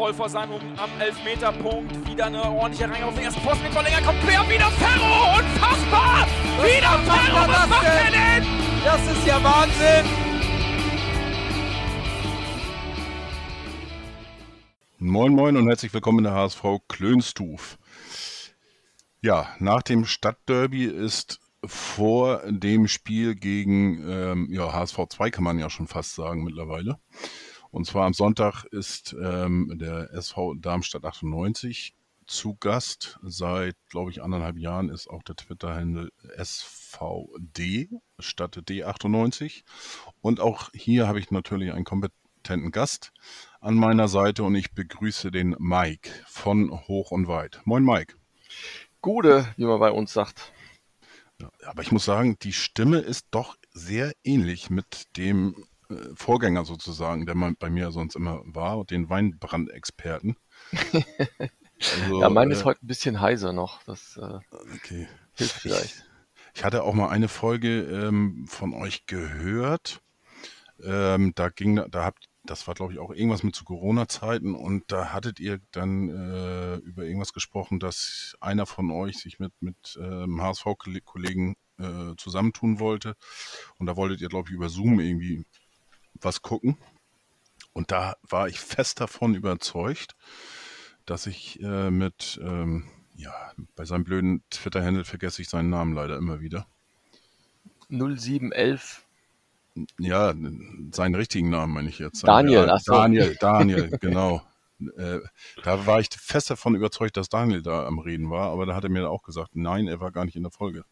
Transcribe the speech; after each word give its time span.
voll 0.00 0.14
vor 0.14 0.30
seinem 0.30 0.54
am 0.78 0.90
Elfmeterpunkt. 0.98 2.08
Wieder 2.08 2.24
eine 2.24 2.42
ordentliche 2.42 2.90
Reihe 2.90 3.04
auf 3.04 3.14
den 3.14 3.24
ersten 3.24 3.42
Posten 3.42 3.64
mit 3.64 3.72
Verlänger. 3.74 4.00
Kommt 4.00 4.18
quer, 4.22 4.48
wieder 4.48 4.70
Ferro! 4.70 5.38
Unfassbar! 5.38 6.26
Was 6.56 6.66
wieder 6.66 6.98
Ferro! 7.00 7.36
er 7.36 7.48
Was 7.48 7.56
das 7.58 7.68
macht 7.68 7.84
er 7.84 8.04
denn? 8.04 8.12
denn? 8.14 8.46
Das 8.82 9.12
ist 9.12 9.26
ja 9.26 9.44
Wahnsinn! 9.44 10.06
Moin 15.00 15.34
Moin 15.34 15.58
und 15.58 15.68
herzlich 15.68 15.92
willkommen 15.92 16.20
in 16.20 16.24
der 16.24 16.32
HSV 16.32 16.62
Klönstuf. 16.88 17.76
Ja, 19.20 19.54
nach 19.58 19.82
dem 19.82 20.06
Stadtderby 20.06 20.84
ist 20.86 21.40
vor 21.62 22.40
dem 22.48 22.88
Spiel 22.88 23.34
gegen 23.34 24.02
ähm, 24.10 24.48
ja, 24.50 24.72
HSV 24.72 24.98
2 25.10 25.30
kann 25.30 25.44
man 25.44 25.58
ja 25.58 25.68
schon 25.68 25.88
fast 25.88 26.14
sagen 26.14 26.42
mittlerweile. 26.42 26.98
Und 27.70 27.86
zwar 27.86 28.06
am 28.06 28.14
Sonntag 28.14 28.64
ist 28.64 29.14
ähm, 29.20 29.76
der 29.78 30.12
SV 30.12 30.54
Darmstadt 30.54 31.04
98 31.04 31.94
zu 32.26 32.56
Gast. 32.56 33.18
Seit, 33.22 33.76
glaube 33.88 34.10
ich, 34.10 34.22
anderthalb 34.22 34.56
Jahren 34.56 34.88
ist 34.88 35.08
auch 35.08 35.22
der 35.22 35.36
Twitter-Handle 35.36 36.10
SVD 36.36 37.88
statt 38.18 38.56
D98. 38.56 39.62
Und 40.20 40.40
auch 40.40 40.70
hier 40.72 41.06
habe 41.06 41.18
ich 41.18 41.30
natürlich 41.30 41.72
einen 41.72 41.84
kompetenten 41.84 42.70
Gast 42.70 43.12
an 43.60 43.74
meiner 43.74 44.08
Seite 44.08 44.42
und 44.44 44.54
ich 44.54 44.72
begrüße 44.72 45.30
den 45.30 45.56
Mike 45.58 46.10
von 46.26 46.70
Hoch 46.88 47.10
und 47.10 47.28
Weit. 47.28 47.60
Moin 47.64 47.84
Mike. 47.84 48.14
Gute, 49.00 49.46
wie 49.56 49.64
man 49.64 49.80
bei 49.80 49.90
uns 49.90 50.12
sagt. 50.12 50.52
Ja, 51.40 51.50
aber 51.66 51.82
ich 51.82 51.90
muss 51.90 52.04
sagen, 52.04 52.36
die 52.42 52.52
Stimme 52.52 52.98
ist 52.98 53.26
doch 53.30 53.56
sehr 53.72 54.12
ähnlich 54.24 54.70
mit 54.70 55.16
dem 55.16 55.64
Vorgänger 56.14 56.64
sozusagen, 56.64 57.26
der 57.26 57.34
mal 57.34 57.54
bei 57.58 57.70
mir 57.70 57.90
sonst 57.90 58.16
immer 58.16 58.42
war, 58.44 58.84
den 58.84 59.08
Weinbrandexperten. 59.08 60.36
Also, 62.02 62.20
ja, 62.20 62.28
meine 62.28 62.52
äh, 62.52 62.56
ist 62.56 62.66
heute 62.66 62.84
ein 62.84 62.88
bisschen 62.88 63.22
heiser 63.22 63.54
noch. 63.54 63.82
Das 63.84 64.18
äh, 64.18 64.38
okay. 64.74 65.08
hilft 65.32 65.62
vielleicht. 65.62 65.94
Ich, 65.94 66.56
ich, 66.56 66.62
hatte 66.62 66.82
auch 66.82 66.92
mal 66.92 67.08
eine 67.08 67.26
Folge 67.26 67.80
ähm, 67.84 68.44
von 68.46 68.74
euch 68.74 69.06
gehört. 69.06 70.02
Ähm, 70.82 71.32
da 71.34 71.48
ging, 71.48 71.82
da 71.90 72.04
habt 72.04 72.28
das 72.44 72.66
war, 72.66 72.74
glaube 72.74 72.92
ich, 72.92 72.98
auch 72.98 73.10
irgendwas 73.10 73.42
mit 73.42 73.54
zu 73.54 73.64
Corona-Zeiten 73.64 74.54
und 74.54 74.90
da 74.90 75.12
hattet 75.12 75.40
ihr 75.40 75.60
dann 75.72 76.08
äh, 76.08 76.76
über 76.76 77.04
irgendwas 77.04 77.32
gesprochen, 77.32 77.78
dass 77.80 78.34
einer 78.40 78.66
von 78.66 78.90
euch 78.90 79.18
sich 79.18 79.38
mit, 79.38 79.52
mit 79.60 79.98
ähm, 80.00 80.40
HSV-Kollegen 80.40 81.56
äh, 81.78 82.14
zusammentun 82.16 82.80
wollte 82.80 83.14
und 83.78 83.86
da 83.86 83.96
wolltet 83.96 84.20
ihr, 84.20 84.28
glaube 84.28 84.48
ich, 84.48 84.54
über 84.54 84.68
Zoom 84.68 85.00
irgendwie 85.00 85.44
was 86.20 86.42
gucken 86.42 86.76
und 87.72 87.90
da 87.90 88.16
war 88.22 88.48
ich 88.48 88.60
fest 88.60 89.00
davon 89.00 89.34
überzeugt, 89.34 90.14
dass 91.06 91.26
ich 91.26 91.60
äh, 91.62 91.90
mit, 91.90 92.40
ähm, 92.42 92.84
ja, 93.16 93.32
bei 93.76 93.84
seinem 93.84 94.04
blöden 94.04 94.42
Twitter-Handle 94.50 95.04
vergesse 95.04 95.42
ich 95.42 95.48
seinen 95.48 95.70
Namen 95.70 95.94
leider 95.94 96.16
immer 96.16 96.40
wieder. 96.40 96.66
0711 97.88 99.04
ja, 99.98 100.34
seinen 100.92 101.14
richtigen 101.14 101.50
Namen 101.50 101.72
meine 101.72 101.88
ich 101.88 101.98
jetzt. 101.98 102.26
Daniel, 102.26 102.66
ja, 102.66 102.78
Daniel, 102.84 103.36
Daniel, 103.40 103.90
genau. 104.00 104.42
Äh, 104.96 105.20
da 105.62 105.86
war 105.86 106.00
ich 106.00 106.08
fest 106.10 106.50
davon 106.50 106.74
überzeugt, 106.74 107.16
dass 107.16 107.28
Daniel 107.28 107.62
da 107.62 107.86
am 107.86 107.98
Reden 107.98 108.30
war, 108.30 108.50
aber 108.50 108.66
da 108.66 108.74
hat 108.74 108.84
er 108.84 108.90
mir 108.90 109.08
auch 109.10 109.22
gesagt, 109.22 109.54
nein, 109.54 109.88
er 109.88 110.00
war 110.00 110.10
gar 110.10 110.24
nicht 110.24 110.36
in 110.36 110.42
der 110.42 110.52
Folge 110.52 110.84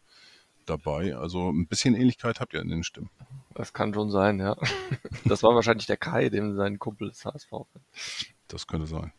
dabei. 0.65 1.15
Also 1.15 1.49
ein 1.49 1.67
bisschen 1.67 1.95
Ähnlichkeit 1.95 2.39
habt 2.39 2.53
ihr 2.53 2.61
in 2.61 2.69
den 2.69 2.83
Stimmen. 2.83 3.09
Das 3.53 3.73
kann 3.73 3.93
schon 3.93 4.11
sein, 4.11 4.39
ja. 4.39 4.55
Das 5.25 5.43
war 5.43 5.55
wahrscheinlich 5.55 5.87
der 5.87 5.97
Kai, 5.97 6.29
dem 6.29 6.55
sein 6.55 6.79
Kumpel 6.79 7.09
ist 7.09 7.25
HSV. 7.25 7.51
Das 8.47 8.67
könnte 8.67 8.87
sein. 8.87 9.11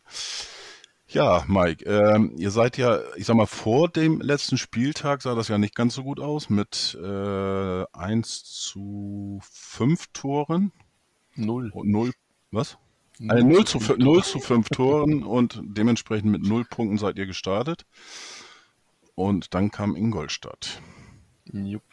Ja, 1.07 1.43
Mike, 1.47 1.83
ähm, 1.85 2.33
ihr 2.37 2.51
seid 2.51 2.77
ja, 2.77 2.99
ich 3.17 3.25
sag 3.25 3.35
mal, 3.35 3.45
vor 3.45 3.89
dem 3.89 4.21
letzten 4.21 4.57
Spieltag 4.57 5.21
sah 5.21 5.35
das 5.35 5.49
ja 5.49 5.57
nicht 5.57 5.75
ganz 5.75 5.93
so 5.93 6.03
gut 6.03 6.21
aus 6.21 6.49
mit 6.49 6.97
äh, 7.03 7.85
1 7.91 8.43
zu 8.45 9.39
5 9.43 10.07
Toren. 10.13 10.71
Null. 11.35 11.69
Und 11.73 11.89
0, 11.89 12.13
was? 12.51 12.77
Null, 13.19 13.31
also 13.31 13.47
0, 13.47 13.65
zu, 13.65 13.79
0 13.97 14.23
zu 14.23 14.39
5 14.39 14.69
Toren 14.69 15.23
und 15.23 15.61
dementsprechend 15.63 16.31
mit 16.31 16.43
0 16.43 16.63
Punkten 16.63 16.97
seid 16.97 17.17
ihr 17.17 17.25
gestartet. 17.25 17.85
Und 19.15 19.53
dann 19.53 19.69
kam 19.69 19.97
Ingolstadt. 19.97 20.81
Jupp. 21.51 21.83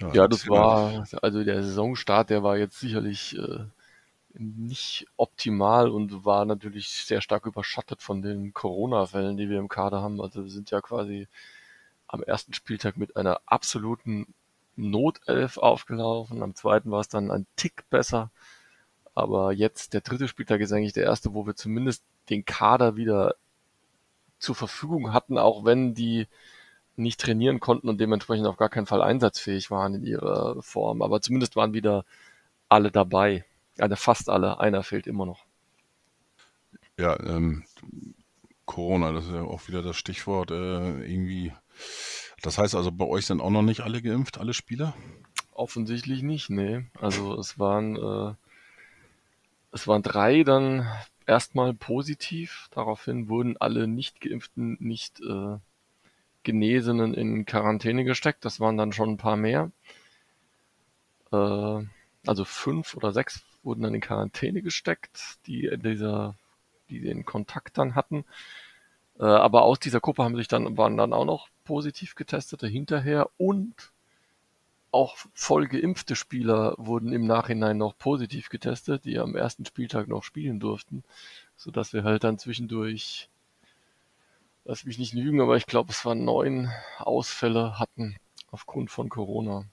Ja, 0.00 0.12
ja 0.12 0.28
das 0.28 0.48
war, 0.48 1.06
also 1.22 1.44
der 1.44 1.62
Saisonstart, 1.62 2.30
der 2.30 2.42
war 2.42 2.56
jetzt 2.56 2.78
sicherlich 2.78 3.36
äh, 3.38 3.64
nicht 4.34 5.06
optimal 5.16 5.88
und 5.88 6.24
war 6.24 6.44
natürlich 6.44 6.88
sehr 6.88 7.20
stark 7.20 7.46
überschattet 7.46 8.02
von 8.02 8.22
den 8.22 8.52
Corona-Fällen, 8.52 9.36
die 9.36 9.48
wir 9.48 9.58
im 9.58 9.68
Kader 9.68 10.02
haben. 10.02 10.20
Also 10.20 10.44
wir 10.44 10.50
sind 10.50 10.70
ja 10.70 10.80
quasi 10.80 11.28
am 12.06 12.22
ersten 12.22 12.52
Spieltag 12.52 12.96
mit 12.96 13.16
einer 13.16 13.40
absoluten 13.46 14.34
Notelf 14.76 15.56
aufgelaufen. 15.56 16.42
Am 16.42 16.54
zweiten 16.54 16.90
war 16.90 17.00
es 17.00 17.08
dann 17.08 17.30
ein 17.30 17.46
Tick 17.56 17.88
besser. 17.88 18.30
Aber 19.14 19.52
jetzt, 19.52 19.94
der 19.94 20.02
dritte 20.02 20.28
Spieltag 20.28 20.60
ist 20.60 20.72
eigentlich 20.72 20.92
der 20.92 21.04
erste, 21.04 21.32
wo 21.32 21.46
wir 21.46 21.56
zumindest 21.56 22.04
den 22.28 22.44
Kader 22.44 22.96
wieder 22.96 23.36
zur 24.38 24.54
Verfügung 24.54 25.14
hatten, 25.14 25.38
auch 25.38 25.64
wenn 25.64 25.94
die 25.94 26.28
nicht 26.98 27.20
trainieren 27.20 27.60
konnten 27.60 27.88
und 27.88 28.00
dementsprechend 28.00 28.46
auf 28.46 28.56
gar 28.56 28.68
keinen 28.68 28.86
Fall 28.86 29.02
einsatzfähig 29.02 29.70
waren 29.70 29.94
in 29.94 30.04
ihrer 30.04 30.60
Form. 30.62 31.02
Aber 31.02 31.20
zumindest 31.20 31.56
waren 31.56 31.74
wieder 31.74 32.04
alle 32.68 32.90
dabei. 32.90 33.44
Also 33.78 33.96
fast 33.96 34.28
alle. 34.28 34.60
Einer 34.60 34.82
fehlt 34.82 35.06
immer 35.06 35.26
noch. 35.26 35.44
Ja, 36.98 37.18
ähm, 37.20 37.64
Corona, 38.64 39.12
das 39.12 39.26
ist 39.26 39.32
ja 39.32 39.42
auch 39.42 39.68
wieder 39.68 39.82
das 39.82 39.96
Stichwort. 39.96 40.50
Äh, 40.50 41.04
irgendwie. 41.04 41.52
Das 42.42 42.58
heißt 42.58 42.74
also, 42.74 42.90
bei 42.92 43.04
euch 43.04 43.26
sind 43.26 43.40
auch 43.40 43.50
noch 43.50 43.62
nicht 43.62 43.80
alle 43.80 44.02
geimpft, 44.02 44.38
alle 44.38 44.54
Spieler? 44.54 44.94
Offensichtlich 45.52 46.22
nicht, 46.22 46.50
nee. 46.50 46.84
Also 47.00 47.38
es 47.38 47.58
waren 47.58 47.96
äh, 47.96 48.34
es 49.76 49.86
waren 49.86 50.02
drei 50.02 50.42
dann 50.42 50.86
erstmal 51.26 51.74
positiv. 51.74 52.68
Daraufhin 52.70 53.28
wurden 53.28 53.56
alle 53.58 53.86
nicht 53.86 54.20
geimpften, 54.22 54.78
nicht 54.80 55.20
äh, 55.20 55.58
Genesenen 56.46 57.12
in 57.12 57.44
Quarantäne 57.44 58.04
gesteckt. 58.04 58.44
Das 58.44 58.60
waren 58.60 58.76
dann 58.76 58.92
schon 58.92 59.10
ein 59.10 59.16
paar 59.16 59.36
mehr. 59.36 59.72
Äh, 61.32 61.82
also 62.24 62.44
fünf 62.44 62.94
oder 62.96 63.12
sechs 63.12 63.44
wurden 63.64 63.82
dann 63.82 63.94
in 63.94 64.00
Quarantäne 64.00 64.62
gesteckt, 64.62 65.38
die 65.48 65.76
dieser, 65.76 66.36
die 66.88 67.00
den 67.00 67.24
Kontakt 67.24 67.78
dann 67.78 67.96
hatten. 67.96 68.24
Äh, 69.18 69.24
aber 69.24 69.62
aus 69.62 69.80
dieser 69.80 69.98
Gruppe 69.98 70.22
haben 70.22 70.36
sich 70.36 70.46
dann, 70.46 70.76
waren 70.76 70.96
dann 70.96 71.12
auch 71.12 71.24
noch 71.24 71.48
positiv 71.64 72.14
getestete 72.14 72.68
hinterher 72.68 73.28
und 73.38 73.74
auch 74.92 75.16
voll 75.34 75.66
geimpfte 75.66 76.14
Spieler 76.14 76.74
wurden 76.78 77.12
im 77.12 77.26
Nachhinein 77.26 77.76
noch 77.76 77.98
positiv 77.98 78.50
getestet, 78.50 79.04
die 79.04 79.18
am 79.18 79.34
ersten 79.34 79.66
Spieltag 79.66 80.06
noch 80.06 80.22
spielen 80.22 80.60
durften, 80.60 81.02
so 81.56 81.72
dass 81.72 81.92
wir 81.92 82.04
halt 82.04 82.22
dann 82.22 82.38
zwischendurch, 82.38 83.28
lass 84.66 84.84
mich 84.84 84.98
nicht 84.98 85.14
lügen, 85.14 85.40
aber 85.40 85.56
ich 85.56 85.66
glaube, 85.66 85.90
es 85.90 86.04
waren 86.04 86.24
neun 86.24 86.70
Ausfälle 86.98 87.78
hatten 87.78 88.16
aufgrund 88.50 88.90
von 88.90 89.08
Corona. 89.08 89.64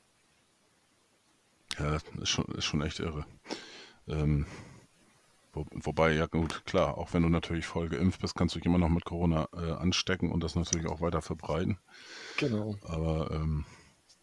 Ja, 1.79 1.91
das 1.91 2.03
ist 2.21 2.29
schon, 2.29 2.45
ist 2.55 2.65
schon 2.65 2.81
echt 2.81 2.99
irre. 2.99 3.25
Ähm, 4.07 4.45
wo, 5.51 5.65
wobei, 5.71 6.13
ja 6.13 6.27
gut, 6.27 6.65
klar, 6.65 6.97
auch 6.97 7.13
wenn 7.13 7.23
du 7.23 7.29
natürlich 7.29 7.65
voll 7.65 7.89
geimpft 7.89 8.21
bist, 8.21 8.35
kannst 8.35 8.55
du 8.55 8.59
dich 8.59 8.65
immer 8.65 8.77
noch 8.77 8.89
mit 8.89 9.05
Corona 9.05 9.47
äh, 9.53 9.71
anstecken 9.71 10.31
und 10.31 10.43
das 10.43 10.55
natürlich 10.55 10.87
auch 10.87 11.01
weiter 11.01 11.21
verbreiten. 11.21 11.79
Genau. 12.37 12.75
Aber 12.83 13.31
ähm, 13.31 13.65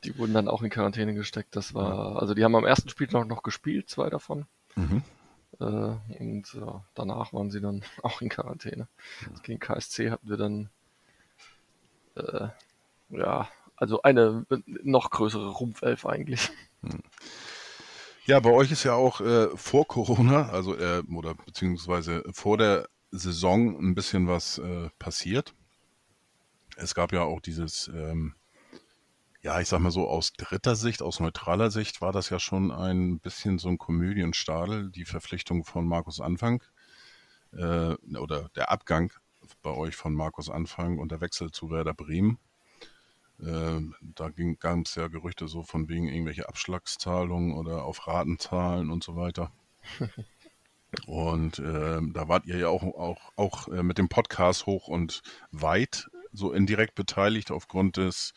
die 0.05 0.17
wurden 0.19 0.35
dann 0.35 0.49
auch 0.49 0.63
in 0.63 0.71
Quarantäne 0.71 1.15
gesteckt. 1.15 1.57
Das 1.57 1.75
war, 1.75 2.21
also 2.21 2.35
die 2.35 2.45
haben 2.45 2.55
am 2.55 2.65
ersten 2.65 2.89
Spiel 2.89 3.09
noch, 3.13 3.25
noch 3.25 3.43
gespielt, 3.43 3.89
zwei 3.89 4.09
davon. 4.09 4.47
Mhm. 4.77 5.03
Äh, 5.59 5.65
und 5.65 6.45
ja, 6.55 6.85
danach 6.95 7.33
waren 7.33 7.51
sie 7.51 7.61
dann 7.61 7.83
auch 8.03 8.21
in 8.21 8.29
Quarantäne. 8.29 8.89
Gegen 9.43 9.61
KSC 9.61 10.11
hatten 10.11 10.29
wir 10.29 10.37
dann 10.37 10.71
äh, 12.17 12.49
ja, 13.11 13.49
also 13.77 14.03
eine 14.03 14.47
noch 14.83 15.11
größere 15.11 15.49
Rumpfelf 15.51 16.07
eigentlich. 16.07 16.51
Mhm. 16.83 17.03
Ja, 18.27 18.39
bei 18.39 18.51
euch 18.51 18.71
ist 18.71 18.85
ja 18.85 18.95
auch 18.95 19.21
äh, 19.21 19.49
vor 19.57 19.89
Corona, 19.89 20.51
also 20.51 20.77
äh, 20.77 21.03
oder 21.13 21.35
beziehungsweise 21.35 22.23
vor 22.33 22.59
der 22.59 22.89
Saison 23.11 23.77
ein 23.79 23.95
bisschen 23.95 24.29
was 24.29 24.59
äh, 24.59 24.89
passiert. 24.99 25.55
Es 26.77 26.95
gab 26.95 27.13
ja 27.13 27.23
auch 27.23 27.41
dieses, 27.41 27.89
ähm, 27.89 28.35
ja, 29.43 29.61
ich 29.61 29.69
sag 29.69 29.81
mal 29.81 29.91
so, 29.91 30.09
aus 30.09 30.33
dritter 30.35 30.77
Sicht, 30.77 31.03
aus 31.03 31.21
neutraler 31.21 31.71
Sicht 31.71 32.01
war 32.01 32.13
das 32.13 32.29
ja 32.31 32.39
schon 32.39 32.71
ein 32.71 33.21
bisschen 33.21 33.59
so 33.59 33.69
ein 33.69 33.79
Komödienstadel, 33.79 34.91
die 34.91 35.05
Verpflichtung 35.05 35.65
von 35.65 35.87
Markus 35.87 36.21
Anfang 36.21 36.63
äh, 37.53 37.95
oder 38.17 38.51
der 38.55 38.71
Abgang 38.71 39.13
bei 39.63 39.71
euch 39.71 39.97
von 39.97 40.15
Markus 40.15 40.51
Anfang 40.51 40.99
und 40.99 41.11
der 41.11 41.21
Wechsel 41.21 41.51
zu 41.51 41.71
Werder 41.71 41.95
Bremen. 41.95 42.39
Äh, 43.41 43.81
da 44.03 44.31
gab 44.59 44.79
es 44.85 44.95
ja 44.95 45.09
Gerüchte 45.09 45.49
so 45.49 45.63
von 45.63 45.89
wegen 45.89 46.09
irgendwelche 46.09 46.49
Abschlagszahlungen 46.49 47.55
oder 47.57 47.85
auf 47.85 48.07
Ratenzahlen 48.07 48.91
und 48.91 49.03
so 49.03 49.17
weiter. 49.17 49.53
Und 51.07 51.61
äh, 51.61 52.01
da 52.03 52.29
wart 52.29 52.47
ihr 52.47 52.59
ja 52.59 52.69
auch, 52.69 52.83
auch, 52.83 53.33
auch 53.37 53.69
äh, 53.69 53.85
mit 53.85 53.97
dem 53.99 54.09
Podcast 54.09 54.67
hoch 54.67 54.89
und 54.89 55.23
weit 55.53 56.11
so 56.33 56.53
indirekt 56.53 56.97
beteiligt 56.97 57.53
aufgrund 57.53 57.97
des 57.97 58.35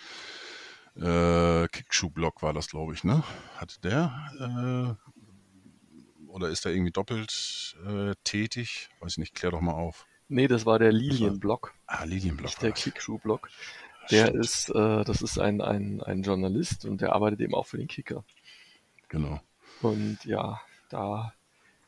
äh, 0.96 1.68
Kickschuh-Blog 1.68 2.42
war 2.42 2.54
das, 2.54 2.68
glaube 2.70 2.94
ich, 2.94 3.04
ne? 3.04 3.24
Hatte 3.58 3.80
der 3.82 4.98
äh, 5.00 5.14
oder 6.28 6.50
ist 6.50 6.66
der 6.66 6.74
irgendwie 6.74 6.92
doppelt 6.92 7.76
äh, 7.86 8.14
tätig? 8.24 8.90
Weiß 9.00 9.14
ich 9.14 9.18
nicht, 9.20 9.36
klär 9.36 9.52
doch 9.52 9.62
mal 9.62 9.74
auf. 9.74 10.08
Nee, 10.30 10.48
das 10.48 10.66
war 10.66 10.80
der 10.80 10.92
Lilienblock. 10.92 11.74
Ah, 11.86 12.06
Lilienblock. 12.06 12.46
Nicht 12.46 12.62
der 12.62 12.72
Kickschuh-Blog. 12.72 13.50
Der 14.10 14.28
Stimmt. 14.28 14.44
ist, 14.44 14.70
äh, 14.70 15.04
das 15.04 15.22
ist 15.22 15.38
ein, 15.38 15.62
ein, 15.62 16.02
ein 16.02 16.24
Journalist 16.24 16.86
und 16.86 17.02
der 17.02 17.14
arbeitet 17.14 17.42
eben 17.42 17.54
auch 17.54 17.68
für 17.68 17.78
den 17.78 17.88
Kicker. 17.88 18.24
Genau. 19.10 19.40
Und 19.82 20.26
ja, 20.26 20.60
da 20.90 21.34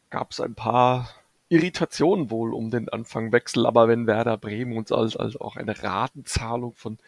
gab 0.10 0.31
es 0.31 0.40
ein 0.40 0.56
paar 0.56 1.10
Irritationen 1.50 2.30
wohl 2.30 2.54
um 2.54 2.69
den 2.69 2.90
Anfangwechsel, 2.90 3.66
aber 3.66 3.88
wenn 3.88 4.08
Werder 4.08 4.38
Bremen 4.38 4.78
uns 4.78 4.92
als, 4.92 5.16
als 5.18 5.36
auch 5.38 5.56
eine 5.56 5.81
Ratenzahlung 5.81 6.74
von 6.74 7.00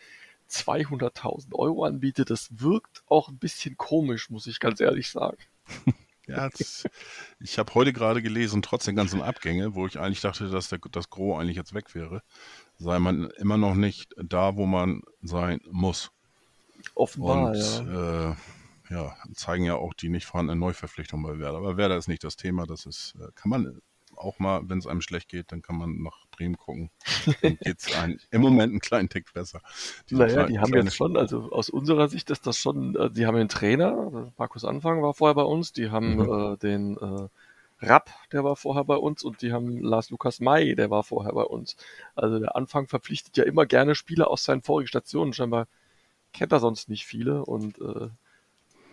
200.000 0.50 1.54
Euro 1.54 1.84
anbietet, 1.84 2.30
das 2.30 2.50
wirkt 2.52 3.04
auch 3.08 3.30
ein 3.30 3.38
bisschen 3.38 3.78
komisch, 3.78 4.30
muss 4.30 4.48
ich 4.48 4.60
ganz 4.60 4.80
ehrlich 4.80 5.10
sagen. 5.10 5.38
Ja, 6.30 6.50
das, 6.50 6.84
ich 7.40 7.58
habe 7.58 7.74
heute 7.74 7.94
gerade 7.94 8.22
gelesen, 8.22 8.62
trotz 8.62 8.84
der 8.84 8.94
ganzen 8.94 9.22
Abgänge, 9.22 9.76
wo 9.76 9.88
ich 9.88 9.98
eigentlich 9.98 10.20
dachte, 10.20 10.50
dass 10.50 10.68
der, 10.68 10.80
das 10.92 11.10
Gros 11.10 11.40
eigentlich 11.40 11.56
jetzt 11.56 11.74
weg 11.74 11.96
wäre, 11.96 12.22
sei 12.78 13.00
man 13.00 13.30
immer 13.38 13.58
noch 13.58 13.76
nicht 13.76 14.14
da, 14.18 14.58
wo 14.58 14.66
man 14.66 15.04
sein 15.22 15.62
muss. 15.72 16.12
Offenbar, 16.96 17.52
Und 17.52 17.56
ja. 17.56 18.32
Äh, 18.32 18.36
ja, 18.90 19.16
zeigen 19.34 19.64
ja 19.64 19.76
auch 19.76 19.94
die 19.94 20.10
nicht 20.10 20.26
vorhandene 20.26 20.60
Neuverpflichtung 20.60 21.24
bei 21.24 21.40
Werder. 21.40 21.58
Aber 21.58 21.78
Werder 21.78 21.98
ist 21.98 22.08
nicht 22.08 22.24
das 22.24 22.36
Thema, 22.36 22.66
das 22.66 22.86
ist, 22.86 23.16
äh, 23.20 23.32
kann 23.36 23.50
man 23.50 23.82
auch 24.18 24.40
mal, 24.40 24.62
wenn 24.68 24.80
es 24.80 24.88
einem 24.88 25.02
schlecht 25.02 25.30
geht, 25.30 25.52
dann 25.52 25.62
kann 25.62 25.78
man 25.78 26.02
nach 26.02 26.26
Bremen 26.32 26.58
gucken. 26.58 26.90
Dann 27.42 27.58
geht 27.58 27.80
es 27.80 27.88
im 28.32 28.42
Moment 28.42 28.72
einen 28.72 28.80
kleinen 28.80 29.10
Tick 29.10 29.34
besser. 29.34 29.62
Diese 30.10 30.22
naja, 30.22 30.34
kleine, 30.34 30.50
die 30.50 30.60
haben 30.60 30.74
jetzt 30.74 30.96
schon, 30.96 31.18
also 31.18 31.52
aus 31.52 31.70
unserer 31.70 32.08
Sicht 32.10 32.30
ist 32.30 32.48
das 32.48 32.58
schon, 32.58 32.96
äh, 32.96 33.10
die 33.10 33.26
haben 33.26 33.36
einen 33.36 33.50
Trainer, 33.50 34.32
Markus 34.38 34.66
Anfang 34.66 35.02
war 35.02 35.14
vorher 35.14 35.36
bei 35.36 35.44
uns, 35.44 35.74
die 35.74 35.90
haben 35.90 36.16
mhm. 36.16 36.54
äh, 36.54 36.58
den 36.58 36.98
äh, 36.98 37.28
Rapp, 37.80 38.10
der 38.32 38.44
war 38.44 38.56
vorher 38.56 38.84
bei 38.84 38.96
uns 38.96 39.24
und 39.24 39.42
die 39.42 39.52
haben 39.52 39.82
Lars 39.82 40.10
Lukas 40.10 40.40
May, 40.40 40.76
der 40.76 40.90
war 40.90 41.04
vorher 41.04 41.34
bei 41.34 41.44
uns. 41.44 41.76
Also 42.16 42.40
der 42.40 42.56
Anfang 42.56 42.88
verpflichtet 42.88 43.38
ja 43.38 43.44
immer 43.44 43.66
gerne 43.66 43.94
Spieler 43.94 44.30
aus 44.30 44.44
seinen 44.44 44.64
vorigen 44.64 44.88
Stationen. 44.88 45.34
Scheinbar 45.34 45.68
kennt 46.34 46.52
er 46.52 46.60
sonst 46.60 46.90
nicht 46.90 47.06
viele 47.06 47.46
und 47.46 47.80
äh, 47.80 48.10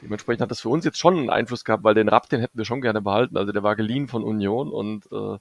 Dementsprechend 0.04 0.42
hat 0.42 0.50
das 0.50 0.60
für 0.60 0.68
uns 0.68 0.84
jetzt 0.84 0.98
schon 0.98 1.16
einen 1.16 1.30
Einfluss 1.30 1.64
gehabt, 1.64 1.82
weil 1.82 1.94
den 1.94 2.10
Rapp, 2.10 2.28
den 2.28 2.40
hätten 2.40 2.58
wir 2.58 2.66
schon 2.66 2.82
gerne 2.82 3.00
behalten. 3.00 3.38
Also 3.38 3.52
der 3.52 3.62
war 3.62 3.74
geliehen 3.74 4.06
von 4.06 4.22
Union 4.22 4.70
und 4.70 5.06
äh, 5.10 5.38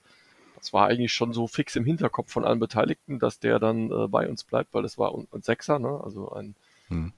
das 0.56 0.72
war 0.72 0.88
eigentlich 0.88 1.12
schon 1.12 1.34
so 1.34 1.48
fix 1.48 1.76
im 1.76 1.84
Hinterkopf 1.84 2.32
von 2.32 2.46
allen 2.46 2.60
Beteiligten, 2.60 3.20
dass 3.20 3.40
der 3.40 3.60
dann 3.60 3.92
äh, 3.92 4.08
bei 4.08 4.28
uns 4.30 4.46
bleibt, 4.46 4.74
weil 4.74 4.82
das 4.82 4.98
war 4.98 5.14
ein, 5.14 5.42
Sechser, 5.42 5.80
ne? 5.80 6.00
also 6.02 6.32
ein 6.32 6.56
hm. 6.88 7.12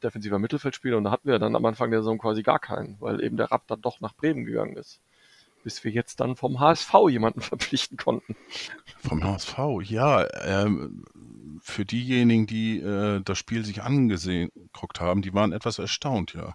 defensiver 0.00 0.38
Mittelfeldspieler 0.38 0.96
und 0.96 1.04
da 1.04 1.10
hatten 1.10 1.28
wir 1.28 1.40
dann 1.40 1.56
am 1.56 1.64
Anfang 1.64 1.90
der 1.90 2.02
Saison 2.02 2.18
quasi 2.18 2.44
gar 2.44 2.60
keinen, 2.60 2.96
weil 3.00 3.20
eben 3.20 3.36
der 3.36 3.50
Rapp 3.50 3.66
dann 3.66 3.82
doch 3.82 4.00
nach 4.00 4.14
Bremen 4.14 4.44
gegangen 4.44 4.76
ist. 4.76 5.00
Bis 5.64 5.82
wir 5.82 5.90
jetzt 5.90 6.20
dann 6.20 6.36
vom 6.36 6.60
HSV 6.60 6.94
jemanden 7.08 7.40
verpflichten 7.40 7.96
konnten. 7.96 8.36
Vom 8.98 9.24
HSV, 9.24 9.58
ja. 9.82 10.24
Ähm, 10.44 11.04
für 11.60 11.84
diejenigen, 11.84 12.46
die 12.46 12.78
äh, 12.78 13.20
das 13.24 13.38
Spiel 13.38 13.64
sich 13.64 13.82
angesehen 13.82 14.52
geguckt 14.54 15.00
haben, 15.00 15.22
die 15.22 15.34
waren 15.34 15.52
etwas 15.52 15.80
erstaunt, 15.80 16.34
ja 16.34 16.54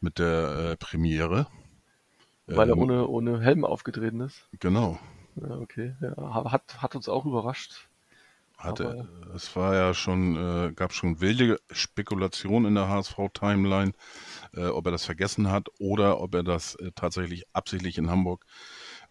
mit 0.00 0.18
der 0.18 0.72
äh, 0.72 0.76
Premiere. 0.76 1.46
Weil 2.46 2.68
er 2.68 2.74
ähm, 2.74 2.82
ohne, 2.82 3.08
ohne 3.08 3.40
Helm 3.40 3.64
aufgetreten 3.64 4.20
ist? 4.20 4.48
Genau. 4.60 4.98
Ja, 5.36 5.56
okay. 5.58 5.94
Ja, 6.00 6.50
hat, 6.50 6.80
hat 6.80 6.94
uns 6.94 7.08
auch 7.08 7.26
überrascht. 7.26 7.88
Hatte, 8.56 9.06
es 9.34 9.54
war 9.54 9.74
ja 9.74 9.92
schon, 9.92 10.36
äh, 10.36 10.72
gab 10.72 10.94
schon 10.94 11.20
wilde 11.20 11.60
Spekulationen 11.70 12.68
in 12.68 12.74
der 12.74 12.88
HSV-Timeline, 12.88 13.92
äh, 14.54 14.66
ob 14.66 14.86
er 14.86 14.92
das 14.92 15.04
vergessen 15.04 15.50
hat 15.50 15.68
oder 15.78 16.20
ob 16.20 16.34
er 16.34 16.42
das 16.42 16.74
äh, 16.76 16.90
tatsächlich 16.94 17.44
absichtlich 17.52 17.98
in 17.98 18.08
Hamburg 18.08 18.46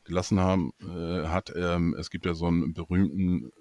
gelassen 0.04 0.40
haben, 0.40 0.72
äh, 0.81 1.28
hat. 1.28 1.54
Ähm, 1.56 1.96
es 2.00 2.10
gibt 2.10 2.26
ja 2.26 2.34
so 2.34 2.48
einen 2.48 2.74
berühmten, 2.74 3.52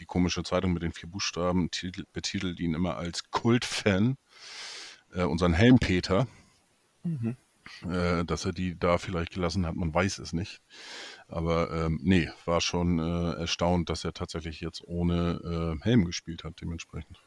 die 0.00 0.06
komische 0.06 0.42
Zeitung 0.42 0.72
mit 0.72 0.82
den 0.82 0.92
vier 0.92 1.08
Buchstaben 1.08 1.70
betitelt 2.12 2.58
ihn 2.58 2.74
immer 2.74 2.96
als 2.96 3.30
Kultfan 3.30 4.16
äh, 5.14 5.24
unseren 5.24 5.52
Helmpeter, 5.52 6.26
mhm. 7.02 7.36
äh, 7.88 8.24
dass 8.24 8.44
er 8.44 8.52
die 8.52 8.78
da 8.78 8.98
vielleicht 8.98 9.32
gelassen 9.32 9.66
hat, 9.66 9.74
man 9.74 9.92
weiß 9.92 10.18
es 10.18 10.32
nicht. 10.32 10.60
Aber 11.28 11.70
ähm, 11.70 12.00
nee, 12.02 12.28
war 12.44 12.60
schon 12.60 12.98
äh, 12.98 13.32
erstaunt, 13.40 13.90
dass 13.90 14.04
er 14.04 14.12
tatsächlich 14.12 14.60
jetzt 14.60 14.82
ohne 14.86 15.78
äh, 15.80 15.84
Helm 15.84 16.04
gespielt 16.04 16.44
hat, 16.44 16.60
dementsprechend. 16.60 17.18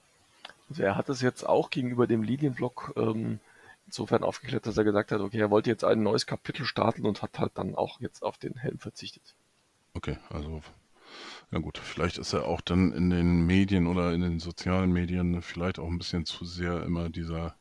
Also 0.70 0.84
er 0.84 0.96
hat 0.96 1.10
es 1.10 1.22
jetzt 1.22 1.44
auch 1.44 1.70
gegenüber 1.70 2.08
dem 2.08 2.24
Linienblock 2.24 2.94
ähm, 2.96 3.40
insofern 3.86 4.24
aufgeklärt, 4.24 4.66
dass 4.66 4.78
er 4.78 4.84
gesagt 4.84 5.12
hat, 5.12 5.22
okay, 5.22 5.40
er 5.40 5.52
wollte 5.52 5.70
jetzt 5.70 5.84
ein 5.84 6.02
neues 6.02 6.26
Kapitel 6.26 6.66
starten 6.66 7.06
und 7.06 7.22
hat 7.22 7.38
halt 7.40 7.52
dann 7.56 7.76
auch 7.76 8.00
jetzt 8.00 8.24
auf 8.24 8.38
den 8.38 8.56
Helm 8.56 8.80
verzichtet. 8.80 9.36
Okay, 9.94 10.18
also 10.30 10.62
ja 11.52 11.60
gut, 11.60 11.78
vielleicht 11.78 12.18
ist 12.18 12.34
er 12.34 12.46
auch 12.46 12.62
dann 12.62 12.92
in 12.92 13.10
den 13.10 13.46
Medien 13.46 13.88
oder 13.88 14.14
in 14.14 14.22
den 14.22 14.40
sozialen 14.40 14.92
Medien 14.92 15.42
vielleicht 15.42 15.80
auch 15.80 15.88
ein 15.88 15.98
bisschen 15.98 16.26
zu 16.26 16.46
sehr 16.46 16.84
immer 16.84 17.10
dieser 17.10 17.56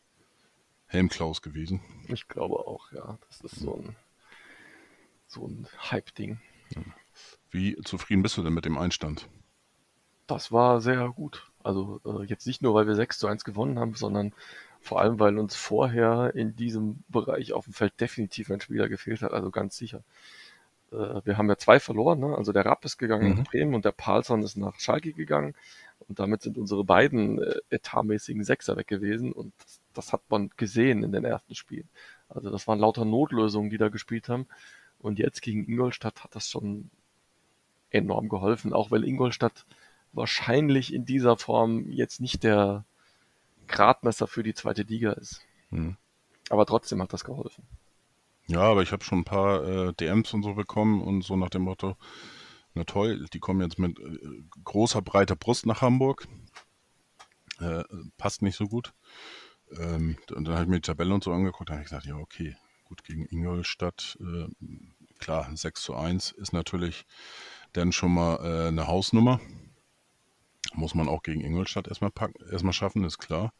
Helmklaus 0.86 1.42
gewesen. 1.42 1.80
Ich 2.08 2.28
glaube 2.28 2.56
auch, 2.56 2.92
ja. 2.92 3.18
Das 3.28 3.40
ist 3.40 3.60
so 3.60 3.76
ein, 3.76 3.96
so 5.26 5.46
ein 5.46 5.66
Hype-Ding. 5.90 6.40
Wie 7.50 7.76
zufrieden 7.82 8.22
bist 8.22 8.36
du 8.36 8.42
denn 8.42 8.54
mit 8.54 8.64
dem 8.64 8.78
Einstand? 8.78 9.28
Das 10.26 10.52
war 10.52 10.80
sehr 10.80 11.08
gut. 11.10 11.50
Also 11.62 12.00
äh, 12.04 12.24
jetzt 12.24 12.46
nicht 12.46 12.62
nur, 12.62 12.74
weil 12.74 12.86
wir 12.86 12.94
6 12.94 13.18
zu 13.18 13.26
1 13.26 13.44
gewonnen 13.44 13.78
haben, 13.78 13.94
sondern 13.94 14.32
vor 14.80 15.00
allem, 15.00 15.18
weil 15.18 15.38
uns 15.38 15.56
vorher 15.56 16.34
in 16.34 16.56
diesem 16.56 17.04
Bereich 17.08 17.52
auf 17.52 17.64
dem 17.64 17.74
Feld 17.74 17.98
definitiv 18.00 18.50
ein 18.50 18.60
Spieler 18.60 18.88
gefehlt 18.88 19.22
hat, 19.22 19.32
also 19.32 19.50
ganz 19.50 19.76
sicher. 19.76 20.02
Äh, 20.92 21.20
wir 21.24 21.38
haben 21.38 21.48
ja 21.48 21.56
zwei 21.56 21.80
verloren, 21.80 22.20
ne? 22.20 22.36
also 22.36 22.52
der 22.52 22.66
Rapp 22.66 22.84
ist 22.84 22.98
gegangen 22.98 23.30
mhm. 23.30 23.38
nach 23.38 23.44
Bremen 23.44 23.74
und 23.74 23.84
der 23.84 23.92
Palsson 23.92 24.42
ist 24.42 24.56
nach 24.56 24.78
Schalke 24.78 25.12
gegangen. 25.12 25.54
Und 26.08 26.18
damit 26.18 26.42
sind 26.42 26.58
unsere 26.58 26.84
beiden 26.84 27.42
äh, 27.42 27.60
etatmäßigen 27.70 28.44
Sechser 28.44 28.76
weg 28.76 28.86
gewesen 28.86 29.32
und 29.32 29.52
das, 29.58 29.80
das, 29.94 30.12
hat 30.12 30.22
man 30.28 30.50
gesehen 30.56 31.02
in 31.02 31.12
den 31.12 31.24
ersten 31.24 31.54
Spielen. 31.54 31.88
Also 32.28 32.50
das 32.50 32.66
waren 32.66 32.78
lauter 32.78 33.04
Notlösungen, 33.04 33.70
die 33.70 33.78
da 33.78 33.88
gespielt 33.88 34.28
haben. 34.28 34.46
Und 34.98 35.18
jetzt 35.18 35.42
gegen 35.42 35.66
Ingolstadt 35.66 36.24
hat 36.24 36.34
das 36.34 36.48
schon 36.48 36.90
enorm 37.90 38.28
geholfen, 38.28 38.72
auch 38.72 38.90
weil 38.90 39.04
Ingolstadt 39.04 39.66
wahrscheinlich 40.12 40.92
in 40.92 41.04
dieser 41.04 41.36
Form 41.36 41.90
jetzt 41.90 42.20
nicht 42.20 42.42
der 42.42 42.84
Gradmesser 43.66 44.26
für 44.26 44.42
die 44.42 44.54
zweite 44.54 44.82
Liga 44.82 45.12
ist. 45.12 45.42
Hm. 45.70 45.96
Aber 46.50 46.66
trotzdem 46.66 47.00
hat 47.02 47.12
das 47.12 47.24
geholfen. 47.24 47.64
Ja, 48.46 48.60
aber 48.60 48.82
ich 48.82 48.92
habe 48.92 49.04
schon 49.04 49.20
ein 49.20 49.24
paar 49.24 49.64
äh, 49.66 49.92
DMs 49.94 50.34
und 50.34 50.42
so 50.42 50.54
bekommen 50.54 51.02
und 51.02 51.22
so 51.22 51.36
nach 51.36 51.48
dem 51.48 51.62
Motto, 51.62 51.96
na 52.74 52.84
toll, 52.84 53.26
die 53.32 53.38
kommen 53.38 53.62
jetzt 53.62 53.78
mit 53.78 53.98
äh, 53.98 54.18
großer, 54.64 55.00
breiter 55.00 55.36
Brust 55.36 55.64
nach 55.66 55.80
Hamburg. 55.80 56.28
Äh, 57.60 57.84
passt 58.18 58.42
nicht 58.42 58.56
so 58.56 58.66
gut. 58.66 58.92
Ähm, 59.78 60.16
und 60.34 60.46
dann 60.46 60.54
habe 60.54 60.64
ich 60.64 60.68
mir 60.68 60.76
die 60.76 60.82
Tabelle 60.82 61.14
und 61.14 61.24
so 61.24 61.32
angeguckt, 61.32 61.68
da 61.68 61.74
habe 61.74 61.82
ich 61.82 61.88
gesagt, 61.88 62.06
ja, 62.06 62.16
okay, 62.16 62.56
gut 62.84 63.04
gegen 63.04 63.26
Ingolstadt, 63.26 64.18
äh, 64.20 64.48
klar, 65.18 65.50
6 65.54 65.82
zu 65.82 65.94
1 65.94 66.32
ist 66.32 66.52
natürlich 66.52 67.06
dann 67.72 67.92
schon 67.92 68.12
mal 68.12 68.36
äh, 68.36 68.68
eine 68.68 68.86
Hausnummer. 68.86 69.40
Muss 70.74 70.94
man 70.94 71.08
auch 71.08 71.22
gegen 71.22 71.40
Ingolstadt 71.40 71.86
erstmal, 71.86 72.10
packen, 72.10 72.34
erstmal 72.50 72.72
schaffen, 72.72 73.04
ist 73.04 73.18
klar. 73.18 73.52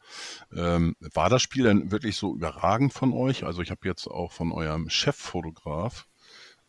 Ähm, 0.53 0.95
war 0.99 1.29
das 1.29 1.41
Spiel 1.41 1.63
dann 1.63 1.91
wirklich 1.91 2.17
so 2.17 2.35
überragend 2.35 2.93
von 2.93 3.13
euch? 3.13 3.45
Also 3.45 3.61
ich 3.61 3.71
habe 3.71 3.87
jetzt 3.87 4.07
auch 4.07 4.31
von 4.33 4.51
eurem 4.51 4.89
Cheffotograf 4.89 6.07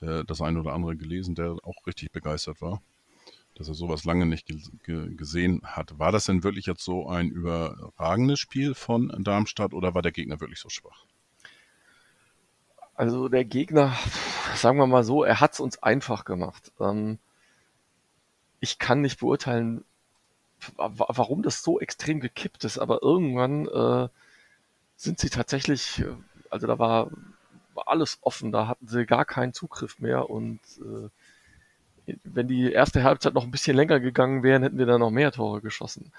äh, 0.00 0.24
das 0.24 0.40
eine 0.40 0.60
oder 0.60 0.72
andere 0.72 0.96
gelesen, 0.96 1.34
der 1.34 1.56
auch 1.62 1.86
richtig 1.86 2.12
begeistert 2.12 2.60
war, 2.60 2.80
dass 3.56 3.68
er 3.68 3.74
sowas 3.74 4.04
lange 4.04 4.26
nicht 4.26 4.46
gesehen 4.84 5.62
hat. 5.64 5.98
War 5.98 6.12
das 6.12 6.26
denn 6.26 6.44
wirklich 6.44 6.66
jetzt 6.66 6.84
so 6.84 7.08
ein 7.08 7.30
überragendes 7.30 8.38
Spiel 8.38 8.74
von 8.74 9.12
Darmstadt 9.24 9.72
oder 9.72 9.94
war 9.94 10.02
der 10.02 10.12
Gegner 10.12 10.40
wirklich 10.40 10.60
so 10.60 10.68
schwach? 10.68 11.04
Also 12.94 13.28
der 13.28 13.44
Gegner, 13.44 13.96
sagen 14.54 14.78
wir 14.78 14.86
mal 14.86 15.04
so, 15.04 15.24
er 15.24 15.40
hat 15.40 15.54
es 15.54 15.60
uns 15.60 15.82
einfach 15.82 16.24
gemacht. 16.24 16.72
Ähm, 16.80 17.18
ich 18.60 18.78
kann 18.78 19.00
nicht 19.00 19.20
beurteilen, 19.20 19.84
warum 20.76 21.42
das 21.42 21.62
so 21.62 21.80
extrem 21.80 22.20
gekippt 22.20 22.64
ist, 22.64 22.78
aber 22.78 23.02
irgendwann 23.02 23.66
äh, 23.68 24.08
sind 24.96 25.18
sie 25.18 25.28
tatsächlich, 25.28 26.02
also 26.50 26.66
da 26.66 26.78
war 26.78 27.10
war 27.76 27.88
alles 27.88 28.18
offen, 28.22 28.50
da 28.50 28.66
hatten 28.66 28.88
sie 28.88 29.06
gar 29.06 29.24
keinen 29.24 29.52
Zugriff 29.52 30.00
mehr 30.00 30.28
und 30.30 30.60
äh, 30.80 31.08
wenn 32.24 32.48
die 32.48 32.72
erste 32.72 33.02
Halbzeit 33.02 33.34
noch 33.34 33.44
ein 33.44 33.50
bisschen 33.50 33.76
länger 33.76 34.00
gegangen 34.00 34.42
wären, 34.42 34.62
hätten 34.62 34.78
wir 34.78 34.86
da 34.86 34.98
noch 34.98 35.10
mehr 35.10 35.32
Tore 35.32 35.60
geschossen. 35.60 36.12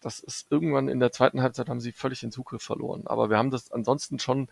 Das 0.00 0.20
ist 0.20 0.50
irgendwann 0.50 0.88
in 0.88 1.00
der 1.00 1.12
zweiten 1.12 1.42
Halbzeit 1.42 1.68
haben 1.68 1.80
sie 1.80 1.92
völlig 1.92 2.20
den 2.20 2.32
Zugriff 2.32 2.62
verloren. 2.62 3.06
Aber 3.06 3.30
wir 3.30 3.38
haben 3.38 3.50
das 3.50 3.70
ansonsten 3.70 4.18
schon 4.18 4.48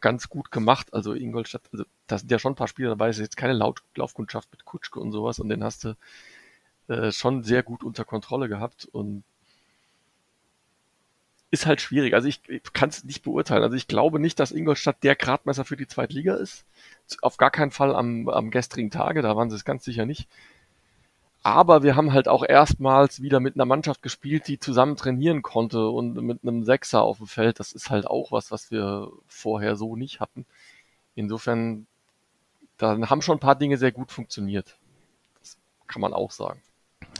ganz 0.00 0.28
gut 0.28 0.50
gemacht. 0.50 0.92
Also 0.92 1.14
Ingolstadt, 1.14 1.62
also 1.72 1.84
da 2.06 2.18
sind 2.18 2.30
ja 2.30 2.38
schon 2.38 2.52
ein 2.52 2.56
paar 2.56 2.68
Spieler 2.68 2.90
dabei, 2.90 3.08
es 3.08 3.16
ist 3.16 3.22
jetzt 3.22 3.36
keine 3.36 3.54
Laut 3.54 3.82
Laufkundschaft 3.94 4.50
mit 4.50 4.64
Kutschke 4.64 5.00
und 5.00 5.12
sowas 5.12 5.38
und 5.38 5.48
den 5.48 5.62
hast 5.64 5.84
du 5.84 5.96
äh, 6.88 7.12
schon 7.12 7.44
sehr 7.44 7.62
gut 7.62 7.82
unter 7.82 8.04
Kontrolle 8.04 8.48
gehabt 8.48 8.86
und 8.92 9.24
ist 11.54 11.66
halt 11.66 11.80
schwierig. 11.80 12.14
Also 12.14 12.28
ich, 12.28 12.40
ich 12.48 12.62
kann 12.72 12.90
es 12.90 13.04
nicht 13.04 13.22
beurteilen. 13.22 13.62
Also 13.62 13.76
ich 13.76 13.88
glaube 13.88 14.18
nicht, 14.18 14.38
dass 14.38 14.52
Ingolstadt 14.52 15.02
der 15.02 15.16
Gradmesser 15.16 15.64
für 15.64 15.76
die 15.76 15.86
Zweitliga 15.86 16.34
ist. 16.34 16.66
Auf 17.22 17.36
gar 17.38 17.50
keinen 17.50 17.70
Fall 17.70 17.94
am, 17.94 18.28
am 18.28 18.50
gestrigen 18.50 18.90
Tage, 18.90 19.22
da 19.22 19.36
waren 19.36 19.50
sie 19.50 19.56
es 19.56 19.64
ganz 19.64 19.84
sicher 19.84 20.04
nicht. 20.04 20.28
Aber 21.42 21.82
wir 21.82 21.94
haben 21.94 22.12
halt 22.12 22.26
auch 22.26 22.42
erstmals 22.42 23.20
wieder 23.22 23.38
mit 23.38 23.54
einer 23.54 23.66
Mannschaft 23.66 24.02
gespielt, 24.02 24.48
die 24.48 24.58
zusammen 24.58 24.96
trainieren 24.96 25.42
konnte 25.42 25.88
und 25.88 26.14
mit 26.14 26.40
einem 26.42 26.64
Sechser 26.64 27.02
auf 27.02 27.18
dem 27.18 27.26
Feld. 27.26 27.60
Das 27.60 27.72
ist 27.72 27.90
halt 27.90 28.06
auch 28.06 28.32
was, 28.32 28.50
was 28.50 28.70
wir 28.70 29.10
vorher 29.26 29.76
so 29.76 29.94
nicht 29.94 30.20
hatten. 30.20 30.46
Insofern, 31.14 31.86
da 32.78 32.98
haben 33.10 33.22
schon 33.22 33.36
ein 33.36 33.40
paar 33.40 33.56
Dinge 33.56 33.76
sehr 33.76 33.92
gut 33.92 34.10
funktioniert. 34.10 34.78
Das 35.40 35.58
kann 35.86 36.00
man 36.00 36.14
auch 36.14 36.30
sagen. 36.30 36.62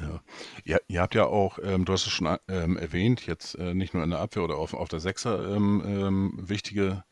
Ja. 0.00 0.20
ja 0.64 0.78
ihr 0.88 1.00
habt 1.00 1.14
ja 1.14 1.26
auch, 1.26 1.58
ähm, 1.62 1.84
du 1.84 1.92
hast 1.92 2.06
es 2.06 2.12
schon 2.12 2.36
ähm, 2.48 2.76
erwähnt, 2.76 3.26
jetzt 3.26 3.54
äh, 3.56 3.74
nicht 3.74 3.94
nur 3.94 4.02
in 4.02 4.10
der 4.10 4.20
Abwehr 4.20 4.44
oder 4.44 4.56
auf, 4.56 4.74
auf 4.74 4.88
der 4.88 5.00
Sechser 5.00 5.54
ähm, 5.54 5.82
ähm 5.86 6.34
wichtige 6.36 7.04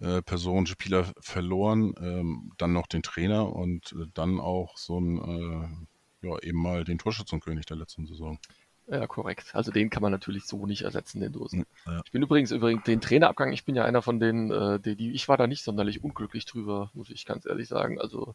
äh, 0.00 0.22
Personen, 0.22 0.66
Spieler 0.66 1.12
verloren, 1.20 1.94
ähm, 2.00 2.52
dann 2.58 2.72
noch 2.72 2.86
den 2.86 3.02
Trainer 3.02 3.54
und 3.54 3.92
äh, 3.92 4.06
dann 4.14 4.40
auch 4.40 4.78
so 4.78 4.98
ein 4.98 5.18
äh, 5.18 6.26
ja, 6.26 6.38
eben 6.42 6.60
mal 6.60 6.84
den 6.84 6.98
Torschützenkönig 6.98 7.66
der 7.66 7.76
letzten 7.76 8.06
Saison. 8.06 8.38
Ja, 8.86 9.06
korrekt. 9.06 9.54
Also 9.54 9.70
den 9.70 9.88
kann 9.88 10.02
man 10.02 10.10
natürlich 10.10 10.44
so 10.46 10.66
nicht 10.66 10.82
ersetzen, 10.82 11.20
den 11.20 11.32
Dosen. 11.32 11.64
Ja. 11.86 12.02
Ich 12.04 12.10
bin 12.10 12.22
übrigens 12.22 12.50
übrigens 12.50 12.82
den 12.84 13.00
Trainerabgang, 13.00 13.52
ich 13.52 13.64
bin 13.64 13.76
ja 13.76 13.84
einer 13.84 14.02
von 14.02 14.18
denen, 14.18 14.50
äh, 14.50 14.80
die, 14.80 14.96
die, 14.96 15.12
ich 15.12 15.28
war 15.28 15.36
da 15.36 15.46
nicht 15.46 15.62
sonderlich 15.62 16.02
unglücklich 16.02 16.44
drüber, 16.44 16.90
muss 16.94 17.10
ich 17.10 17.24
ganz 17.24 17.46
ehrlich 17.46 17.68
sagen. 17.68 18.00
Also 18.00 18.34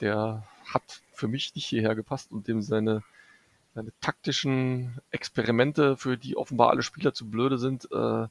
der 0.00 0.44
hat 0.72 1.02
für 1.12 1.28
mich 1.28 1.54
nicht 1.54 1.66
hierher 1.66 1.94
gepasst 1.94 2.30
und 2.32 2.48
dem 2.48 2.62
seine, 2.62 3.02
seine 3.74 3.92
taktischen 4.00 4.98
Experimente, 5.10 5.96
für 5.96 6.16
die 6.16 6.36
offenbar 6.36 6.70
alle 6.70 6.82
Spieler 6.82 7.14
zu 7.14 7.28
blöde 7.28 7.58
sind, 7.58 7.88
äh, 7.92 8.26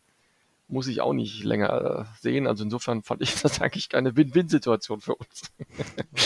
muss 0.69 0.87
ich 0.87 1.01
auch 1.01 1.13
nicht 1.13 1.43
länger 1.43 2.05
äh, 2.09 2.19
sehen. 2.19 2.45
Also 2.47 2.63
insofern 2.63 3.03
fand 3.03 3.21
ich 3.21 3.35
das 3.41 3.61
eigentlich 3.61 3.89
keine 3.89 4.15
Win-Win-Situation 4.15 5.01
für 5.01 5.15
uns. 5.15 5.43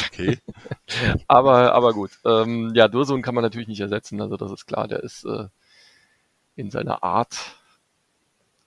Okay. 0.07 0.39
aber, 1.27 1.73
aber 1.73 1.93
gut. 1.93 2.11
Ähm, 2.25 2.73
ja, 2.73 2.87
Dursun 2.87 3.21
kann 3.21 3.35
man 3.35 3.43
natürlich 3.43 3.67
nicht 3.67 3.81
ersetzen. 3.81 4.21
Also 4.21 4.37
das 4.37 4.51
ist 4.51 4.65
klar, 4.65 4.87
der 4.87 5.03
ist 5.03 5.25
äh, 5.25 5.47
in 6.55 6.71
seiner 6.71 7.03
Art 7.03 7.37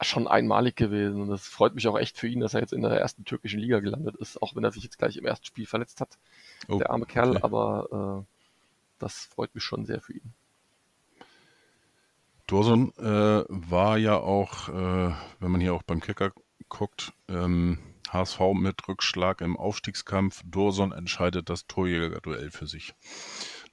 schon 0.01 0.29
einmalig 0.29 0.77
gewesen. 0.77 1.21
Und 1.23 1.29
das 1.29 1.47
freut 1.47 1.75
mich 1.75 1.89
auch 1.89 1.99
echt 1.99 2.19
für 2.19 2.29
ihn, 2.29 2.41
dass 2.41 2.55
er 2.55 2.61
jetzt 2.61 2.73
in 2.73 2.83
der 2.83 2.93
ersten 2.93 3.25
türkischen 3.25 3.61
Liga 3.61 3.81
gelandet 3.81 4.17
ist, 4.17 4.41
auch 4.43 4.55
wenn 4.55 4.65
er 4.65 4.73
sich 4.73 4.85
jetzt 4.85 4.99
gleich 4.99 5.17
im 5.17 5.27
ersten 5.27 5.47
Spiel 5.47 5.67
verletzt 5.67 6.01
hat. 6.01 6.19
Oh, 6.69 6.79
der 6.79 6.91
arme 6.91 7.07
Kerl, 7.07 7.31
okay. 7.31 7.41
aber 7.43 8.25
äh, 8.25 8.35
das 8.99 9.25
freut 9.27 9.55
mich 9.55 9.65
schon 9.65 9.85
sehr 9.85 10.01
für 10.01 10.15
ihn. 10.15 10.33
Dorson 12.47 12.93
äh, 12.99 13.45
war 13.49 13.97
ja 13.97 14.19
auch, 14.19 14.69
äh, 14.69 15.13
wenn 15.41 15.51
man 15.51 15.61
hier 15.61 15.75
auch 15.75 15.83
beim 15.83 16.01
Kicker 16.01 16.33
guckt, 16.69 17.13
ähm, 17.29 17.79
HSV 18.11 18.41
mit 18.55 18.87
Rückschlag 18.87 19.41
im 19.41 19.57
Aufstiegskampf. 19.57 20.43
Dorson 20.45 20.93
entscheidet 20.93 21.49
das 21.49 21.67
Torjägerduell 21.67 22.51
für 22.51 22.67
sich. 22.67 22.95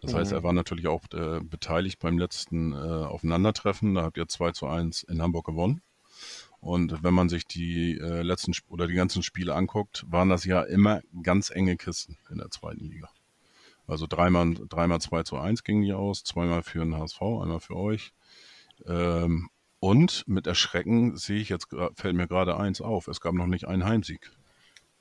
Das 0.01 0.13
mhm. 0.13 0.17
heißt, 0.17 0.31
er 0.31 0.43
war 0.43 0.53
natürlich 0.53 0.87
auch 0.87 1.03
äh, 1.13 1.41
beteiligt 1.41 1.99
beim 1.99 2.17
letzten 2.17 2.73
äh, 2.73 2.75
Aufeinandertreffen. 2.75 3.93
Da 3.93 4.03
habt 4.03 4.17
ihr 4.17 4.27
2 4.27 4.51
zu 4.51 4.67
1 4.67 5.03
in 5.03 5.21
Hamburg 5.21 5.45
gewonnen. 5.45 5.81
Und 6.61 7.03
wenn 7.03 7.13
man 7.13 7.27
sich 7.27 7.47
die 7.47 7.97
äh, 7.97 8.21
letzten 8.21 8.51
Sp 8.53 8.69
oder 8.69 8.87
die 8.87 8.93
ganzen 8.93 9.23
Spiele 9.23 9.55
anguckt, 9.55 10.05
waren 10.07 10.29
das 10.29 10.45
ja 10.45 10.61
immer 10.61 11.01
ganz 11.23 11.49
enge 11.49 11.75
Kisten 11.75 12.17
in 12.29 12.37
der 12.37 12.51
zweiten 12.51 12.85
Liga. 12.85 13.09
Also 13.87 14.05
dreimal, 14.07 14.53
dreimal 14.69 15.01
2 15.01 15.23
zu 15.23 15.37
1 15.37 15.63
gingen 15.63 15.81
die 15.81 15.93
aus, 15.93 16.23
zweimal 16.23 16.61
für 16.61 16.79
den 16.79 16.95
HSV, 16.95 17.21
einmal 17.21 17.59
für 17.59 17.75
euch. 17.75 18.13
Ähm, 18.85 19.49
und 19.79 20.23
mit 20.27 20.45
Erschrecken 20.45 21.17
sehe 21.17 21.41
ich 21.41 21.49
jetzt, 21.49 21.69
fällt 21.95 22.15
mir 22.15 22.27
gerade 22.27 22.55
eins 22.55 22.79
auf, 22.79 23.07
es 23.07 23.19
gab 23.19 23.33
noch 23.33 23.47
nicht 23.47 23.67
einen 23.67 23.83
Heimsieg. 23.83 24.31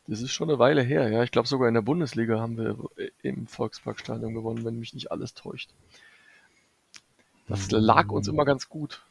Das 0.07 0.23
ist 0.23 0.33
schon 0.33 0.49
eine 0.49 0.59
Weile 0.59 0.83
her, 0.83 1.11
ja. 1.11 1.23
Ich 1.23 1.31
glaube 1.31 1.47
sogar 1.47 1.69
in 1.69 1.75
der 1.75 1.83
Bundesliga 1.83 2.41
haben 2.41 2.57
wir 2.57 2.77
im 3.23 3.47
Volksparkstadion 3.47 4.33
gewonnen, 4.33 4.65
wenn 4.65 4.79
mich 4.79 4.95
nicht 4.95 5.13
alles 5.13 5.35
täuscht. 5.35 5.71
Das 7.47 7.71
lag 7.71 8.09
uns 8.09 8.27
immer 8.27 8.45
ganz 8.45 8.69
gut. 8.69 9.03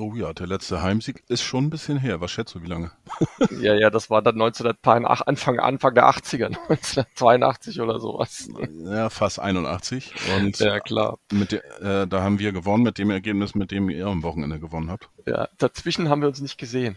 Oh 0.00 0.14
ja, 0.14 0.32
der 0.32 0.46
letzte 0.46 0.80
Heimsieg 0.80 1.24
ist 1.28 1.42
schon 1.42 1.64
ein 1.64 1.70
bisschen 1.70 1.98
her. 1.98 2.20
Was 2.20 2.30
schätzt 2.30 2.54
du, 2.54 2.62
wie 2.62 2.68
lange? 2.68 2.92
ja, 3.60 3.74
ja, 3.74 3.90
das 3.90 4.10
war 4.10 4.22
dann 4.22 4.36
1982, 4.36 5.26
Anfang, 5.26 5.58
Anfang 5.58 5.94
der 5.94 6.04
80er, 6.04 6.46
1982 6.46 7.80
oder 7.80 7.98
sowas. 7.98 8.48
Ja, 8.88 9.10
fast 9.10 9.40
81. 9.40 10.14
Und 10.36 10.58
ja, 10.60 10.78
klar. 10.80 11.18
Der, 11.30 12.02
äh, 12.02 12.06
da 12.06 12.22
haben 12.22 12.38
wir 12.38 12.52
gewonnen 12.52 12.84
mit 12.84 12.98
dem 12.98 13.10
Ergebnis, 13.10 13.54
mit 13.54 13.70
dem 13.70 13.90
ihr 13.90 14.06
am 14.06 14.22
Wochenende 14.22 14.60
gewonnen 14.60 14.90
habt. 14.90 15.08
Ja, 15.26 15.48
dazwischen 15.58 16.08
haben 16.08 16.22
wir 16.22 16.28
uns 16.28 16.40
nicht 16.40 16.58
gesehen. 16.58 16.96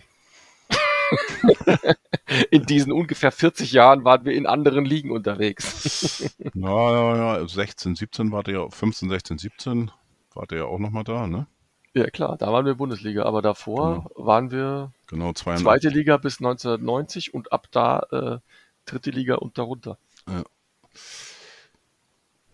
in 2.51 2.65
diesen 2.65 2.91
ungefähr 2.91 3.31
40 3.31 3.71
Jahren 3.71 4.05
waren 4.05 4.25
wir 4.25 4.33
in 4.33 4.45
anderen 4.45 4.85
Ligen 4.85 5.11
unterwegs. 5.11 6.31
ja, 6.53 6.91
ja, 6.91 7.37
ja, 7.39 7.47
16, 7.47 7.95
17 7.95 8.31
wart 8.31 8.47
ihr, 8.47 8.67
15, 8.69 9.09
16, 9.09 9.37
17 9.37 9.91
wart 10.33 10.51
ihr 10.51 10.59
ja 10.59 10.65
auch 10.65 10.79
nochmal 10.79 11.03
da, 11.03 11.27
ne? 11.27 11.47
Ja, 11.93 12.09
klar, 12.09 12.37
da 12.37 12.53
waren 12.53 12.65
wir 12.65 12.75
Bundesliga, 12.75 13.23
aber 13.23 13.41
davor 13.41 14.07
genau. 14.09 14.25
waren 14.25 14.51
wir 14.51 14.93
genau, 15.07 15.33
zweite 15.33 15.89
Liga 15.89 16.17
bis 16.17 16.39
1990 16.39 17.33
und 17.33 17.51
ab 17.51 17.67
da 17.71 17.99
äh, 18.11 18.39
dritte 18.85 19.11
Liga 19.11 19.35
und 19.35 19.57
darunter. 19.57 19.97
Ja. 20.27 20.43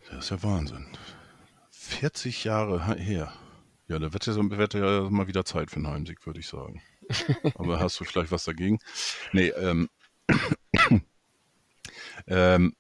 Das 0.09 0.25
ist 0.25 0.29
ja 0.31 0.41
Wahnsinn. 0.41 0.87
40 1.69 2.45
Jahre 2.45 2.95
her. 2.95 3.31
Ja, 3.87 3.99
da 3.99 4.11
wird 4.11 4.25
ja, 4.25 4.35
wird 4.35 4.73
ja 4.73 5.09
mal 5.09 5.27
wieder 5.27 5.45
Zeit 5.45 5.69
für 5.69 5.77
einen 5.77 5.87
Heimsieg, 5.87 6.25
würde 6.25 6.39
ich 6.39 6.47
sagen. 6.47 6.81
aber 7.55 7.79
hast 7.79 7.99
du 7.99 8.05
vielleicht 8.05 8.31
was 8.31 8.43
dagegen? 8.43 8.79
Nee, 9.33 9.49
ähm, 9.49 9.89
ähm, 12.27 12.75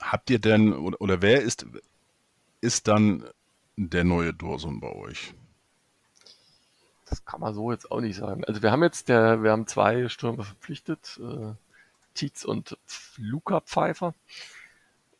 habt 0.00 0.30
ihr 0.30 0.38
denn, 0.38 0.74
oder, 0.74 1.00
oder 1.00 1.22
wer 1.22 1.40
ist, 1.40 1.66
ist 2.60 2.88
dann 2.88 3.24
der 3.76 4.04
neue 4.04 4.34
Dorson 4.34 4.80
bei 4.80 4.92
euch? 4.92 5.34
Das 7.08 7.24
kann 7.24 7.40
man 7.40 7.54
so 7.54 7.70
jetzt 7.70 7.90
auch 7.90 8.00
nicht 8.00 8.16
sagen. 8.16 8.44
Also 8.44 8.62
wir 8.62 8.72
haben 8.72 8.82
jetzt 8.82 9.08
der, 9.08 9.42
wir 9.42 9.50
haben 9.50 9.66
zwei 9.66 10.08
Stürmer 10.08 10.44
verpflichtet, 10.44 11.20
äh, 11.22 11.52
Tietz 12.14 12.44
und 12.44 12.78
Luca 13.18 13.60
Pfeiffer. 13.60 14.14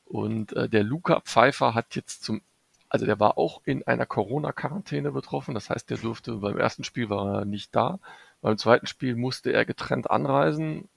Und 0.07 0.53
äh, 0.55 0.69
der 0.69 0.85
Luca 0.85 1.21
Pfeiffer 1.21 1.75
hat 1.75 1.95
jetzt 1.95 2.23
zum, 2.23 2.41
also 2.89 3.05
der 3.07 3.21
war 3.21 3.37
auch 3.37 3.61
in 3.65 3.87
einer 3.87 4.07
Corona-Quarantäne 4.07 5.13
betroffen. 5.13 5.55
Das 5.55 5.71
heißt, 5.71 5.91
der 5.91 5.99
durfte 5.99 6.37
beim 6.37 6.59
ersten 6.59 6.85
Spiel 6.85 7.11
war 7.11 7.41
er 7.41 7.45
nicht 7.45 7.75
da. 7.75 7.99
Beim 8.41 8.59
zweiten 8.59 8.87
Spiel 8.87 9.17
musste 9.17 9.53
er 9.53 9.65
getrennt 9.65 10.11
anreisen 10.11 10.89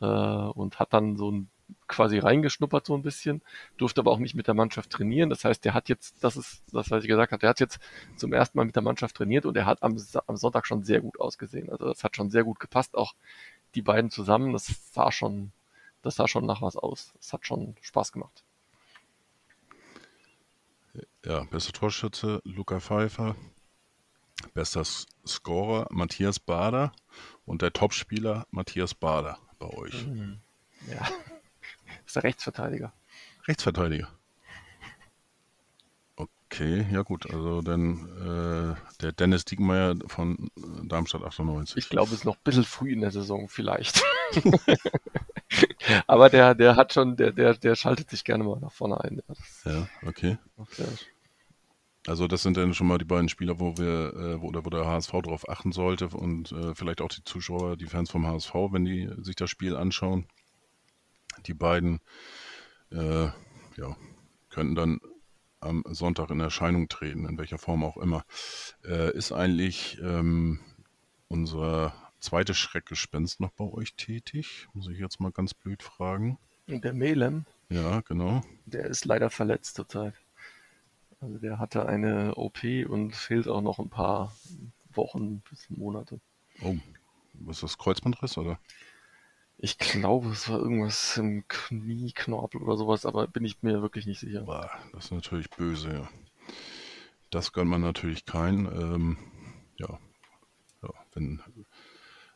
äh, 0.00 0.06
und 0.06 0.78
hat 0.78 0.92
dann 0.92 1.16
so 1.16 1.30
ein 1.30 1.48
quasi 1.88 2.18
reingeschnuppert 2.18 2.86
so 2.86 2.94
ein 2.94 3.02
bisschen, 3.02 3.42
durfte 3.76 4.00
aber 4.00 4.10
auch 4.10 4.18
nicht 4.18 4.34
mit 4.34 4.46
der 4.46 4.54
Mannschaft 4.54 4.90
trainieren. 4.90 5.30
Das 5.30 5.44
heißt, 5.44 5.64
der 5.64 5.74
hat 5.74 5.88
jetzt, 5.88 6.22
das 6.22 6.36
ist 6.36 6.62
das, 6.72 6.90
was 6.90 7.02
ich 7.02 7.08
gesagt 7.08 7.32
habe, 7.32 7.40
der 7.40 7.50
hat 7.50 7.60
jetzt 7.60 7.78
zum 8.16 8.32
ersten 8.32 8.58
Mal 8.58 8.64
mit 8.64 8.76
der 8.76 8.82
Mannschaft 8.82 9.16
trainiert 9.16 9.46
und 9.46 9.56
er 9.56 9.66
hat 9.66 9.82
am, 9.82 9.96
am 10.26 10.36
Sonntag 10.36 10.66
schon 10.66 10.82
sehr 10.82 11.00
gut 11.00 11.20
ausgesehen. 11.20 11.70
Also 11.70 11.86
das 11.86 12.04
hat 12.04 12.16
schon 12.16 12.30
sehr 12.30 12.44
gut 12.44 12.60
gepasst, 12.60 12.96
auch 12.96 13.14
die 13.74 13.82
beiden 13.82 14.10
zusammen. 14.10 14.52
Das 14.52 14.66
sah 14.92 15.12
schon, 15.12 15.52
das 16.02 16.16
sah 16.16 16.28
schon 16.28 16.46
nach 16.46 16.62
was 16.62 16.76
aus. 16.76 17.12
Das 17.18 17.32
hat 17.32 17.46
schon 17.46 17.76
Spaß 17.80 18.12
gemacht. 18.12 18.44
Ja, 21.24 21.44
bester 21.44 21.72
Torschütze 21.72 22.40
Luca 22.44 22.80
Pfeiffer, 22.80 23.36
bester 24.54 24.84
Scorer 25.26 25.86
Matthias 25.90 26.38
Bader 26.38 26.92
und 27.44 27.62
der 27.62 27.72
Topspieler 27.72 28.46
Matthias 28.50 28.94
Bader 28.94 29.38
bei 29.58 29.66
euch. 29.66 30.06
Mhm. 30.06 30.40
Ja 30.88 31.06
ist 32.06 32.16
der 32.16 32.24
Rechtsverteidiger. 32.24 32.92
Rechtsverteidiger. 33.46 34.08
Okay, 36.16 36.86
ja 36.92 37.02
gut, 37.02 37.28
also 37.30 37.60
dann 37.60 38.06
äh, 38.20 39.02
der 39.02 39.12
Dennis 39.12 39.44
Diekmeyer 39.44 39.96
von 40.06 40.50
Darmstadt 40.84 41.22
98. 41.22 41.76
Ich 41.76 41.88
glaube, 41.88 42.08
es 42.08 42.18
ist 42.18 42.24
noch 42.24 42.36
ein 42.36 42.42
bisschen 42.44 42.64
früh 42.64 42.92
in 42.92 43.00
der 43.00 43.10
Saison 43.10 43.48
vielleicht. 43.48 44.02
Aber 46.06 46.30
der, 46.30 46.54
der 46.54 46.76
hat 46.76 46.92
schon, 46.92 47.16
der, 47.16 47.32
der, 47.32 47.54
der 47.54 47.74
schaltet 47.74 48.10
sich 48.10 48.24
gerne 48.24 48.44
mal 48.44 48.60
nach 48.60 48.72
vorne 48.72 49.00
ein. 49.02 49.22
Ja, 49.64 49.72
ja 49.72 49.88
okay. 50.06 50.38
Also 52.06 52.28
das 52.28 52.42
sind 52.42 52.56
dann 52.56 52.74
schon 52.74 52.86
mal 52.86 52.98
die 52.98 53.04
beiden 53.04 53.28
Spieler, 53.28 53.58
wo 53.58 53.76
wir, 53.76 54.14
äh, 54.14 54.40
wo, 54.40 54.46
oder 54.48 54.64
wo 54.64 54.70
der 54.70 54.86
HSV 54.86 55.10
darauf 55.10 55.48
achten 55.48 55.72
sollte 55.72 56.08
und 56.08 56.52
äh, 56.52 56.74
vielleicht 56.74 57.00
auch 57.00 57.08
die 57.08 57.24
Zuschauer, 57.24 57.76
die 57.76 57.86
Fans 57.86 58.10
vom 58.10 58.26
HSV, 58.26 58.54
wenn 58.70 58.84
die 58.84 59.10
sich 59.18 59.34
das 59.34 59.50
Spiel 59.50 59.76
anschauen 59.76 60.26
die 61.44 61.54
beiden 61.54 62.00
äh, 62.90 63.26
ja, 63.76 63.96
könnten 64.50 64.74
dann 64.74 65.00
am 65.60 65.82
Sonntag 65.88 66.30
in 66.30 66.40
Erscheinung 66.40 66.88
treten, 66.88 67.26
in 67.26 67.38
welcher 67.38 67.58
Form 67.58 67.84
auch 67.84 67.96
immer. 67.96 68.24
Äh, 68.84 69.16
ist 69.16 69.32
eigentlich 69.32 69.98
ähm, 70.02 70.60
unser 71.28 71.94
zweite 72.20 72.54
Schreckgespenst 72.54 73.40
noch 73.40 73.50
bei 73.50 73.64
euch 73.64 73.94
tätig? 73.94 74.68
Muss 74.72 74.88
ich 74.88 74.98
jetzt 74.98 75.20
mal 75.20 75.32
ganz 75.32 75.54
blöd 75.54 75.82
fragen. 75.82 76.38
Der 76.66 76.92
Melem? 76.92 77.46
Ja, 77.68 78.00
genau. 78.00 78.42
Der 78.64 78.86
ist 78.86 79.04
leider 79.04 79.30
verletzt 79.30 79.76
zurzeit. 79.76 80.14
Also 81.20 81.38
der 81.38 81.58
hatte 81.58 81.86
eine 81.86 82.34
OP 82.34 82.62
und 82.88 83.14
fehlt 83.14 83.48
auch 83.48 83.62
noch 83.62 83.78
ein 83.78 83.88
paar 83.88 84.36
Wochen 84.92 85.40
bis 85.50 85.68
Monate. 85.70 86.20
Oh, 86.62 86.76
was 87.34 87.56
ist 87.56 87.62
das 87.62 87.78
Kreuzbandriss 87.78 88.36
oder? 88.38 88.58
Ich 89.58 89.78
glaube, 89.78 90.28
es 90.30 90.48
war 90.48 90.58
irgendwas 90.58 91.16
im 91.16 91.46
Knieknorpel 91.48 92.62
oder 92.62 92.76
sowas, 92.76 93.06
aber 93.06 93.26
bin 93.26 93.44
ich 93.44 93.62
mir 93.62 93.80
wirklich 93.80 94.06
nicht 94.06 94.20
sicher. 94.20 94.42
Boah, 94.42 94.70
das 94.92 95.06
ist 95.06 95.12
natürlich 95.12 95.48
böse, 95.50 95.92
ja. 95.92 96.08
Das 97.30 97.52
gönnt 97.52 97.70
man 97.70 97.80
natürlich 97.80 98.26
keinen. 98.26 98.66
Ähm, 98.66 99.18
ja. 99.76 99.98
ja, 100.82 100.90
wenn 101.14 101.40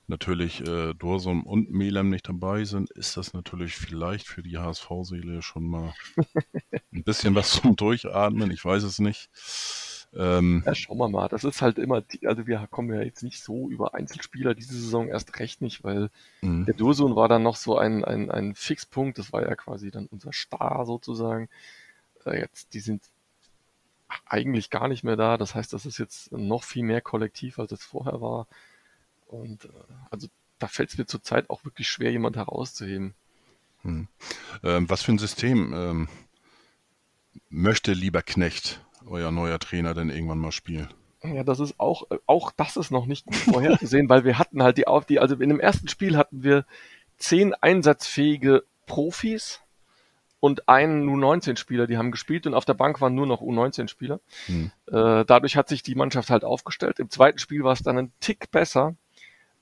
natürlich 0.06 0.60
äh, 0.66 0.94
Dorsum 0.94 1.46
und 1.46 1.70
Melem 1.70 2.10
nicht 2.10 2.28
dabei 2.28 2.64
sind, 2.64 2.90
ist 2.90 3.16
das 3.16 3.32
natürlich 3.32 3.76
vielleicht 3.76 4.26
für 4.26 4.42
die 4.42 4.58
HSV-Seele 4.58 5.42
schon 5.42 5.66
mal 5.66 5.94
ein 6.92 7.04
bisschen 7.04 7.34
was 7.34 7.52
zum 7.52 7.76
Durchatmen. 7.76 8.50
Ich 8.50 8.64
weiß 8.64 8.82
es 8.82 8.98
nicht. 8.98 9.30
Ähm, 10.14 10.62
ja, 10.66 10.74
schauen 10.74 10.98
wir 10.98 11.08
mal. 11.08 11.28
Das 11.28 11.44
ist 11.44 11.62
halt 11.62 11.78
immer, 11.78 12.02
also 12.24 12.46
wir 12.46 12.66
kommen 12.70 12.92
ja 12.92 13.02
jetzt 13.02 13.22
nicht 13.22 13.42
so 13.42 13.68
über 13.68 13.94
Einzelspieler 13.94 14.54
diese 14.54 14.74
Saison 14.74 15.08
erst 15.08 15.38
recht 15.38 15.60
nicht, 15.60 15.84
weil 15.84 16.10
mhm. 16.40 16.64
der 16.64 16.74
Dursun 16.74 17.14
war 17.14 17.28
dann 17.28 17.42
noch 17.42 17.56
so 17.56 17.78
ein, 17.78 18.04
ein, 18.04 18.30
ein 18.30 18.54
Fixpunkt. 18.54 19.18
Das 19.18 19.32
war 19.32 19.42
ja 19.42 19.54
quasi 19.54 19.90
dann 19.90 20.06
unser 20.06 20.32
Star 20.32 20.84
sozusagen. 20.84 21.48
Äh, 22.26 22.40
jetzt, 22.40 22.74
die 22.74 22.80
sind 22.80 23.02
eigentlich 24.26 24.70
gar 24.70 24.88
nicht 24.88 25.04
mehr 25.04 25.16
da. 25.16 25.36
Das 25.36 25.54
heißt, 25.54 25.72
das 25.72 25.86
ist 25.86 25.98
jetzt 25.98 26.32
noch 26.32 26.64
viel 26.64 26.82
mehr 26.82 27.00
kollektiv, 27.00 27.58
als 27.58 27.70
es 27.72 27.84
vorher 27.84 28.20
war. 28.20 28.48
Und 29.28 29.66
äh, 29.66 29.68
also 30.10 30.28
da 30.58 30.66
fällt 30.66 30.90
es 30.90 30.98
mir 30.98 31.06
zurzeit 31.06 31.48
auch 31.50 31.64
wirklich 31.64 31.88
schwer, 31.88 32.10
jemand 32.10 32.36
herauszuheben. 32.36 33.14
Hm. 33.82 34.08
Ähm, 34.62 34.90
was 34.90 35.02
für 35.02 35.12
ein 35.12 35.18
System 35.18 35.72
ähm, 35.72 36.08
möchte 37.48 37.92
lieber 37.92 38.22
Knecht, 38.22 38.84
euer 39.06 39.30
neuer 39.30 39.58
Trainer, 39.58 39.94
denn 39.94 40.10
irgendwann 40.10 40.38
mal 40.38 40.52
spielen? 40.52 40.88
Ja, 41.22 41.44
das 41.44 41.60
ist 41.60 41.78
auch, 41.78 42.04
auch 42.26 42.50
das 42.52 42.76
ist 42.76 42.90
noch 42.90 43.06
nicht 43.06 43.32
vorherzusehen, 43.34 44.08
weil 44.08 44.24
wir 44.24 44.38
hatten 44.38 44.62
halt 44.62 44.78
die 44.78 44.86
auf 44.86 45.04
die, 45.04 45.18
also 45.20 45.34
in 45.34 45.48
dem 45.50 45.60
ersten 45.60 45.88
Spiel 45.88 46.16
hatten 46.16 46.42
wir 46.42 46.64
zehn 47.18 47.52
einsatzfähige 47.54 48.64
Profis 48.86 49.60
und 50.40 50.68
einen 50.70 51.06
U19-Spieler, 51.08 51.86
die 51.86 51.98
haben 51.98 52.10
gespielt 52.10 52.46
und 52.46 52.54
auf 52.54 52.64
der 52.64 52.74
Bank 52.74 53.02
waren 53.02 53.14
nur 53.14 53.26
noch 53.26 53.42
U19-Spieler. 53.42 54.20
Hm. 54.46 54.70
Äh, 54.86 55.24
dadurch 55.26 55.56
hat 55.56 55.68
sich 55.68 55.82
die 55.82 55.94
Mannschaft 55.94 56.30
halt 56.30 56.44
aufgestellt. 56.44 56.98
Im 56.98 57.10
zweiten 57.10 57.38
Spiel 57.38 57.62
war 57.62 57.74
es 57.74 57.82
dann 57.82 57.98
ein 57.98 58.12
Tick 58.20 58.50
besser 58.50 58.96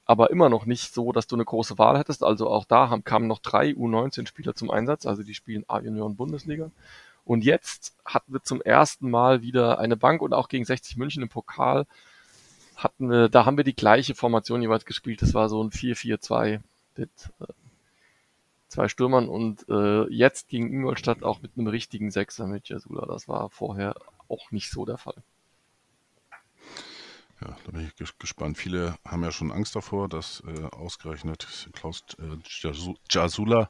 aber 0.08 0.30
immer 0.30 0.48
noch 0.48 0.64
nicht 0.64 0.94
so, 0.94 1.12
dass 1.12 1.26
du 1.26 1.36
eine 1.36 1.44
große 1.44 1.76
Wahl 1.76 1.98
hättest. 1.98 2.24
Also 2.24 2.48
auch 2.48 2.64
da 2.64 2.88
haben, 2.88 3.04
kamen 3.04 3.26
noch 3.26 3.40
drei 3.40 3.72
U19-Spieler 3.72 4.54
zum 4.54 4.70
Einsatz, 4.70 5.04
also 5.04 5.22
die 5.22 5.34
spielen 5.34 5.64
A-Junioren-Bundesliga. 5.68 6.70
Und 7.28 7.44
jetzt 7.44 7.94
hatten 8.06 8.32
wir 8.32 8.42
zum 8.42 8.62
ersten 8.62 9.10
Mal 9.10 9.42
wieder 9.42 9.78
eine 9.78 9.98
Bank 9.98 10.22
und 10.22 10.32
auch 10.32 10.48
gegen 10.48 10.64
60 10.64 10.96
München 10.96 11.22
im 11.22 11.28
Pokal 11.28 11.86
hatten 12.74 13.10
wir, 13.10 13.28
da 13.28 13.44
haben 13.44 13.58
wir 13.58 13.64
die 13.64 13.76
gleiche 13.76 14.14
Formation 14.14 14.62
jeweils 14.62 14.86
gespielt. 14.86 15.20
Das 15.20 15.34
war 15.34 15.50
so 15.50 15.62
ein 15.62 15.68
4-4-2 15.68 16.60
mit 16.96 17.10
äh, 17.40 17.44
zwei 18.68 18.88
Stürmern 18.88 19.28
und 19.28 19.68
äh, 19.68 20.04
jetzt 20.10 20.48
gegen 20.48 20.72
Ingolstadt 20.72 21.22
auch 21.22 21.42
mit 21.42 21.50
einem 21.54 21.66
richtigen 21.66 22.10
Sechser 22.10 22.46
mit 22.46 22.70
Jasula. 22.70 23.04
Das 23.04 23.28
war 23.28 23.50
vorher 23.50 23.94
auch 24.28 24.50
nicht 24.50 24.70
so 24.70 24.86
der 24.86 24.96
Fall. 24.96 25.22
Ja, 27.42 27.54
da 27.66 27.72
bin 27.72 27.86
ich 27.86 28.18
gespannt. 28.18 28.56
Viele 28.56 28.96
haben 29.04 29.22
ja 29.22 29.32
schon 29.32 29.52
Angst 29.52 29.76
davor, 29.76 30.08
dass 30.08 30.42
äh, 30.46 30.64
ausgerechnet 30.74 31.68
Klaus 31.74 32.04
äh, 32.18 32.38
Jasula 33.10 33.68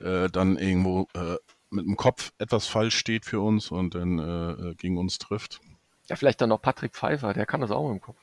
äh, 0.00 0.28
dann 0.28 0.58
irgendwo 0.58 1.08
äh, 1.14 1.36
mit 1.70 1.86
dem 1.86 1.96
Kopf 1.96 2.32
etwas 2.38 2.66
falsch 2.66 2.96
steht 2.96 3.24
für 3.24 3.40
uns 3.40 3.70
und 3.70 3.94
dann 3.94 4.18
äh, 4.18 4.50
äh, 4.50 4.74
gegen 4.74 4.98
uns 4.98 5.18
trifft. 5.18 5.60
Ja, 6.08 6.16
vielleicht 6.16 6.40
dann 6.40 6.48
noch 6.48 6.60
Patrick 6.60 6.94
Pfeiffer, 6.94 7.32
der 7.32 7.46
kann 7.46 7.60
das 7.60 7.70
auch 7.70 7.90
im 7.90 8.00
Kopf. 8.00 8.18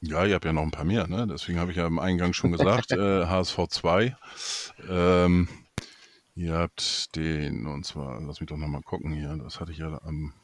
Ja, 0.00 0.24
ihr 0.24 0.34
habt 0.34 0.44
ja 0.44 0.52
noch 0.52 0.62
ein 0.62 0.70
paar 0.70 0.84
mehr, 0.84 1.06
ne? 1.06 1.26
Deswegen 1.26 1.58
habe 1.58 1.70
ich 1.70 1.76
ja 1.76 1.86
im 1.86 1.98
Eingang 1.98 2.32
schon 2.32 2.52
gesagt, 2.52 2.92
HSV 2.92 3.58
2. 3.68 4.16
Ähm, 4.88 5.48
ihr 6.34 6.54
habt 6.54 7.16
den, 7.16 7.66
und 7.66 7.84
zwar, 7.84 8.20
lass 8.20 8.40
mich 8.40 8.48
doch 8.48 8.56
nochmal 8.56 8.82
gucken 8.82 9.12
hier, 9.12 9.36
das 9.36 9.60
hatte 9.60 9.72
ich 9.72 9.78
ja 9.78 10.00
am 10.02 10.34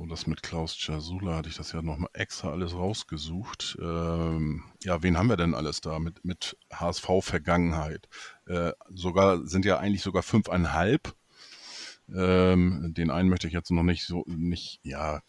so, 0.00 0.06
das 0.06 0.26
mit 0.26 0.42
Klaus 0.42 0.78
Jasula 0.86 1.36
hatte 1.36 1.50
ich 1.50 1.56
das 1.56 1.72
ja 1.72 1.82
nochmal 1.82 2.08
extra 2.14 2.48
alles 2.52 2.72
rausgesucht. 2.72 3.76
Ähm, 3.82 4.64
ja, 4.82 5.02
wen 5.02 5.18
haben 5.18 5.28
wir 5.28 5.36
denn 5.36 5.54
alles 5.54 5.82
da 5.82 5.98
mit, 5.98 6.24
mit 6.24 6.56
HSV-Vergangenheit? 6.72 8.08
Äh, 8.50 8.72
sogar, 8.88 9.46
sind 9.46 9.64
ja 9.64 9.78
eigentlich 9.78 10.02
sogar 10.02 10.24
fünfeinhalb. 10.24 11.14
Ähm, 12.12 12.92
den 12.96 13.12
einen 13.12 13.28
möchte 13.28 13.46
ich 13.46 13.52
jetzt 13.52 13.70
noch 13.70 13.84
nicht 13.84 14.04
so, 14.04 14.24
nicht, 14.26 14.80
ja, 14.82 15.22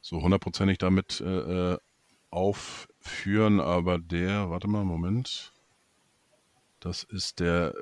so 0.00 0.20
hundertprozentig 0.20 0.78
damit 0.78 1.20
äh, 1.20 1.74
äh 1.74 1.78
aufführen, 2.30 3.60
aber 3.60 3.98
der, 3.98 4.48
warte 4.48 4.66
mal, 4.66 4.84
Moment. 4.84 5.52
Das 6.80 7.04
ist 7.04 7.40
der 7.40 7.74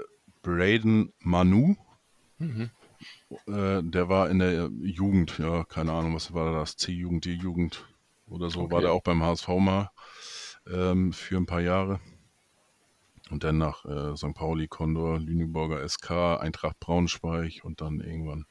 Braden 0.42 1.12
Manu. 1.20 1.76
Mhm. 2.38 2.70
Äh, 3.46 3.83
der 3.85 4.09
war 4.09 4.29
in 4.29 4.40
der 4.40 4.70
Jugend, 4.83 5.38
ja, 5.38 5.62
keine 5.64 5.92
Ahnung, 5.92 6.16
was 6.16 6.35
war 6.35 6.53
das? 6.53 6.76
C-Jugend, 6.76 7.24
D-Jugend 7.26 7.87
oder 8.29 8.50
so, 8.50 8.62
okay. 8.62 8.74
war 8.74 8.81
der 8.81 8.92
auch 8.92 9.03
beim 9.03 9.22
HSV 9.22 9.48
mal 9.61 9.90
ähm, 10.70 11.12
für 11.12 11.37
ein 11.37 11.46
paar 11.46 11.61
Jahre. 11.61 12.00
Und 13.31 13.45
dann 13.45 13.59
nach 13.59 13.85
äh, 13.85 14.16
St. 14.16 14.35
Pauli, 14.35 14.66
Condor, 14.69 15.19
Lüneburger 15.19 15.88
SK, 15.88 16.40
Eintracht 16.40 16.81
Braunschweig 16.81 17.61
und 17.62 17.81
dann 17.81 18.01
irgendwann 18.01 18.47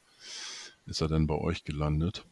ist 0.85 1.01
er 1.01 1.07
dann 1.07 1.27
bei 1.27 1.35
euch 1.35 1.63
gelandet. 1.63 2.25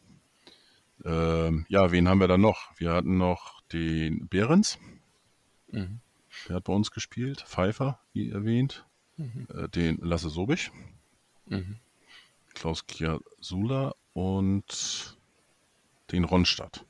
Ähm, 1.04 1.64
ja, 1.68 1.92
wen 1.92 2.08
haben 2.08 2.20
wir 2.20 2.28
da 2.28 2.38
noch? 2.38 2.72
Wir 2.76 2.92
hatten 2.92 3.18
noch 3.18 3.60
den 3.72 4.28
Behrens. 4.28 4.78
Mhm. 5.70 6.00
Der 6.48 6.56
hat 6.56 6.64
bei 6.64 6.72
uns 6.72 6.90
gespielt. 6.90 7.42
Pfeiffer, 7.46 8.00
wie 8.12 8.30
erwähnt. 8.30 8.84
Mhm. 9.16 9.46
Äh, 9.54 9.68
den 9.68 9.98
Lasse 9.98 10.28
Sobisch. 10.28 10.72
Mhm. 11.46 11.76
Klaus 12.54 12.86
Kiasula 12.86 13.94
und 14.12 15.16
den 16.10 16.24
Ronstadt. 16.24 16.84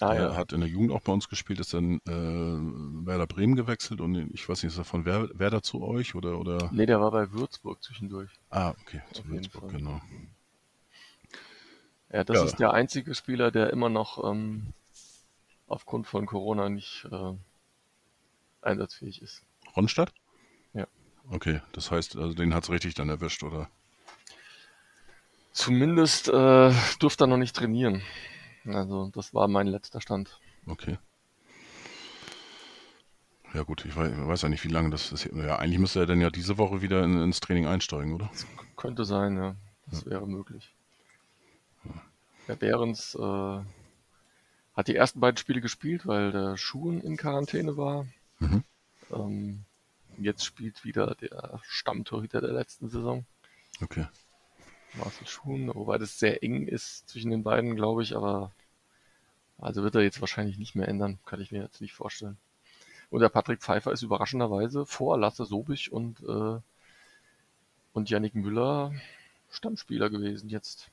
Ah, 0.00 0.14
er 0.14 0.30
ja. 0.30 0.36
hat 0.36 0.52
in 0.52 0.60
der 0.60 0.68
Jugend 0.68 0.92
auch 0.92 1.00
bei 1.00 1.12
uns 1.12 1.28
gespielt, 1.28 1.58
ist 1.58 1.74
dann 1.74 2.00
äh, 2.06 3.06
Werder 3.06 3.26
Bremen 3.26 3.56
gewechselt 3.56 4.00
und 4.00 4.14
ich 4.32 4.48
weiß 4.48 4.62
nicht, 4.62 4.72
ist 4.72 4.78
er 4.78 4.84
von 4.84 5.04
Wer 5.04 5.28
Werder 5.38 5.62
zu 5.62 5.82
euch 5.82 6.14
oder, 6.14 6.38
oder? 6.38 6.70
Nee, 6.72 6.86
der 6.86 7.00
war 7.00 7.10
bei 7.10 7.32
Würzburg 7.32 7.82
zwischendurch. 7.82 8.30
Ah, 8.50 8.74
okay, 8.80 9.02
zu 9.12 9.22
Auf 9.22 9.28
Würzburg, 9.28 9.70
genau. 9.70 10.00
Ja, 12.12 12.24
das 12.24 12.38
ja. 12.38 12.44
ist 12.44 12.56
der 12.56 12.72
einzige 12.72 13.14
Spieler, 13.14 13.50
der 13.50 13.70
immer 13.70 13.88
noch 13.88 14.24
ähm, 14.24 14.72
aufgrund 15.66 16.06
von 16.06 16.26
Corona 16.26 16.68
nicht 16.68 17.06
äh, 17.10 17.32
einsatzfähig 18.62 19.20
ist. 19.20 19.42
Ronstadt? 19.76 20.12
Ja. 20.74 20.86
Okay, 21.30 21.60
das 21.72 21.90
heißt, 21.90 22.16
also 22.16 22.34
den 22.34 22.54
hat 22.54 22.64
es 22.64 22.70
richtig 22.70 22.94
dann 22.94 23.08
erwischt, 23.08 23.42
oder? 23.42 23.68
Zumindest 25.52 26.28
äh, 26.28 26.72
durfte 27.00 27.24
er 27.24 27.26
noch 27.26 27.36
nicht 27.36 27.56
trainieren. 27.56 28.02
Also 28.74 29.10
das 29.14 29.34
war 29.34 29.48
mein 29.48 29.66
letzter 29.66 30.00
Stand. 30.00 30.40
Okay. 30.66 30.98
Ja 33.54 33.62
gut, 33.62 33.84
ich 33.86 33.96
weiß, 33.96 34.12
weiß 34.14 34.42
ja 34.42 34.48
nicht, 34.48 34.64
wie 34.64 34.68
lange 34.68 34.90
das 34.90 35.10
ist. 35.10 35.24
Ja, 35.32 35.56
eigentlich 35.56 35.78
müsste 35.78 36.00
er 36.00 36.06
dann 36.06 36.20
ja 36.20 36.30
diese 36.30 36.58
Woche 36.58 36.82
wieder 36.82 37.02
in, 37.02 37.20
ins 37.22 37.40
Training 37.40 37.66
einsteigen, 37.66 38.12
oder? 38.14 38.28
Das 38.32 38.46
könnte 38.76 39.04
sein, 39.04 39.36
ja. 39.36 39.56
Das 39.86 40.04
ja. 40.04 40.10
wäre 40.10 40.26
möglich. 40.26 40.74
Ja. 41.84 41.94
Der 42.48 42.56
Behrens 42.56 43.14
äh, 43.14 43.60
hat 44.74 44.88
die 44.88 44.96
ersten 44.96 45.20
beiden 45.20 45.38
Spiele 45.38 45.60
gespielt, 45.60 46.06
weil 46.06 46.30
der 46.30 46.56
Schuhen 46.56 47.00
in 47.00 47.16
Quarantäne 47.16 47.76
war. 47.76 48.06
Mhm. 48.38 48.64
Ähm, 49.10 49.64
jetzt 50.18 50.44
spielt 50.44 50.84
wieder 50.84 51.14
der 51.14 51.60
Stammtorhüter 51.62 52.40
der 52.40 52.52
letzten 52.52 52.88
Saison. 52.88 53.24
Okay. 53.80 54.06
Marcel 54.94 55.26
Schuhen, 55.26 55.68
wobei 55.74 55.98
das 55.98 56.18
sehr 56.18 56.42
eng 56.42 56.66
ist 56.66 57.08
zwischen 57.08 57.30
den 57.30 57.42
beiden, 57.42 57.76
glaube 57.76 58.02
ich, 58.02 58.16
aber 58.16 58.52
also 59.58 59.82
wird 59.82 59.94
er 59.94 60.02
jetzt 60.02 60.20
wahrscheinlich 60.20 60.58
nicht 60.58 60.74
mehr 60.74 60.88
ändern, 60.88 61.18
kann 61.26 61.40
ich 61.40 61.52
mir 61.52 61.62
jetzt 61.62 61.80
nicht 61.80 61.92
vorstellen. 61.92 62.38
Und 63.10 63.20
der 63.20 63.28
Patrick 63.28 63.60
Pfeiffer 63.60 63.92
ist 63.92 64.02
überraschenderweise 64.02 64.86
vor 64.86 65.18
Lasse 65.18 65.44
Sobich 65.44 65.90
und, 65.90 66.20
äh, 66.20 66.60
und 67.92 68.10
Yannick 68.10 68.34
Müller 68.34 68.92
Stammspieler 69.50 70.10
gewesen 70.10 70.48
jetzt. 70.48 70.90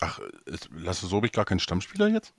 Ach, 0.00 0.18
ist 0.44 0.68
Lasse 0.72 1.06
Sobich 1.06 1.32
gar 1.32 1.44
kein 1.44 1.60
Stammspieler 1.60 2.08
jetzt? 2.08 2.34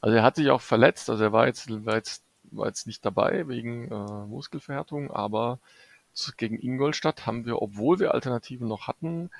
Also 0.00 0.16
er 0.16 0.22
hat 0.22 0.36
sich 0.36 0.50
auch 0.50 0.60
verletzt, 0.60 1.10
also 1.10 1.22
er 1.22 1.32
war 1.32 1.46
jetzt, 1.46 1.68
war 1.84 1.96
jetzt, 1.96 2.24
war 2.44 2.66
jetzt 2.66 2.86
nicht 2.86 3.04
dabei 3.04 3.46
wegen 3.48 3.90
äh, 3.90 4.26
Muskelverhärtung, 4.26 5.10
aber 5.10 5.58
gegen 6.36 6.60
Ingolstadt 6.60 7.26
haben 7.26 7.46
wir, 7.46 7.62
obwohl 7.62 7.98
wir 7.98 8.12
Alternativen 8.12 8.68
noch 8.68 8.86
hatten, 8.86 9.30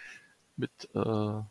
mit 0.62 0.88
äh, 0.94 1.42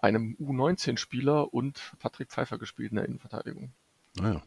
einem 0.00 0.36
U19-Spieler 0.40 1.54
und 1.54 1.94
Patrick 2.00 2.28
Pfeiffer 2.28 2.58
gespielt 2.58 2.90
in 2.90 2.96
der 2.96 3.06
Innenverteidigung. 3.06 3.72
Naja. 4.16 4.42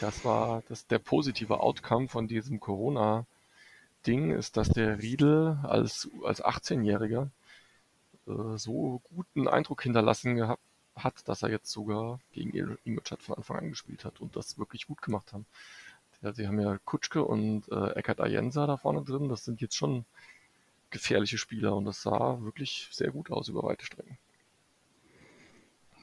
Das 0.00 0.24
war 0.24 0.62
das, 0.68 0.86
der 0.86 0.98
positive 0.98 1.60
Outcome 1.60 2.08
von 2.08 2.28
diesem 2.28 2.60
Corona-Ding, 2.60 4.30
ist, 4.30 4.56
dass 4.56 4.68
der 4.68 5.00
Riedel 5.00 5.58
als, 5.62 6.08
als 6.24 6.44
18-Jähriger 6.44 7.30
äh, 8.26 8.58
so 8.58 9.00
guten 9.14 9.48
Eindruck 9.48 9.82
hinterlassen 9.82 10.36
gehabt 10.36 10.62
hat, 10.94 11.26
dass 11.26 11.42
er 11.42 11.50
jetzt 11.50 11.70
sogar 11.70 12.20
gegen 12.32 12.76
Ingolstadt 12.84 13.22
von 13.22 13.36
Anfang 13.36 13.58
an 13.58 13.70
gespielt 13.70 14.04
hat 14.04 14.20
und 14.20 14.36
das 14.36 14.58
wirklich 14.58 14.86
gut 14.86 15.00
gemacht 15.00 15.32
haben. 15.32 15.46
Ja, 16.20 16.34
sie 16.34 16.46
haben 16.46 16.60
ja 16.60 16.78
Kutschke 16.84 17.24
und 17.24 17.66
äh, 17.72 17.94
Eckhard 17.94 18.20
Ayensa 18.20 18.66
da 18.66 18.76
vorne 18.76 19.02
drin. 19.02 19.30
Das 19.30 19.44
sind 19.44 19.60
jetzt 19.62 19.74
schon 19.74 20.04
gefährliche 20.92 21.38
Spieler 21.38 21.74
und 21.74 21.84
das 21.84 22.02
sah 22.02 22.40
wirklich 22.42 22.88
sehr 22.92 23.10
gut 23.10 23.30
aus 23.30 23.48
über 23.48 23.62
weite 23.64 23.84
Strecken. 23.84 24.18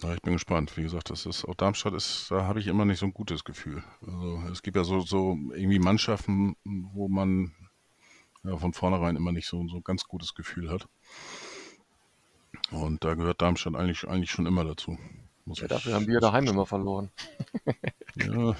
Ja, 0.01 0.13
ich 0.13 0.21
bin 0.21 0.33
gespannt. 0.33 0.77
Wie 0.77 0.83
gesagt, 0.83 1.09
das 1.09 1.25
ist 1.25 1.45
auch 1.45 1.55
Darmstadt 1.55 1.93
ist, 1.93 2.31
da 2.31 2.45
habe 2.45 2.59
ich 2.59 2.67
immer 2.67 2.85
nicht 2.85 2.99
so 2.99 3.05
ein 3.05 3.13
gutes 3.13 3.43
Gefühl. 3.43 3.83
Also 4.01 4.41
es 4.51 4.61
gibt 4.61 4.77
ja 4.77 4.83
so, 4.83 5.01
so 5.01 5.37
irgendwie 5.53 5.79
Mannschaften, 5.79 6.55
wo 6.63 7.09
man 7.09 7.53
ja, 8.43 8.57
von 8.57 8.73
vornherein 8.73 9.17
immer 9.17 9.31
nicht 9.31 9.47
so, 9.47 9.65
so 9.67 9.77
ein 9.77 9.83
ganz 9.83 10.05
gutes 10.05 10.35
Gefühl 10.35 10.69
hat. 10.69 10.87
Und 12.71 13.03
da 13.03 13.15
gehört 13.15 13.41
Darmstadt 13.41 13.75
eigentlich, 13.75 14.07
eigentlich 14.07 14.31
schon 14.31 14.45
immer 14.45 14.63
dazu. 14.63 14.97
ja, 15.45 15.67
dafür 15.67 15.93
haben 15.95 16.07
wir 16.07 16.19
daheim 16.19 16.47
immer 16.47 16.65
verloren. 16.65 17.11
ja, 18.15 18.55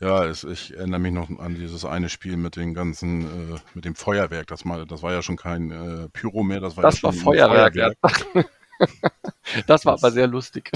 ja 0.00 0.24
es, 0.24 0.44
ich 0.44 0.76
erinnere 0.76 1.00
mich 1.00 1.12
noch 1.12 1.30
an 1.38 1.54
dieses 1.54 1.84
eine 1.84 2.08
Spiel 2.08 2.36
mit 2.36 2.56
den 2.56 2.74
ganzen, 2.74 3.54
äh, 3.54 3.58
mit 3.74 3.84
dem 3.84 3.94
Feuerwerk. 3.94 4.46
Das, 4.48 4.64
mal, 4.64 4.86
das 4.86 5.02
war 5.02 5.12
ja 5.12 5.22
schon 5.22 5.36
kein 5.36 5.70
äh, 5.70 6.08
Pyro 6.08 6.42
mehr, 6.42 6.60
das 6.60 6.76
war 6.76 6.82
das 6.82 7.00
ja 7.00 7.04
war 7.04 7.12
Feuerwerk. 7.12 7.74
Feuerwerk. 7.74 7.96
Ja. 8.34 8.44
das 9.66 9.86
war 9.86 9.94
das, 9.94 10.04
aber 10.04 10.12
sehr 10.12 10.26
lustig. 10.26 10.70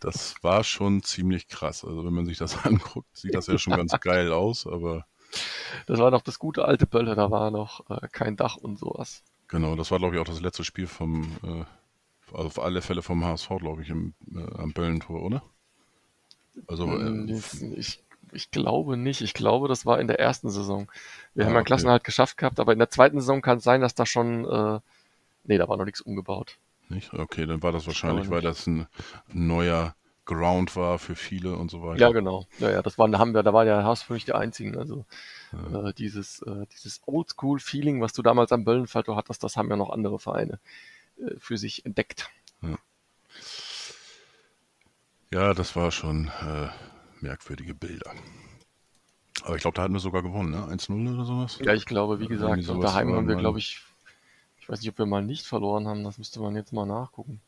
Das 0.00 0.34
war 0.42 0.64
schon 0.64 1.02
ziemlich 1.02 1.48
krass. 1.48 1.84
Also 1.84 2.04
wenn 2.04 2.14
man 2.14 2.26
sich 2.26 2.38
das 2.38 2.64
anguckt, 2.64 3.16
sieht 3.16 3.34
das 3.34 3.46
ja 3.46 3.58
schon 3.58 3.76
ganz 3.76 3.92
geil 4.00 4.32
aus, 4.32 4.66
aber. 4.66 5.06
Das 5.86 5.98
war 5.98 6.10
noch 6.10 6.22
das 6.22 6.38
gute 6.38 6.66
alte 6.66 6.86
Bölle, 6.86 7.14
da 7.14 7.30
war 7.30 7.50
noch 7.50 7.88
äh, 7.88 8.08
kein 8.12 8.36
Dach 8.36 8.56
und 8.56 8.78
sowas. 8.78 9.22
Genau, 9.48 9.76
das 9.76 9.90
war 9.90 9.98
glaube 9.98 10.16
ich 10.16 10.20
auch 10.20 10.26
das 10.26 10.40
letzte 10.40 10.64
Spiel 10.64 10.86
vom, 10.86 11.36
äh, 11.42 11.64
also 12.34 12.46
auf 12.46 12.58
alle 12.58 12.82
Fälle 12.82 13.02
vom 13.02 13.24
HSV, 13.24 13.48
glaube 13.58 13.82
ich, 13.82 13.90
im, 13.90 14.14
äh, 14.34 14.58
am 14.58 14.72
Böllentor, 14.72 15.22
oder? 15.22 15.42
Also, 16.66 16.86
äh, 16.86 17.40
ich, 17.76 18.02
ich 18.32 18.50
glaube 18.50 18.96
nicht. 18.96 19.20
Ich 19.20 19.34
glaube, 19.34 19.68
das 19.68 19.86
war 19.86 20.00
in 20.00 20.06
der 20.06 20.20
ersten 20.20 20.50
Saison. 20.50 20.90
Wir 21.34 21.44
ah, 21.44 21.46
haben 21.46 21.54
ja 21.54 21.60
okay. 21.60 21.66
Klassenhalt 21.66 22.04
geschafft 22.04 22.36
gehabt, 22.38 22.60
aber 22.60 22.72
in 22.72 22.78
der 22.78 22.90
zweiten 22.90 23.20
Saison 23.20 23.42
kann 23.42 23.58
es 23.58 23.64
sein, 23.64 23.80
dass 23.80 23.94
da 23.94 24.06
schon, 24.06 24.44
äh, 24.44 24.80
nee, 25.44 25.58
da 25.58 25.68
war 25.68 25.76
noch 25.76 25.84
nichts 25.84 26.00
umgebaut. 26.00 26.58
Nicht? 26.88 27.12
Okay, 27.14 27.46
dann 27.46 27.62
war 27.62 27.72
das 27.72 27.86
wahrscheinlich, 27.86 28.30
weil 28.30 28.42
das 28.42 28.66
ein 28.66 28.86
neuer 29.32 29.94
Ground 30.24 30.76
war 30.76 30.98
für 30.98 31.16
viele 31.16 31.56
und 31.56 31.70
so 31.70 31.82
weiter. 31.82 32.00
Ja, 32.00 32.10
genau. 32.10 32.46
Ja, 32.58 32.70
ja, 32.70 32.82
das 32.82 32.96
waren, 32.96 33.18
haben 33.18 33.34
wir, 33.34 33.42
da 33.42 33.52
war 33.52 33.64
der 33.64 33.84
HSV 33.84 34.10
nicht 34.10 34.28
die 34.28 34.34
einzigen. 34.34 34.78
Also 34.78 35.04
ja. 35.52 35.88
äh, 35.88 35.92
dieses, 35.94 36.42
äh, 36.42 36.66
dieses 36.72 37.00
Oldschool-Feeling, 37.06 38.00
was 38.00 38.12
du 38.12 38.22
damals 38.22 38.52
am 38.52 38.64
Böllenfalter 38.64 39.16
hattest, 39.16 39.42
das 39.42 39.56
haben 39.56 39.68
ja 39.68 39.76
noch 39.76 39.90
andere 39.90 40.18
Vereine 40.18 40.60
äh, 41.18 41.34
für 41.38 41.56
sich 41.56 41.84
entdeckt. 41.84 42.30
Ja. 42.62 42.78
ja 45.32 45.54
das 45.54 45.74
war 45.74 45.90
schon 45.90 46.28
äh, 46.28 46.68
merkwürdige 47.22 47.74
Bilder. 47.74 48.12
Aber 49.44 49.56
ich 49.56 49.62
glaube, 49.62 49.74
da 49.74 49.82
hatten 49.82 49.94
wir 49.94 50.00
sogar 50.00 50.22
gewonnen, 50.22 50.50
ne? 50.50 50.66
1-0 50.72 51.14
oder 51.14 51.24
sowas? 51.24 51.58
Ja, 51.62 51.74
ich 51.74 51.86
glaube, 51.86 52.20
wie 52.20 52.28
gesagt, 52.28 52.68
daheim 52.68 53.14
haben 53.14 53.28
wir, 53.28 53.36
glaube 53.36 53.58
ich, 53.58 53.82
ich 54.60 54.68
weiß 54.68 54.80
nicht, 54.80 54.90
ob 54.90 54.98
wir 54.98 55.06
mal 55.06 55.22
nicht 55.22 55.46
verloren 55.46 55.88
haben, 55.88 56.04
das 56.04 56.18
müsste 56.18 56.40
man 56.40 56.54
jetzt 56.54 56.72
mal 56.72 56.86
nachgucken. 56.86 57.40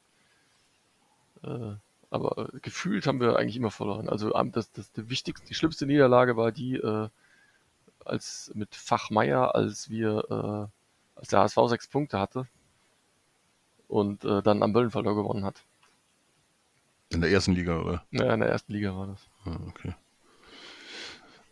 Äh, 1.45 1.75
aber 2.11 2.49
äh, 2.55 2.61
gefühlt 2.61 3.07
haben 3.07 3.21
wir 3.21 3.37
eigentlich 3.37 3.57
immer 3.57 3.71
verloren. 3.71 4.09
Also 4.09 4.31
das, 4.31 4.73
das, 4.73 4.93
die 4.93 5.11
wichtigste, 5.11 5.47
die 5.47 5.55
schlimmste 5.55 5.87
Niederlage 5.87 6.37
war 6.37 6.51
die, 6.51 6.77
äh, 6.77 7.09
als 8.05 8.51
mit 8.55 8.75
Fachmeier, 8.75 9.55
als 9.55 9.91
wir, 9.91 10.25
äh, 10.31 11.19
als 11.19 11.29
der 11.29 11.41
HSV 11.41 11.59
sechs 11.69 11.87
Punkte 11.87 12.19
hatte 12.19 12.49
und 13.89 14.25
äh, 14.25 14.43
dann 14.43 14.63
am 14.63 14.73
Böllenfelder 14.73 15.15
gewonnen 15.15 15.45
hat. 15.45 15.63
In 17.11 17.21
der 17.21 17.31
ersten 17.31 17.53
Liga, 17.53 17.81
oder? 17.81 18.05
Ja, 18.11 18.35
in 18.35 18.41
der 18.41 18.49
ersten 18.49 18.73
Liga 18.73 18.97
war 18.97 19.07
das. 19.07 19.29
Ah, 19.45 19.59
okay. 19.69 19.95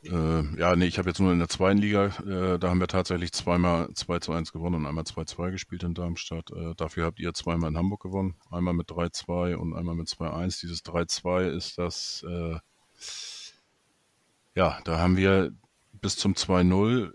Äh, 0.05 0.59
ja, 0.59 0.75
nee, 0.75 0.87
ich 0.87 0.99
habe 0.99 1.11
jetzt 1.11 1.21
nur 1.21 1.33
in 1.33 1.39
der 1.39 1.49
zweiten 1.49 1.79
Liga, 1.79 2.07
äh, 2.27 2.59
da 2.59 2.71
haben 2.71 2.81
wir 2.81 2.89
tatsächlich 2.89 3.33
zweimal 3.33 3.89
2 3.95 4.19
zu 4.19 4.33
1 4.33 4.53
gewonnen 4.53 4.77
und 4.77 4.87
einmal 4.87 5.05
2-2 5.05 5.53
gespielt 5.53 5.85
in 5.85 5.95
Darmstadt. 5.95 6.51
Äh, 6.51 6.75
dafür 6.77 7.05
habt 7.05 7.21
ihr 7.21 7.33
zweimal 7.35 7.71
in 7.71 7.77
Hamburg 7.77 8.03
gewonnen. 8.03 8.35
Einmal 8.51 8.75
mit 8.75 8.89
3-2 8.89 9.55
und 9.55 9.75
einmal 9.75 9.95
mit 9.95 10.09
2-1. 10.09 10.61
Dieses 10.61 10.85
3-2 10.85 11.49
ist 11.51 11.79
das, 11.79 12.25
äh, 12.29 12.59
ja, 14.57 14.81
da 14.85 14.99
haben 14.99 15.17
wir 15.17 15.53
bis 15.93 16.17
zum 16.17 16.35
2-0 16.35 17.13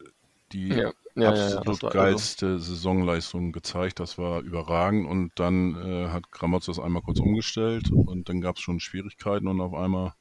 die 0.54 0.70
ja. 0.70 0.92
Ja, 1.18 1.32
absolut 1.32 1.82
ja, 1.82 1.90
geilste 1.90 2.46
also. 2.46 2.76
Saisonleistung 2.76 3.52
gezeigt. 3.52 4.00
Das 4.00 4.20
war 4.20 4.42
überragend. 4.42 5.08
Und 5.08 5.32
dann 5.36 5.76
äh, 5.76 6.10
hat 6.10 6.32
Gramotz 6.32 6.68
das 6.68 6.80
einmal 6.80 7.02
kurz 7.02 7.20
umgestellt 7.20 7.92
und 7.92 8.30
dann 8.30 8.40
gab 8.40 8.58
es 8.58 8.62
schon 8.62 8.80
Schwierigkeiten 8.80 9.48
und 9.48 9.60
auf 9.60 9.74
einmal 9.74 10.13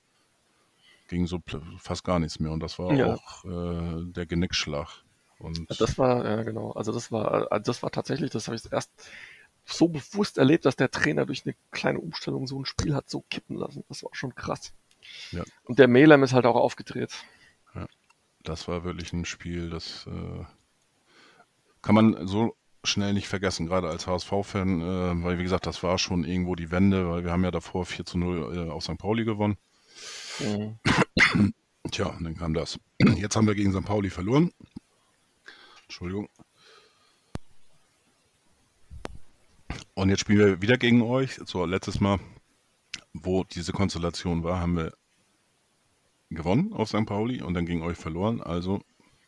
ging 1.09 1.27
so 1.27 1.41
fast 1.79 2.05
gar 2.05 2.19
nichts 2.19 2.41
mehr. 2.41 2.53
Und 2.53 2.61
das 2.61 2.79
war 2.79 2.93
ja. 2.93 3.15
auch 3.15 3.45
äh, 3.45 4.05
der 4.13 4.27
Genickschlag. 4.27 4.89
Und 5.39 5.69
das 5.81 5.99
war, 5.99 6.25
ja 6.25 6.43
genau, 6.43 6.73
also 6.73 6.93
das 6.93 7.13
war, 7.13 7.53
also 7.53 7.65
das 7.65 7.83
war 7.83 7.91
tatsächlich, 7.91 8.31
das 8.31 8.49
habe 8.49 8.57
ich 8.57 8.73
erst 8.73 8.91
so 9.67 9.89
bewusst 9.89 10.39
erlebt, 10.39 10.65
dass 10.65 10.77
der 10.77 10.91
Trainer 10.91 11.27
durch 11.27 11.45
eine 11.45 11.55
kleine 11.73 11.99
Umstellung 11.99 12.47
so 12.47 12.59
ein 12.59 12.65
Spiel 12.65 12.95
hat 12.95 13.11
so 13.11 13.25
kippen 13.29 13.57
lassen. 13.57 13.85
Das 13.89 14.03
war 14.03 14.11
schon 14.13 14.35
krass. 14.35 14.73
Ja. 15.33 15.43
Und 15.65 15.79
der 15.79 15.89
Melem 15.89 16.23
ist 16.23 16.33
halt 16.33 16.47
auch 16.47 16.57
aufgedreht. 16.57 17.13
Ja, 17.75 17.87
das 18.45 18.69
war 18.69 18.85
wirklich 18.85 19.13
ein 19.13 19.25
Spiel, 19.25 19.71
das 19.71 20.07
äh, 20.07 20.45
kann 21.83 21.95
man 21.95 22.27
so 22.27 22.57
schnell 22.85 23.13
nicht 23.13 23.29
vergessen, 23.29 23.67
gerade 23.67 23.89
als 23.89 24.07
HSV-Fan, 24.07 24.81
äh, 24.81 25.25
weil 25.25 25.39
wie 25.39 25.43
gesagt, 25.43 25.67
das 25.67 25.83
war 25.83 25.99
schon 25.99 26.25
irgendwo 26.25 26.55
die 26.55 26.71
Wende, 26.71 27.11
weil 27.11 27.25
wir 27.25 27.33
haben 27.33 27.45
ja 27.45 27.51
davor 27.51 27.85
4 27.85 28.07
zu 28.07 28.19
0 28.19 28.57
äh, 28.57 28.71
auf 28.71 28.85
St. 28.85 28.99
Pauli 28.99 29.25
gewonnen. 29.25 29.57
Mhm. 30.41 31.55
Tja, 31.91 32.07
und 32.07 32.25
dann 32.25 32.37
kam 32.37 32.55
das. 32.55 32.79
Jetzt 32.99 33.37
haben 33.37 33.47
wir 33.47 33.55
gegen 33.55 33.73
St. 33.73 33.85
Pauli 33.85 34.11
verloren. 34.11 34.53
Entschuldigung. 35.85 36.29
Und 39.95 40.11
jetzt 40.11 40.21
spielen 40.21 40.39
wir 40.39 40.63
wieder 40.63 40.77
gegen 40.77 41.03
euch. 41.03 41.41
So, 41.47 41.65
letztes 41.65 42.01
Mal, 42.01 42.19
wo 43.13 43.45
diese 43.45 43.73
Konstellation 43.73 44.43
war, 44.43 44.61
haben 44.61 44.77
wir 44.77 44.93
gewonnen 46.31 46.73
auf 46.73 46.89
St. 46.89 47.07
Pauli 47.07 47.41
und 47.41 47.55
dann 47.55 47.67
gegen 47.67 47.83
euch 47.83 47.97
verloren. 47.97 48.43
Also, 48.43 48.83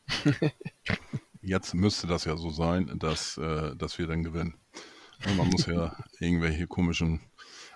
jetzt 1.43 1.75
müsste 1.75 2.07
das 2.07 2.25
ja 2.25 2.37
so 2.37 2.51
sein, 2.51 2.99
dass, 2.99 3.39
äh, 3.39 3.77
dass 3.77 3.99
wir 3.99 4.07
dann 4.07 4.25
gewinnen. 4.25 4.55
Und 5.27 5.37
man 5.37 5.49
muss 5.49 5.67
ja 5.67 5.97
irgendwelche 6.19 6.67
komischen 6.67 7.21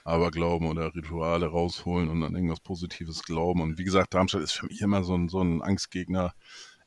Aberglauben 0.04 0.68
oder 0.68 0.94
Rituale 0.94 1.46
rausholen 1.46 2.08
und 2.08 2.22
an 2.22 2.34
irgendwas 2.34 2.60
Positives 2.60 3.22
glauben. 3.22 3.60
Und 3.60 3.78
wie 3.78 3.84
gesagt, 3.84 4.14
Darmstadt 4.14 4.42
ist 4.42 4.52
für 4.52 4.66
mich 4.66 4.80
immer 4.80 5.04
so 5.04 5.14
ein, 5.14 5.28
so 5.28 5.40
ein 5.40 5.62
Angstgegner, 5.62 6.34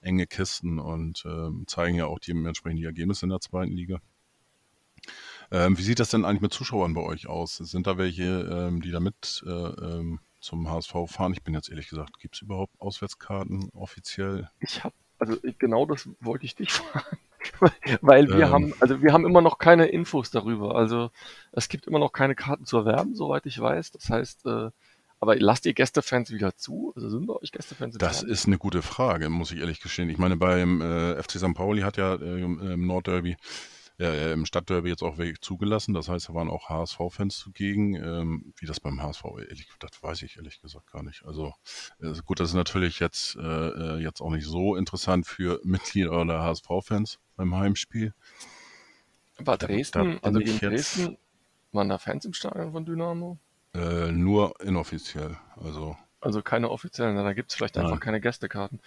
enge 0.01 0.27
Kisten 0.27 0.79
und 0.79 1.23
ähm, 1.25 1.65
zeigen 1.67 1.97
ja 1.97 2.05
auch 2.05 2.19
dementsprechend 2.19 2.79
die 2.79 2.85
Ergebnisse 2.85 3.25
in 3.25 3.31
der 3.31 3.39
zweiten 3.39 3.71
Liga. 3.71 3.99
Ähm, 5.51 5.77
wie 5.77 5.83
sieht 5.83 5.99
das 5.99 6.09
denn 6.09 6.25
eigentlich 6.25 6.41
mit 6.41 6.53
Zuschauern 6.53 6.93
bei 6.93 7.01
euch 7.01 7.27
aus? 7.27 7.57
Sind 7.57 7.87
da 7.87 7.97
welche, 7.97 8.23
ähm, 8.23 8.81
die 8.81 8.91
da 8.91 8.99
mit 8.99 9.43
äh, 9.45 9.49
ähm, 9.49 10.19
zum 10.39 10.69
HSV 10.69 10.93
fahren? 11.07 11.33
Ich 11.33 11.43
bin 11.43 11.53
jetzt 11.53 11.69
ehrlich 11.69 11.89
gesagt, 11.89 12.19
gibt 12.19 12.35
es 12.35 12.41
überhaupt 12.41 12.73
Auswärtskarten 12.79 13.69
offiziell? 13.73 14.49
Ich 14.59 14.83
habe, 14.83 14.95
also 15.19 15.37
genau 15.57 15.85
das 15.85 16.09
wollte 16.19 16.45
ich 16.45 16.55
dich 16.55 16.71
fragen. 16.73 17.17
Weil 18.01 18.27
wir 18.29 18.45
ähm. 18.45 18.49
haben, 18.51 18.73
also 18.79 19.01
wir 19.01 19.13
haben 19.13 19.25
immer 19.25 19.41
noch 19.41 19.57
keine 19.57 19.87
Infos 19.87 20.31
darüber. 20.31 20.75
Also 20.75 21.11
es 21.51 21.69
gibt 21.69 21.87
immer 21.87 21.99
noch 21.99 22.11
keine 22.11 22.35
Karten 22.35 22.65
zu 22.65 22.77
erwerben, 22.77 23.15
soweit 23.15 23.45
ich 23.45 23.59
weiß. 23.59 23.91
Das 23.91 24.09
heißt, 24.09 24.45
äh, 24.45 24.69
aber 25.19 25.35
lasst 25.37 25.65
ihr 25.65 25.73
Gästefans 25.73 26.31
wieder 26.31 26.55
zu? 26.55 26.93
Also 26.95 27.09
sind 27.09 27.25
bei 27.25 27.33
euch 27.33 27.51
Gästefans? 27.51 27.97
Das 27.97 28.19
Fan? 28.19 28.29
ist 28.29 28.47
eine 28.47 28.57
gute 28.57 28.81
Frage, 28.81 29.29
muss 29.29 29.51
ich 29.51 29.59
ehrlich 29.59 29.81
gestehen. 29.81 30.09
Ich 30.09 30.17
meine, 30.17 30.37
beim 30.37 30.81
äh, 30.81 31.21
FC 31.21 31.31
St. 31.39 31.53
Pauli 31.53 31.81
hat 31.81 31.97
ja 31.97 32.15
äh, 32.15 32.41
im 32.41 32.85
Nordderby 32.85 33.37
ja, 33.97 34.33
im 34.33 34.45
Stadtderby 34.45 34.89
jetzt 34.89 35.03
auch 35.03 35.17
wirklich 35.17 35.39
zugelassen. 35.41 35.93
Das 35.93 36.09
heißt, 36.09 36.29
da 36.29 36.33
waren 36.33 36.49
auch 36.49 36.69
HSV-Fans 36.69 37.37
zugegen. 37.37 37.95
Ähm, 37.95 38.53
wie 38.57 38.65
das 38.65 38.79
beim 38.79 39.01
HSV, 39.01 39.23
ehrlich, 39.47 39.69
das 39.79 40.03
weiß 40.03 40.21
ich 40.23 40.37
ehrlich 40.37 40.61
gesagt 40.61 40.91
gar 40.91 41.03
nicht. 41.03 41.23
Also 41.25 41.53
äh, 42.01 42.13
gut, 42.25 42.39
das 42.39 42.49
ist 42.49 42.55
natürlich 42.55 42.99
jetzt, 42.99 43.35
äh, 43.37 43.41
äh 43.41 43.97
jetzt 43.99 44.21
auch 44.21 44.31
nicht 44.31 44.45
so 44.45 44.75
interessant 44.75 45.25
für 45.25 45.61
Mitglieder 45.63 46.19
oder 46.19 46.41
HSV-Fans 46.43 47.19
beim 47.37 47.55
Heimspiel. 47.55 48.13
War 49.37 49.57
Dresden, 49.57 50.19
da, 50.21 50.27
also 50.27 50.39
in 50.39 50.59
Dresden, 50.59 51.17
waren 51.71 51.89
da 51.89 51.97
Fans 51.97 52.25
im 52.25 52.33
Stadion 52.33 52.71
von 52.71 52.85
Dynamo? 52.85 53.37
Äh, 53.73 54.11
nur 54.11 54.59
inoffiziell, 54.61 55.37
also. 55.57 55.97
Also 56.21 56.41
keine 56.41 56.69
offiziellen, 56.69 57.15
da 57.15 57.33
gibt 57.33 57.51
es 57.51 57.55
vielleicht 57.55 57.75
Nein. 57.75 57.85
einfach 57.85 57.99
keine 57.99 58.21
Gästekarten. 58.21 58.79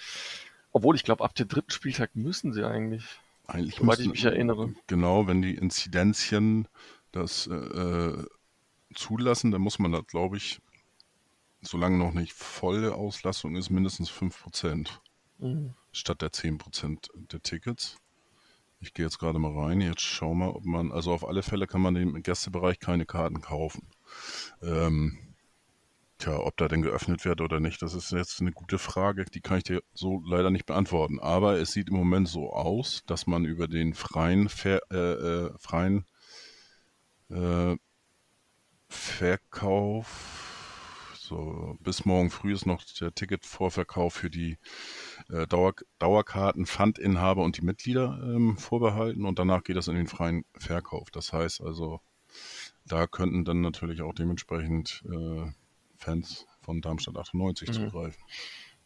Obwohl, 0.73 0.97
ich 0.97 1.05
glaube, 1.05 1.25
ab 1.25 1.35
dem 1.35 1.49
dritten 1.49 1.71
Spieltag 1.71 2.15
müssen 2.15 2.53
sie 2.53 2.65
eigentlich. 2.65 3.21
Eigentlich 3.49 3.77
Soweit 3.77 3.99
ich 4.01 4.09
mich 4.09 4.25
erinnere. 4.25 4.75
Genau, 4.87 5.27
wenn 5.27 5.41
die 5.41 5.55
Inzidenzien 5.55 6.69
das 7.13 7.47
äh, 7.47 7.55
äh, 7.55 8.27
zulassen, 8.95 9.51
dann 9.51 9.63
muss 9.63 9.79
man 9.79 9.91
das, 9.91 10.07
glaube 10.07 10.37
ich, 10.37 10.61
solange 11.63 11.97
noch 11.97 12.13
nicht 12.13 12.35
volle 12.35 12.95
Auslastung 12.95 13.57
ist, 13.57 13.71
mindestens 13.71 14.11
5% 14.11 14.91
mhm. 15.39 15.75
statt 15.93 16.21
der 16.21 16.31
10% 16.31 17.09
der 17.33 17.43
Tickets. 17.43 17.97
Ich 18.81 18.93
gehe 18.93 19.07
jetzt 19.07 19.19
gerade 19.19 19.39
mal 19.39 19.59
rein. 19.59 19.81
Jetzt 19.81 20.03
schau 20.03 20.35
mal, 20.35 20.51
ob 20.51 20.65
man, 20.65 20.93
also 20.93 21.13
auf 21.13 21.27
alle 21.27 21.43
Fälle 21.43 21.67
kann 21.67 21.81
man 21.81 21.97
im 21.97 22.23
Gästebereich 22.23 22.79
keine 22.79 23.07
Karten 23.07 23.41
kaufen. 23.41 23.89
Ähm, 24.63 25.28
tja, 26.19 26.39
ob 26.39 26.57
da 26.57 26.69
denn 26.69 26.83
geöffnet 26.83 27.25
wird 27.25 27.41
oder 27.41 27.61
nicht, 27.61 27.83
das 27.83 27.95
ist 27.95 28.13
jetzt 28.13 28.41
eine 28.41 28.53
gute 28.53 28.79
Frage. 28.79 29.25
Die 29.25 29.41
kann 29.41 29.59
ich 29.59 29.65
dir 29.65 29.83
so 29.95 30.23
leider 30.27 30.51
nicht 30.51 30.67
beantworten. 30.67 31.21
Aber 31.21 31.59
es 31.59 31.73
sieht 31.73 31.89
im 31.89 31.97
Moment 31.97 32.29
so 32.29 32.53
aus, 32.53 33.03
dass 33.07 33.27
man 33.27 33.45
über 33.45 33.69
den 33.69 33.95
freien, 33.95 34.49
Ver, 34.49 34.81
äh, 34.91 34.97
äh, 34.97 35.51
freien 35.59 36.05
äh, 37.31 37.77
Verkauf 38.89 40.49
so, 41.29 41.77
bis 41.81 42.07
morgen 42.07 42.31
früh 42.31 42.55
ist 42.55 42.65
noch 42.65 42.83
der 43.01 43.15
Ticketvorverkauf 43.15 44.15
für 44.15 44.31
die 44.31 44.57
äh, 45.29 45.47
Dauer, 45.47 45.75
Dauerkarten, 45.99 46.65
Pfandinhaber 46.65 47.45
und 47.45 47.59
die 47.59 47.65
Mitglieder 47.67 48.19
ähm, 48.23 48.57
vorbehalten 48.57 49.27
und 49.27 49.39
danach 49.39 49.63
geht 49.63 49.77
das 49.77 49.89
in 49.89 49.97
den 49.97 50.07
freien 50.07 50.47
Verkauf. 50.57 51.11
Das 51.11 51.35
heißt 51.35 51.61
also, 51.61 52.01
da 52.87 53.07
könnten 53.07 53.45
dann 53.45 53.61
natürlich 53.61 54.01
auch 54.01 54.15
dementsprechend 54.15 55.05
äh, 55.05 55.53
Fans 55.99 56.47
von 56.63 56.81
Darmstadt 56.81 57.17
98 57.17 57.69
mhm. 57.69 57.73
zugreifen. 57.73 58.23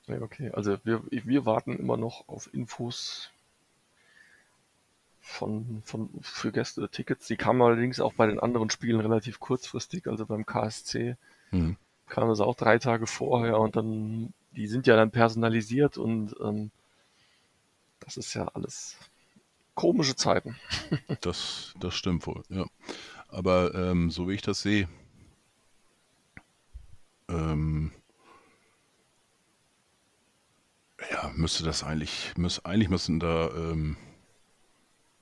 Ja, 0.07 0.21
okay, 0.21 0.51
also 0.51 0.79
wir, 0.85 1.03
wir 1.11 1.47
warten 1.47 1.77
immer 1.77 1.97
noch 1.97 2.29
auf 2.29 2.53
Infos 2.53 3.31
von, 5.21 5.83
von, 5.85 6.11
für 6.21 6.51
Gäste 6.51 6.89
Tickets. 6.89 7.29
Die 7.29 7.37
kamen 7.37 7.63
allerdings 7.63 8.01
auch 8.01 8.15
bei 8.15 8.27
den 8.27 8.41
anderen 8.41 8.71
Spielen 8.71 9.01
relativ 9.01 9.39
kurzfristig, 9.39 10.09
also 10.09 10.27
beim 10.27 10.45
KSC. 10.45 11.17
Mhm 11.53 11.77
kam 12.13 12.29
das 12.29 12.41
auch 12.41 12.55
drei 12.55 12.79
Tage 12.79 13.07
vorher 13.07 13.59
und 13.59 13.75
dann, 13.75 14.35
die 14.51 14.67
sind 14.67 14.87
ja 14.87 14.97
dann 14.97 15.11
personalisiert 15.11 15.97
und 15.97 16.37
ähm, 16.43 16.71
das 18.01 18.19
ist 18.19 18.35
ja 18.35 18.49
alles 18.49 18.99
komische 19.75 20.15
Zeiten. 20.15 20.57
das, 21.23 21.73
das 21.81 21.95
stimmt 21.95 22.27
wohl, 22.27 22.43
ja. 22.51 22.67
Aber 23.29 23.75
ähm, 23.75 24.11
so 24.11 24.29
wie 24.29 24.35
ich 24.35 24.43
das 24.43 24.61
sehe, 24.61 24.91
ähm, 27.33 27.93
ja, 31.11 31.31
müsste 31.35 31.65
das 31.65 31.83
eigentlich, 31.83 32.33
müsste, 32.37 32.65
eigentlich 32.65 32.91
müssen 32.91 33.21
da, 33.21 33.51
ähm, 33.51 33.97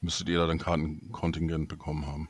müsstet 0.00 0.28
ihr 0.28 0.38
da 0.38 0.46
dann 0.46 0.58
Kartenkontingent 0.58 1.68
bekommen 1.68 2.06
haben. 2.06 2.28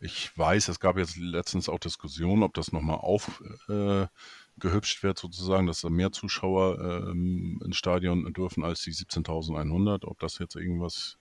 Ich 0.00 0.36
weiß, 0.36 0.68
es 0.68 0.80
gab 0.80 0.98
jetzt 0.98 1.16
letztens 1.16 1.68
auch 1.68 1.78
Diskussionen, 1.78 2.42
ob 2.42 2.54
das 2.54 2.72
nochmal 2.72 2.96
aufgehübscht 2.96 4.98
äh, 4.98 5.02
wird, 5.02 5.18
sozusagen, 5.18 5.68
dass 5.68 5.80
da 5.80 5.90
mehr 5.90 6.10
Zuschauer 6.10 6.80
ähm, 6.80 7.60
ins 7.64 7.76
Stadion 7.76 8.32
dürfen 8.32 8.64
als 8.64 8.82
die 8.82 8.92
17.100. 8.92 10.04
Ob 10.04 10.18
das 10.18 10.38
jetzt 10.38 10.56
irgendwas 10.56 11.18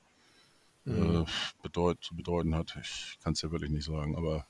mhm. 0.86 1.22
äh, 1.22 1.26
bedeut, 1.62 2.00
zu 2.02 2.16
bedeuten 2.16 2.56
hat, 2.56 2.76
ich 2.82 3.20
kann 3.24 3.34
es 3.34 3.42
ja 3.44 3.52
wirklich 3.52 3.70
nicht 3.70 3.86
sagen. 3.86 4.16
Aber 4.16 4.48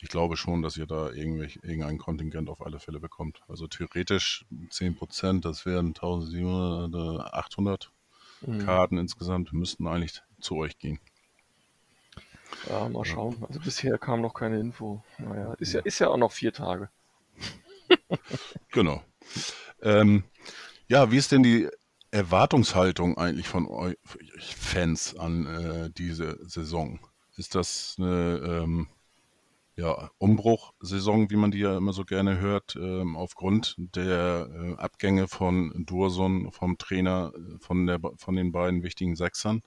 ich 0.00 0.08
glaube 0.08 0.36
schon, 0.36 0.62
dass 0.62 0.76
ihr 0.76 0.86
da 0.86 1.10
irgendein 1.10 1.98
Kontingent 1.98 2.48
auf 2.48 2.64
alle 2.64 2.78
Fälle 2.78 3.00
bekommt. 3.00 3.42
Also 3.48 3.66
theoretisch 3.66 4.44
10 4.70 4.94
Prozent, 4.94 5.44
das 5.44 5.66
wären 5.66 5.88
1700, 5.88 7.34
800 7.34 7.90
mhm. 8.42 8.58
Karten 8.64 8.98
insgesamt, 8.98 9.52
müssten 9.52 9.86
eigentlich 9.86 10.22
zu 10.40 10.56
euch 10.56 10.78
gehen. 10.78 11.00
Ja, 12.68 12.88
mal 12.88 13.04
schauen. 13.04 13.36
Also 13.46 13.60
bisher 13.60 13.98
kam 13.98 14.20
noch 14.20 14.34
keine 14.34 14.58
Info. 14.60 15.02
Naja, 15.18 15.54
ist 15.54 15.72
ja, 15.72 15.80
ist 15.80 15.98
ja 15.98 16.08
auch 16.08 16.16
noch 16.16 16.32
vier 16.32 16.52
Tage. 16.52 16.88
genau. 18.70 19.02
Ähm, 19.82 20.24
ja, 20.88 21.10
wie 21.10 21.16
ist 21.16 21.32
denn 21.32 21.42
die 21.42 21.68
Erwartungshaltung 22.10 23.18
eigentlich 23.18 23.48
von 23.48 23.66
euch 23.66 23.96
Fans 24.38 25.16
an 25.16 25.46
äh, 25.46 25.90
diese 25.90 26.38
Saison? 26.48 27.00
Ist 27.36 27.54
das 27.54 27.96
eine 27.98 28.62
ähm, 28.64 28.88
ja, 29.78 30.10
Umbruchsaison, 30.18 31.30
wie 31.30 31.36
man 31.36 31.52
die 31.52 31.60
ja 31.60 31.76
immer 31.76 31.92
so 31.92 32.04
gerne 32.04 32.40
hört, 32.40 32.74
ähm, 32.74 33.16
aufgrund 33.16 33.76
der 33.78 34.48
äh, 34.52 34.74
Abgänge 34.74 35.28
von 35.28 35.84
Durson, 35.86 36.50
vom 36.50 36.78
Trainer, 36.78 37.32
äh, 37.36 37.58
von, 37.60 37.86
der, 37.86 38.00
von 38.16 38.34
den 38.34 38.50
beiden 38.50 38.82
wichtigen 38.82 39.14
Sechsern? 39.14 39.62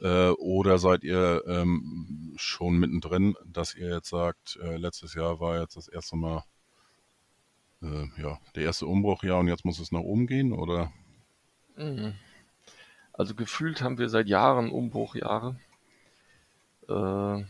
Äh, 0.00 0.30
oder 0.30 0.78
seid 0.78 1.04
ihr 1.04 1.44
ähm, 1.46 2.34
schon 2.36 2.78
mittendrin, 2.78 3.36
dass 3.46 3.76
ihr 3.76 3.90
jetzt 3.90 4.08
sagt, 4.08 4.58
äh, 4.60 4.76
letztes 4.76 5.14
Jahr 5.14 5.38
war 5.38 5.60
jetzt 5.60 5.76
das 5.76 5.86
erste 5.86 6.16
Mal 6.16 6.42
äh, 7.80 8.08
ja, 8.20 8.38
der 8.56 8.64
erste 8.64 8.86
Umbruch, 8.86 9.22
ja, 9.22 9.34
und 9.34 9.46
jetzt 9.46 9.64
muss 9.64 9.78
es 9.78 9.92
nach 9.92 10.00
oben 10.00 10.26
gehen, 10.26 10.52
oder? 10.52 10.90
Mhm. 11.76 12.14
Also 13.12 13.36
gefühlt 13.36 13.82
haben 13.82 13.98
wir 13.98 14.08
seit 14.08 14.26
Jahren 14.26 14.70
Umbruchjahre. 14.70 15.60
Äh, 16.88 17.44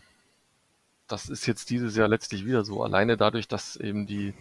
das 1.09 1.29
ist 1.29 1.47
jetzt 1.47 1.71
dieses 1.71 1.97
Jahr 1.97 2.09
letztlich 2.09 2.45
wieder 2.45 2.65
so. 2.65 2.83
Alleine 2.83 3.17
dadurch, 3.17 3.49
dass 3.49 3.77
eben 3.77 4.07
die 4.07 4.35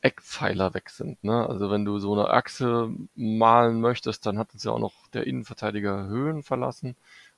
Eckpfeiler 0.00 0.74
weg 0.74 0.90
sind. 0.90 1.22
Ne? 1.24 1.46
Also 1.48 1.70
wenn 1.70 1.84
du 1.84 1.98
so 1.98 2.12
eine 2.12 2.30
Achse 2.30 2.90
malen 3.14 3.80
möchtest, 3.80 4.26
dann 4.26 4.38
hat 4.38 4.52
uns 4.54 4.64
ja 4.64 4.72
auch 4.72 4.78
noch 4.78 5.08
der 5.08 5.26
Innenverteidiger 5.26 6.06
Höhen 6.06 6.42
verlassen 6.42 6.96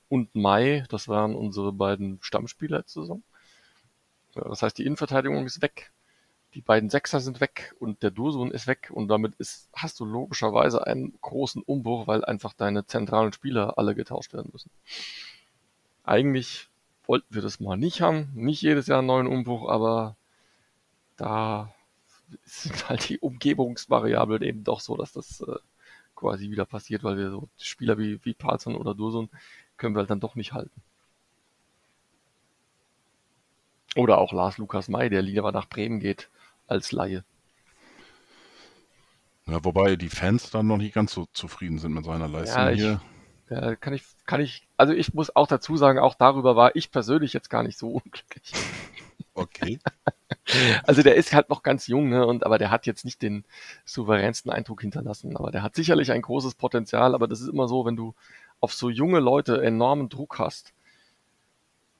und 0.08 0.34
Mai, 0.34 0.84
das 0.88 1.08
waren 1.08 1.34
unsere 1.34 1.72
beiden 1.72 2.18
Stammspieler. 2.20 2.84
Ja, 4.34 4.44
das 4.48 4.62
heißt, 4.62 4.76
die 4.76 4.84
Innenverteidigung 4.84 5.46
ist 5.46 5.62
weg, 5.62 5.92
die 6.54 6.60
beiden 6.60 6.90
Sechser 6.90 7.20
sind 7.20 7.40
weg 7.40 7.74
und 7.78 8.02
der 8.02 8.10
Dursun 8.10 8.50
ist 8.50 8.66
weg 8.66 8.90
und 8.92 9.06
damit 9.08 9.36
ist, 9.36 9.68
hast 9.72 10.00
du 10.00 10.04
logischerweise 10.04 10.84
einen 10.84 11.16
großen 11.20 11.62
Umbruch, 11.62 12.08
weil 12.08 12.24
einfach 12.24 12.52
deine 12.52 12.86
zentralen 12.86 13.32
Spieler 13.32 13.78
alle 13.78 13.94
getauscht 13.94 14.32
werden 14.32 14.50
müssen. 14.52 14.70
Eigentlich 16.02 16.69
wollten 17.10 17.34
wir 17.34 17.42
das 17.42 17.58
mal 17.58 17.76
nicht 17.76 18.02
haben, 18.02 18.30
nicht 18.34 18.62
jedes 18.62 18.86
Jahr 18.86 18.98
einen 18.98 19.08
neuen 19.08 19.26
Umbruch, 19.26 19.68
aber 19.68 20.14
da 21.16 21.74
sind 22.44 22.88
halt 22.88 23.08
die 23.08 23.18
Umgebungsvariablen 23.18 24.42
eben 24.42 24.62
doch 24.62 24.78
so, 24.78 24.96
dass 24.96 25.10
das 25.10 25.40
äh, 25.40 25.56
quasi 26.14 26.52
wieder 26.52 26.66
passiert, 26.66 27.02
weil 27.02 27.16
wir 27.16 27.32
so 27.32 27.48
Spieler 27.58 27.98
wie, 27.98 28.24
wie 28.24 28.32
Palsson 28.32 28.76
oder 28.76 28.94
Dursun 28.94 29.28
können 29.76 29.96
wir 29.96 30.00
halt 30.00 30.10
dann 30.10 30.20
doch 30.20 30.36
nicht 30.36 30.52
halten. 30.52 30.80
Oder 33.96 34.18
auch 34.18 34.32
Lars 34.32 34.58
Lukas 34.58 34.86
May, 34.86 35.10
der 35.10 35.22
lieber 35.22 35.50
nach 35.50 35.68
Bremen 35.68 35.98
geht 35.98 36.28
als 36.68 36.92
Laie. 36.92 37.24
Ja, 39.46 39.64
wobei 39.64 39.96
die 39.96 40.10
Fans 40.10 40.50
dann 40.50 40.68
noch 40.68 40.76
nicht 40.76 40.94
ganz 40.94 41.12
so 41.12 41.26
zufrieden 41.32 41.80
sind 41.80 41.92
mit 41.92 42.04
seiner 42.04 42.28
Leistung 42.28 42.62
ja, 42.62 42.70
ich, 42.70 42.80
hier. 42.80 43.00
Ja, 43.50 43.74
kann 43.74 43.92
ich, 43.92 44.04
kann 44.26 44.40
ich, 44.40 44.68
also 44.76 44.92
ich 44.92 45.12
muss 45.12 45.34
auch 45.34 45.48
dazu 45.48 45.76
sagen, 45.76 45.98
auch 45.98 46.14
darüber 46.14 46.54
war 46.54 46.76
ich 46.76 46.92
persönlich 46.92 47.32
jetzt 47.32 47.50
gar 47.50 47.64
nicht 47.64 47.78
so 47.78 47.88
unglücklich. 48.04 48.52
Okay. 49.34 49.78
Also 50.84 51.02
der 51.02 51.14
ist 51.14 51.32
halt 51.32 51.48
noch 51.48 51.62
ganz 51.62 51.86
jung, 51.86 52.08
ne? 52.08 52.26
Und 52.26 52.44
aber 52.44 52.58
der 52.58 52.72
hat 52.72 52.84
jetzt 52.84 53.04
nicht 53.04 53.22
den 53.22 53.44
souveränsten 53.84 54.50
Eindruck 54.50 54.80
hinterlassen. 54.80 55.36
Aber 55.36 55.52
der 55.52 55.62
hat 55.62 55.76
sicherlich 55.76 56.10
ein 56.10 56.22
großes 56.22 56.56
Potenzial. 56.56 57.14
Aber 57.14 57.28
das 57.28 57.40
ist 57.40 57.48
immer 57.48 57.68
so, 57.68 57.84
wenn 57.84 57.94
du 57.94 58.14
auf 58.58 58.74
so 58.74 58.90
junge 58.90 59.20
Leute 59.20 59.62
enormen 59.62 60.08
Druck 60.08 60.40
hast, 60.40 60.72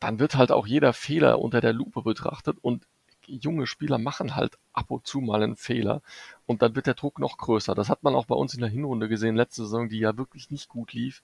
dann 0.00 0.18
wird 0.18 0.34
halt 0.34 0.50
auch 0.50 0.66
jeder 0.66 0.92
Fehler 0.92 1.38
unter 1.38 1.60
der 1.60 1.72
Lupe 1.72 2.02
betrachtet 2.02 2.56
und 2.60 2.86
junge 3.26 3.66
Spieler 3.66 3.98
machen 3.98 4.36
halt 4.36 4.58
ab 4.72 4.90
und 4.90 5.06
zu 5.06 5.20
mal 5.20 5.42
einen 5.42 5.56
Fehler 5.56 6.02
und 6.46 6.62
dann 6.62 6.74
wird 6.74 6.86
der 6.86 6.94
Druck 6.94 7.18
noch 7.18 7.36
größer. 7.38 7.74
Das 7.74 7.88
hat 7.88 8.02
man 8.02 8.14
auch 8.14 8.26
bei 8.26 8.34
uns 8.34 8.54
in 8.54 8.60
der 8.60 8.70
Hinrunde 8.70 9.08
gesehen, 9.08 9.36
letzte 9.36 9.62
Saison, 9.62 9.88
die 9.88 9.98
ja 9.98 10.16
wirklich 10.16 10.50
nicht 10.50 10.68
gut 10.68 10.92
lief. 10.92 11.22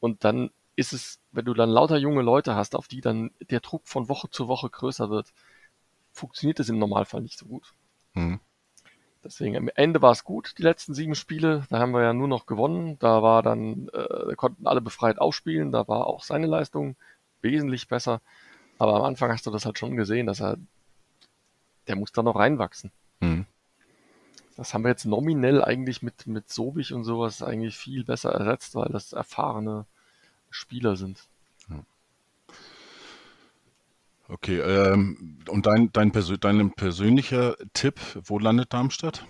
Und 0.00 0.24
dann 0.24 0.50
ist 0.76 0.92
es, 0.92 1.20
wenn 1.32 1.44
du 1.44 1.54
dann 1.54 1.70
lauter 1.70 1.98
junge 1.98 2.22
Leute 2.22 2.54
hast, 2.54 2.74
auf 2.74 2.88
die 2.88 3.00
dann 3.00 3.30
der 3.50 3.60
Druck 3.60 3.82
von 3.86 4.08
Woche 4.08 4.30
zu 4.30 4.48
Woche 4.48 4.70
größer 4.70 5.10
wird, 5.10 5.32
funktioniert 6.12 6.60
es 6.60 6.68
im 6.68 6.78
Normalfall 6.78 7.22
nicht 7.22 7.38
so 7.38 7.46
gut. 7.46 7.74
Mhm. 8.14 8.40
Deswegen 9.22 9.56
am 9.56 9.68
Ende 9.74 10.00
war 10.00 10.12
es 10.12 10.24
gut, 10.24 10.54
die 10.56 10.62
letzten 10.62 10.94
sieben 10.94 11.14
Spiele. 11.14 11.66
Da 11.68 11.78
haben 11.78 11.92
wir 11.92 12.02
ja 12.02 12.14
nur 12.14 12.28
noch 12.28 12.46
gewonnen. 12.46 12.98
Da 13.00 13.22
war 13.22 13.42
dann, 13.42 13.88
äh, 13.92 14.34
konnten 14.34 14.66
alle 14.66 14.80
befreit 14.80 15.18
aufspielen. 15.18 15.72
Da 15.72 15.86
war 15.88 16.06
auch 16.06 16.24
seine 16.24 16.46
Leistung 16.46 16.96
wesentlich 17.42 17.88
besser. 17.88 18.22
Aber 18.78 18.94
am 18.96 19.02
Anfang 19.02 19.30
hast 19.30 19.46
du 19.46 19.50
das 19.50 19.66
halt 19.66 19.78
schon 19.78 19.96
gesehen, 19.96 20.26
dass 20.26 20.40
er, 20.40 20.56
der 21.88 21.96
muss 21.96 22.12
da 22.12 22.22
noch 22.22 22.36
reinwachsen. 22.36 22.90
Mhm. 23.20 23.46
Das 24.56 24.74
haben 24.74 24.84
wir 24.84 24.90
jetzt 24.90 25.06
nominell 25.06 25.64
eigentlich 25.64 26.02
mit, 26.02 26.26
mit 26.26 26.50
Sobich 26.50 26.92
und 26.92 27.04
sowas 27.04 27.42
eigentlich 27.42 27.76
viel 27.76 28.04
besser 28.04 28.32
ersetzt, 28.32 28.74
weil 28.74 28.90
das 28.90 29.12
erfahrene 29.12 29.86
Spieler 30.50 30.96
sind. 30.96 31.28
Okay, 34.30 34.60
ähm, 34.60 35.38
und 35.48 35.66
dein, 35.66 35.90
dein, 35.92 36.12
Persö 36.12 36.36
dein 36.38 36.70
persönlicher 36.72 37.56
Tipp, 37.72 38.00
wo 38.22 38.38
landet 38.38 38.72
Darmstadt? 38.72 39.26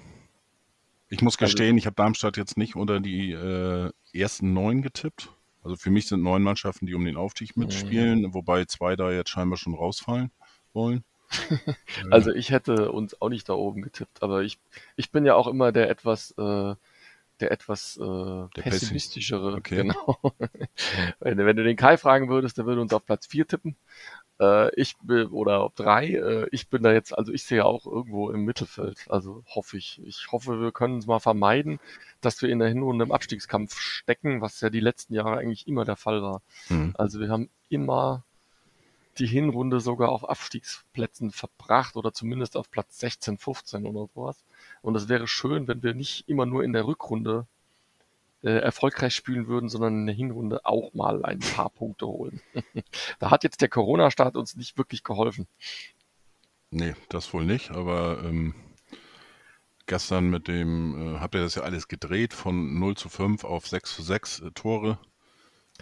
Ich 1.09 1.23
muss 1.23 1.37
also 1.37 1.47
gestehen, 1.47 1.79
ich 1.79 1.87
habe 1.87 1.97
Darmstadt 1.97 2.37
jetzt 2.37 2.59
nicht 2.59 2.77
unter 2.77 3.01
die 3.01 3.33
äh, 3.33 3.91
ersten 4.13 4.53
neun 4.53 4.83
getippt. 4.83 5.31
Also 5.63 5.77
für 5.77 5.91
mich 5.91 6.07
sind 6.07 6.23
neun 6.23 6.43
Mannschaften, 6.43 6.87
die 6.87 6.95
um 6.95 7.05
den 7.05 7.17
Aufstieg 7.17 7.57
mitspielen, 7.57 8.23
mhm. 8.23 8.35
wobei 8.35 8.67
zwei 8.67 8.95
da 8.95 9.11
jetzt 9.11 9.31
scheinbar 9.31 9.57
schon 9.57 9.75
rausfallen 9.75 10.31
wollen. 10.75 11.03
Also 12.11 12.33
ich 12.33 12.51
hätte 12.51 12.93
uns 12.93 13.21
auch 13.21 13.29
nicht 13.29 13.49
da 13.49 13.55
oben 13.55 13.83
getippt, 13.83 14.23
aber 14.23 14.43
ich, 14.43 14.59
ich 14.97 15.11
bin 15.11 15.25
ja 15.25 15.35
auch 15.35 15.47
immer 15.47 15.73
der 15.73 15.91
etwas, 15.91 16.33
äh, 16.33 16.75
der 17.41 17.51
etwas 17.51 17.97
äh, 17.97 18.61
pessimistischere. 18.61 19.55
Okay. 19.57 19.77
Genau. 19.77 20.19
wenn, 21.21 21.39
wenn, 21.39 21.57
du 21.57 21.65
den 21.65 21.77
Kai 21.77 21.97
fragen 21.97 22.29
würdest, 22.29 22.59
der 22.59 22.67
würde 22.67 22.81
uns 22.81 22.93
auf 22.93 23.05
Platz 23.05 23.27
4 23.27 23.47
tippen. 23.47 23.77
Äh, 24.41 24.75
ich 24.75 24.97
bin, 24.99 25.29
oder 25.29 25.61
auf 25.61 25.75
3. 25.75 26.07
Äh, 26.07 26.47
ich 26.51 26.69
bin 26.69 26.83
da 26.83 26.93
jetzt, 26.93 27.17
also 27.17 27.33
ich 27.33 27.45
sehe 27.45 27.65
auch 27.65 27.87
irgendwo 27.87 28.31
im 28.31 28.45
Mittelfeld. 28.45 29.07
Also 29.09 29.45
hoffe 29.47 29.77
ich. 29.77 30.01
Ich 30.05 30.29
hoffe, 30.33 30.61
wir 30.61 30.73
können 30.73 30.99
es 30.99 31.07
mal 31.07 31.21
vermeiden, 31.21 31.79
dass 32.21 32.41
wir 32.43 32.49
in 32.49 32.59
der 32.59 32.69
Hinrunde 32.69 33.05
im 33.05 33.13
Abstiegskampf 33.13 33.79
stecken, 33.79 34.41
was 34.41 34.61
ja 34.61 34.71
die 34.71 34.81
letzten 34.81 35.15
Jahre 35.15 35.39
eigentlich 35.39 35.67
immer 35.67 35.85
der 35.85 35.97
Fall 35.97 36.23
war. 36.23 36.43
Mhm. 36.69 36.95
Also 36.97 37.21
wir 37.21 37.29
haben 37.29 37.51
immer 37.69 38.25
die 39.21 39.27
Hinrunde 39.27 39.81
sogar 39.81 40.11
auf 40.11 40.29
Abstiegsplätzen 40.29 41.31
verbracht 41.31 41.97
oder 41.97 42.13
zumindest 42.13 42.57
auf 42.57 42.71
Platz 42.71 42.99
16, 42.99 43.39
15 43.39 43.87
oder 43.87 44.09
sowas. 44.15 44.43
Und 44.83 44.97
es 44.97 45.09
wäre 45.09 45.29
schön, 45.29 45.69
wenn 45.69 45.83
wir 45.83 45.95
nicht 45.95 46.29
immer 46.29 46.47
nur 46.47 46.65
in 46.65 46.73
der 46.73 46.87
Rückrunde 46.87 47.47
äh, 48.43 48.51
erfolgreich 48.51 49.15
spielen 49.15 49.47
würden, 49.47 49.69
sondern 49.69 49.95
in 49.95 50.07
der 50.07 50.15
Hinrunde 50.15 50.65
auch 50.65 50.95
mal 50.95 51.25
ein 51.25 51.41
paar 51.41 51.71
Punkte 51.71 52.07
holen. 52.07 52.41
da 53.19 53.31
hat 53.31 53.45
jetzt 53.45 53.61
der 53.61 53.69
Corona-Start 53.69 54.37
uns 54.37 54.57
nicht 54.57 54.79
wirklich 54.79 55.05
geholfen. 55.05 55.47
Nee, 56.71 56.95
das 57.09 57.35
wohl 57.35 57.45
nicht, 57.45 57.71
aber 57.71 58.23
ähm, 58.25 58.55
gestern 59.87 60.31
mit 60.31 60.49
dem, 60.49 61.17
äh, 61.17 61.19
habt 61.19 61.35
ihr 61.35 61.43
das 61.43 61.57
ja 61.57 61.63
alles 61.63 61.89
gedreht 61.89 62.33
von 62.33 62.79
0 62.79 62.97
zu 62.97 63.09
5 63.09 63.45
auf 63.45 63.67
6 63.67 63.97
zu 63.97 64.03
6 64.03 64.41
äh, 64.41 64.51
Tore. 64.53 64.99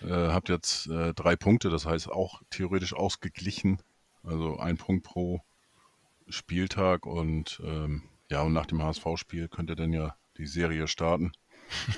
Äh, 0.03 0.33
habt 0.33 0.49
jetzt 0.49 0.87
äh, 0.89 1.15
drei 1.15 1.37
Punkte, 1.37 1.71
das 1.71 1.87
heißt 1.87 2.11
auch 2.11 2.43
theoretisch 2.51 2.95
ausgeglichen. 2.95 3.79
Also 4.23 4.59
ein 4.59 4.77
Punkt 4.77 5.05
pro 5.05 5.43
Spieltag 6.29 7.07
und 7.07 7.61
ähm, 7.65 8.03
ja, 8.31 8.43
und 8.43 8.53
nach 8.53 8.67
dem 8.67 8.83
HSV-Spiel 8.83 9.49
könnt 9.49 9.71
ihr 9.71 9.77
dann 9.77 9.93
ja 9.93 10.15
die 10.37 10.47
Serie 10.47 10.87
starten. 10.87 11.33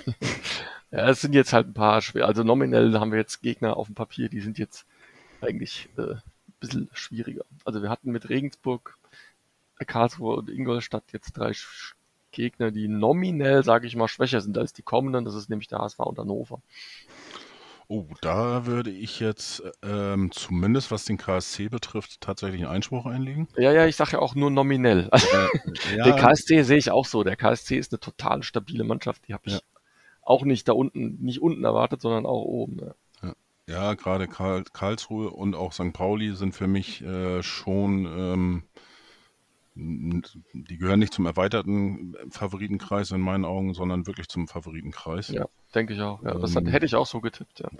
ja, 0.91 1.09
es 1.09 1.21
sind 1.21 1.35
jetzt 1.35 1.53
halt 1.53 1.69
ein 1.69 1.75
paar 1.75 2.01
schwer. 2.03 2.27
Also 2.27 2.45
nominell 2.45 2.99
haben 2.99 3.11
wir 3.11 3.19
jetzt 3.19 3.43
Gegner 3.43 3.77
auf 3.77 3.87
dem 3.87 3.95
Papier, 3.95 4.29
die 4.29 4.41
sind 4.41 4.59
jetzt 4.59 4.87
eigentlich 5.41 5.89
äh, 5.97 6.15
ein 6.15 6.23
bisschen 6.61 6.91
schwieriger. 6.93 7.45
Also 7.65 7.83
wir 7.83 7.91
hatten 7.91 8.13
mit 8.13 8.29
Regensburg, 8.29 8.99
Karlsruhe 9.87 10.37
und 10.37 10.51
Ingolstadt 10.51 11.05
jetzt 11.13 11.33
drei 11.33 11.53
Gegner, 12.33 12.71
die 12.71 12.87
nominell, 12.87 13.65
sage 13.65 13.87
ich 13.87 13.97
mal, 13.97 14.09
schwächer 14.09 14.41
sind 14.41 14.57
als 14.57 14.73
die 14.73 14.83
kommenden. 14.83 15.25
Das 15.25 15.35
ist 15.35 15.51
nämlich 15.51 15.69
der 15.69 15.81
HSV 15.81 15.99
und 16.01 16.19
Hannover. 16.19 16.63
Oh, 17.93 18.07
da 18.21 18.67
würde 18.67 18.89
ich 18.93 19.19
jetzt 19.19 19.65
ähm, 19.83 20.31
zumindest 20.31 20.93
was 20.93 21.07
den 21.07 21.17
KSC 21.17 21.69
betrifft 21.71 22.21
tatsächlich 22.21 22.63
einen 22.63 22.71
Einspruch 22.71 23.05
einlegen. 23.05 23.49
Ja, 23.57 23.73
ja, 23.73 23.85
ich 23.85 23.97
sage 23.97 24.13
ja 24.13 24.19
auch 24.21 24.37
nur 24.37 24.49
nominell. 24.49 25.09
Also, 25.11 25.27
äh, 25.27 25.97
ja. 25.97 26.05
Den 26.05 26.15
KSC 26.15 26.63
sehe 26.63 26.77
ich 26.77 26.93
auch 26.93 27.05
so. 27.05 27.25
Der 27.25 27.35
KSC 27.35 27.77
ist 27.77 27.93
eine 27.93 27.99
total 27.99 28.45
stabile 28.45 28.85
Mannschaft. 28.85 29.27
Die 29.27 29.35
habe 29.35 29.43
ich 29.47 29.55
ja. 29.55 29.61
auch 30.23 30.45
nicht 30.45 30.69
da 30.69 30.73
unten, 30.73 31.19
nicht 31.21 31.43
unten 31.43 31.65
erwartet, 31.65 32.01
sondern 32.01 32.27
auch 32.27 32.45
oben. 32.45 32.93
Ja, 33.23 33.35
ja 33.67 33.95
gerade 33.95 34.29
Karl, 34.29 34.63
Karlsruhe 34.73 35.31
und 35.31 35.57
auch 35.57 35.73
St. 35.73 35.93
Pauli 35.93 36.37
sind 36.37 36.55
für 36.55 36.69
mich 36.69 37.03
äh, 37.03 37.43
schon 37.43 38.07
ähm, 38.07 38.63
die 40.53 40.79
gehören 40.79 41.01
nicht 41.01 41.15
zum 41.15 41.27
erweiterten 41.27 42.15
Favoritenkreis 42.31 43.11
in 43.11 43.21
meinen 43.21 43.45
Augen, 43.45 43.75
sondern 43.75 44.07
wirklich 44.07 44.29
zum 44.29 44.49
Favoritenkreis. 44.49 45.29
Ja, 45.29 45.47
denke 45.75 45.95
ich 45.95 46.01
auch. 46.01 46.23
Ja, 46.23 46.35
das 46.35 46.57
ähm, 46.57 46.67
hätte 46.67 46.87
ich 46.87 46.95
auch 46.95 47.07
so 47.07 47.21
getippt. 47.21 47.61
Ja. 47.61 47.71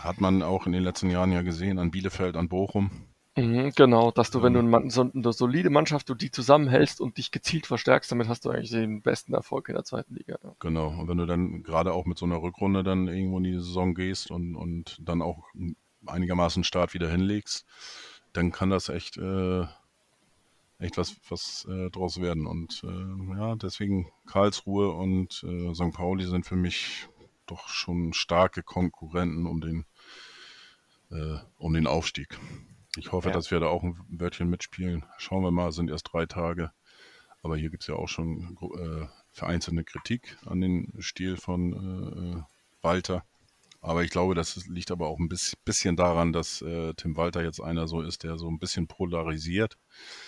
Hat 0.00 0.20
man 0.20 0.42
auch 0.42 0.66
in 0.66 0.72
den 0.72 0.82
letzten 0.82 1.10
Jahren 1.10 1.32
ja 1.32 1.42
gesehen, 1.42 1.78
an 1.78 1.90
Bielefeld, 1.90 2.36
an 2.36 2.48
Bochum. 2.48 2.90
Mhm, 3.36 3.72
genau, 3.76 4.10
dass 4.10 4.30
du, 4.30 4.42
wenn 4.42 4.54
du 4.54 4.60
eine, 4.60 4.90
so 4.90 5.02
eine 5.02 5.32
solide 5.32 5.70
Mannschaft, 5.70 6.08
du 6.08 6.14
die 6.14 6.30
zusammenhältst 6.30 7.00
und 7.00 7.16
dich 7.16 7.30
gezielt 7.30 7.66
verstärkst, 7.66 8.10
damit 8.10 8.28
hast 8.28 8.44
du 8.44 8.50
eigentlich 8.50 8.70
den 8.70 9.02
besten 9.02 9.34
Erfolg 9.34 9.68
in 9.68 9.76
der 9.76 9.84
zweiten 9.84 10.14
Liga. 10.14 10.38
Ja. 10.42 10.54
Genau, 10.58 10.88
und 10.88 11.08
wenn 11.08 11.18
du 11.18 11.26
dann 11.26 11.62
gerade 11.62 11.92
auch 11.92 12.06
mit 12.06 12.18
so 12.18 12.26
einer 12.26 12.42
Rückrunde 12.42 12.82
dann 12.82 13.06
irgendwo 13.06 13.38
in 13.38 13.44
die 13.44 13.54
Saison 13.54 13.94
gehst 13.94 14.30
und, 14.30 14.56
und 14.56 14.98
dann 15.00 15.22
auch 15.22 15.44
einigermaßen 16.06 16.64
Start 16.64 16.92
wieder 16.92 17.08
hinlegst, 17.08 17.64
dann 18.32 18.50
kann 18.52 18.70
das 18.70 18.88
echt 18.88 19.16
äh, 19.16 19.64
echt 20.80 20.96
was, 20.96 21.16
was 21.28 21.66
äh, 21.70 21.90
draus 21.90 22.20
werden. 22.20 22.46
Und 22.46 22.82
äh, 22.84 23.36
ja, 23.38 23.54
deswegen 23.54 24.10
Karlsruhe 24.26 24.90
und 24.90 25.44
äh, 25.44 25.74
St. 25.74 25.92
Pauli 25.92 26.26
sind 26.26 26.46
für 26.46 26.56
mich 26.56 27.08
doch 27.46 27.68
schon 27.68 28.12
starke 28.12 28.62
Konkurrenten 28.62 29.46
um 29.46 29.60
den, 29.60 29.84
äh, 31.10 31.38
um 31.58 31.74
den 31.74 31.86
Aufstieg. 31.86 32.38
Ich 32.96 33.12
hoffe, 33.12 33.28
ja. 33.28 33.34
dass 33.34 33.50
wir 33.50 33.60
da 33.60 33.66
auch 33.66 33.82
ein 33.82 33.98
Wörtchen 34.08 34.48
mitspielen. 34.48 35.04
Schauen 35.18 35.42
wir 35.42 35.50
mal, 35.50 35.72
sind 35.72 35.90
erst 35.90 36.12
drei 36.12 36.26
Tage. 36.26 36.72
Aber 37.42 37.56
hier 37.56 37.70
gibt 37.70 37.84
es 37.84 37.86
ja 37.86 37.94
auch 37.94 38.08
schon 38.08 38.58
äh, 38.60 39.06
vereinzelte 39.32 39.84
Kritik 39.84 40.36
an 40.44 40.60
den 40.60 40.92
Stil 41.00 41.36
von 41.36 41.72
äh, 41.72 42.42
Walter. 42.82 43.24
Aber 43.82 44.04
ich 44.04 44.10
glaube, 44.10 44.34
das 44.34 44.66
liegt 44.66 44.90
aber 44.90 45.08
auch 45.08 45.18
ein 45.18 45.28
bisschen 45.28 45.96
daran, 45.96 46.34
dass 46.34 46.60
äh, 46.60 46.92
Tim 46.94 47.16
Walter 47.16 47.42
jetzt 47.42 47.60
einer 47.60 47.88
so 47.88 48.02
ist, 48.02 48.24
der 48.24 48.36
so 48.36 48.46
ein 48.48 48.58
bisschen 48.58 48.86
polarisiert 48.86 49.78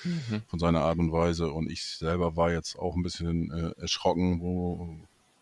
mhm. 0.04 0.42
von 0.46 0.58
seiner 0.58 0.80
Art 0.80 0.98
und 0.98 1.12
Weise. 1.12 1.52
Und 1.52 1.70
ich 1.70 1.84
selber 1.84 2.34
war 2.34 2.50
jetzt 2.50 2.78
auch 2.78 2.96
ein 2.96 3.02
bisschen 3.02 3.50
äh, 3.50 3.80
erschrocken, 3.80 4.40
wo 4.40 4.96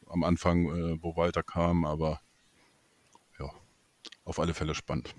am 0.08 0.24
Anfang, 0.24 0.66
äh, 0.66 1.02
wo 1.02 1.14
Walter 1.16 1.44
kam, 1.44 1.84
aber 1.84 2.20
ja, 3.38 3.48
auf 4.24 4.40
alle 4.40 4.54
Fälle 4.54 4.74
spannend. 4.74 5.14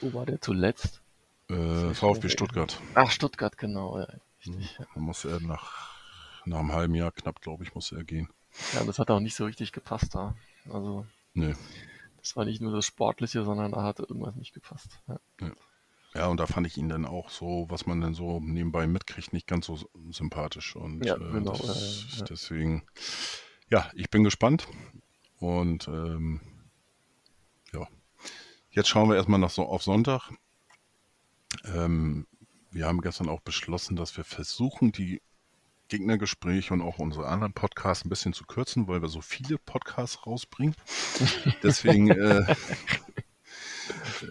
Wo 0.00 0.12
war 0.14 0.24
der 0.24 0.40
zuletzt? 0.40 1.02
Äh, 1.48 1.94
VfB 1.94 2.28
Stuttgart. 2.28 2.80
Ach, 2.94 3.10
Stuttgart, 3.10 3.58
genau. 3.58 3.98
Ja, 3.98 4.08
richtig, 4.38 4.76
ja. 4.78 4.86
Da 4.94 5.00
muss 5.00 5.24
er 5.24 5.40
nach, 5.40 5.96
nach 6.44 6.60
einem 6.60 6.72
halben 6.72 6.94
Jahr 6.94 7.10
knapp, 7.10 7.40
glaube 7.40 7.64
ich, 7.64 7.74
muss 7.74 7.90
er 7.90 8.04
gehen. 8.04 8.28
Ja, 8.74 8.84
das 8.84 9.00
hat 9.00 9.10
auch 9.10 9.20
nicht 9.20 9.34
so 9.34 9.44
richtig 9.44 9.72
gepasst 9.72 10.14
da. 10.14 10.36
Also 10.70 11.06
Nee. 11.36 11.54
Das 12.16 12.34
war 12.34 12.44
nicht 12.46 12.60
nur 12.60 12.72
das 12.72 12.86
Sportliche, 12.86 13.44
sondern 13.44 13.72
da 13.72 13.82
hatte 13.82 14.02
irgendwas 14.02 14.34
nicht 14.34 14.54
gepasst. 14.54 15.00
Ja. 15.06 15.20
ja. 15.40 15.52
ja. 16.14 16.26
und 16.28 16.40
da 16.40 16.46
fand 16.46 16.66
ich 16.66 16.76
ihn 16.78 16.88
dann 16.88 17.04
auch 17.04 17.28
so, 17.28 17.66
was 17.68 17.86
man 17.86 18.00
dann 18.00 18.14
so 18.14 18.40
nebenbei 18.40 18.86
mitkriegt, 18.86 19.32
nicht 19.32 19.46
ganz 19.46 19.66
so 19.66 19.78
sympathisch. 20.10 20.74
Und 20.74 21.04
ja, 21.04 21.16
äh, 21.16 21.18
genau. 21.18 21.52
Das, 21.52 22.24
deswegen, 22.28 22.84
ja, 23.68 23.90
ich 23.94 24.10
bin 24.10 24.24
gespannt. 24.24 24.66
Und 25.38 25.86
ähm, 25.88 26.40
ja, 27.72 27.86
jetzt 28.70 28.88
schauen 28.88 29.10
wir 29.10 29.16
erstmal 29.16 29.38
noch 29.38 29.50
so 29.50 29.66
auf 29.66 29.82
Sonntag. 29.82 30.30
Ähm, 31.64 32.26
wir 32.70 32.86
haben 32.86 33.02
gestern 33.02 33.28
auch 33.28 33.40
beschlossen, 33.40 33.94
dass 33.94 34.16
wir 34.16 34.24
versuchen, 34.24 34.90
die 34.90 35.20
Gegnergespräche 35.88 36.74
und 36.74 36.82
auch 36.82 36.98
unsere 36.98 37.26
anderen 37.28 37.52
Podcasts 37.52 38.04
ein 38.04 38.08
bisschen 38.08 38.32
zu 38.32 38.44
kürzen, 38.44 38.88
weil 38.88 39.02
wir 39.02 39.08
so 39.08 39.20
viele 39.20 39.58
Podcasts 39.58 40.26
rausbringen. 40.26 40.74
Deswegen 41.62 42.10
äh, 42.10 42.54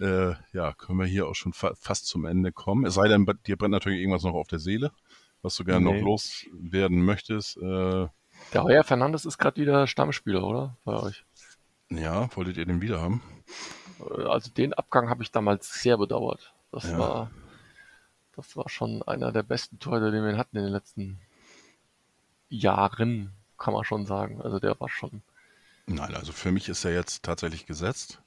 äh, 0.00 0.34
ja, 0.52 0.72
können 0.74 0.98
wir 0.98 1.06
hier 1.06 1.26
auch 1.26 1.34
schon 1.34 1.52
fa 1.52 1.72
fast 1.74 2.06
zum 2.06 2.24
Ende 2.24 2.52
kommen. 2.52 2.84
Es 2.84 2.94
sei 2.94 3.08
denn, 3.08 3.26
dir 3.46 3.56
brennt 3.56 3.72
natürlich 3.72 4.00
irgendwas 4.00 4.22
noch 4.22 4.34
auf 4.34 4.48
der 4.48 4.58
Seele, 4.58 4.92
was 5.42 5.56
du 5.56 5.64
gerne 5.64 5.86
nee. 5.86 5.98
noch 5.98 6.04
loswerden 6.04 7.04
möchtest. 7.04 7.56
Äh, 7.56 8.08
der 8.52 8.64
Heuer 8.64 8.84
Fernandes 8.84 9.24
ist 9.24 9.38
gerade 9.38 9.60
wieder 9.60 9.86
Stammspieler, 9.86 10.44
oder? 10.44 10.76
Bei 10.84 10.94
euch. 11.00 11.24
Ja, 11.88 12.28
wolltet 12.36 12.58
ihr 12.58 12.66
den 12.66 12.82
wieder 12.82 13.00
haben? 13.00 13.22
Äh, 14.00 14.24
also 14.24 14.50
den 14.50 14.74
Abgang 14.74 15.08
habe 15.08 15.22
ich 15.22 15.32
damals 15.32 15.82
sehr 15.82 15.96
bedauert. 15.96 16.54
Das 16.70 16.84
ja. 16.84 16.98
war 16.98 17.30
das 18.36 18.54
war 18.54 18.68
schon 18.68 19.02
einer 19.02 19.32
der 19.32 19.42
besten 19.42 19.78
Tore, 19.78 20.10
den 20.10 20.22
wir 20.22 20.36
hatten 20.36 20.58
in 20.58 20.64
den 20.64 20.72
letzten 20.72 21.18
Jahren, 22.48 23.32
kann 23.58 23.74
man 23.74 23.84
schon 23.84 24.06
sagen. 24.06 24.40
Also 24.42 24.58
der 24.58 24.78
war 24.80 24.88
schon. 24.88 25.22
Nein, 25.86 26.14
also 26.14 26.32
für 26.32 26.52
mich 26.52 26.68
ist 26.68 26.84
er 26.84 26.92
jetzt 26.92 27.22
tatsächlich 27.22 27.66
gesetzt. 27.66 28.20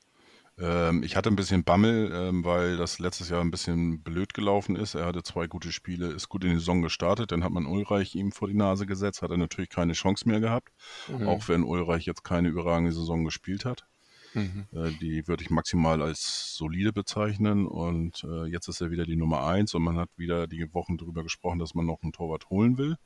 Ähm, 0.57 1.03
ich 1.03 1.15
hatte 1.15 1.29
ein 1.29 1.35
bisschen 1.35 1.63
Bammel, 1.63 2.11
ähm, 2.13 2.43
weil 2.43 2.77
das 2.77 2.99
letztes 2.99 3.29
Jahr 3.29 3.41
ein 3.41 3.51
bisschen 3.51 4.01
blöd 4.01 4.33
gelaufen 4.33 4.75
ist. 4.75 4.95
Er 4.95 5.05
hatte 5.05 5.23
zwei 5.23 5.47
gute 5.47 5.71
Spiele, 5.71 6.07
ist 6.07 6.29
gut 6.29 6.43
in 6.43 6.51
die 6.51 6.57
Saison 6.57 6.81
gestartet. 6.81 7.31
Dann 7.31 7.43
hat 7.43 7.51
man 7.51 7.65
Ulreich 7.65 8.15
ihm 8.15 8.31
vor 8.31 8.47
die 8.47 8.53
Nase 8.53 8.85
gesetzt, 8.85 9.21
hat 9.21 9.31
er 9.31 9.37
natürlich 9.37 9.69
keine 9.69 9.93
Chance 9.93 10.27
mehr 10.27 10.39
gehabt. 10.39 10.69
Mhm. 11.07 11.27
Auch 11.27 11.47
wenn 11.47 11.63
Ulreich 11.63 12.05
jetzt 12.05 12.23
keine 12.23 12.49
überragende 12.49 12.91
Saison 12.91 13.23
gespielt 13.23 13.65
hat. 13.65 13.85
Mhm. 14.33 14.67
Äh, 14.73 14.91
die 15.01 15.27
würde 15.27 15.43
ich 15.43 15.49
maximal 15.49 16.01
als 16.01 16.55
solide 16.55 16.93
bezeichnen. 16.93 17.65
Und 17.65 18.23
äh, 18.23 18.45
jetzt 18.45 18.67
ist 18.67 18.81
er 18.81 18.91
wieder 18.91 19.05
die 19.05 19.15
Nummer 19.17 19.45
eins 19.45 19.73
und 19.73 19.83
man 19.83 19.97
hat 19.97 20.09
wieder 20.17 20.47
die 20.47 20.73
Wochen 20.73 20.97
darüber 20.97 21.23
gesprochen, 21.23 21.59
dass 21.59 21.73
man 21.73 21.85
noch 21.85 22.03
einen 22.03 22.13
Torwart 22.13 22.49
holen 22.49 22.77
will 22.77 22.97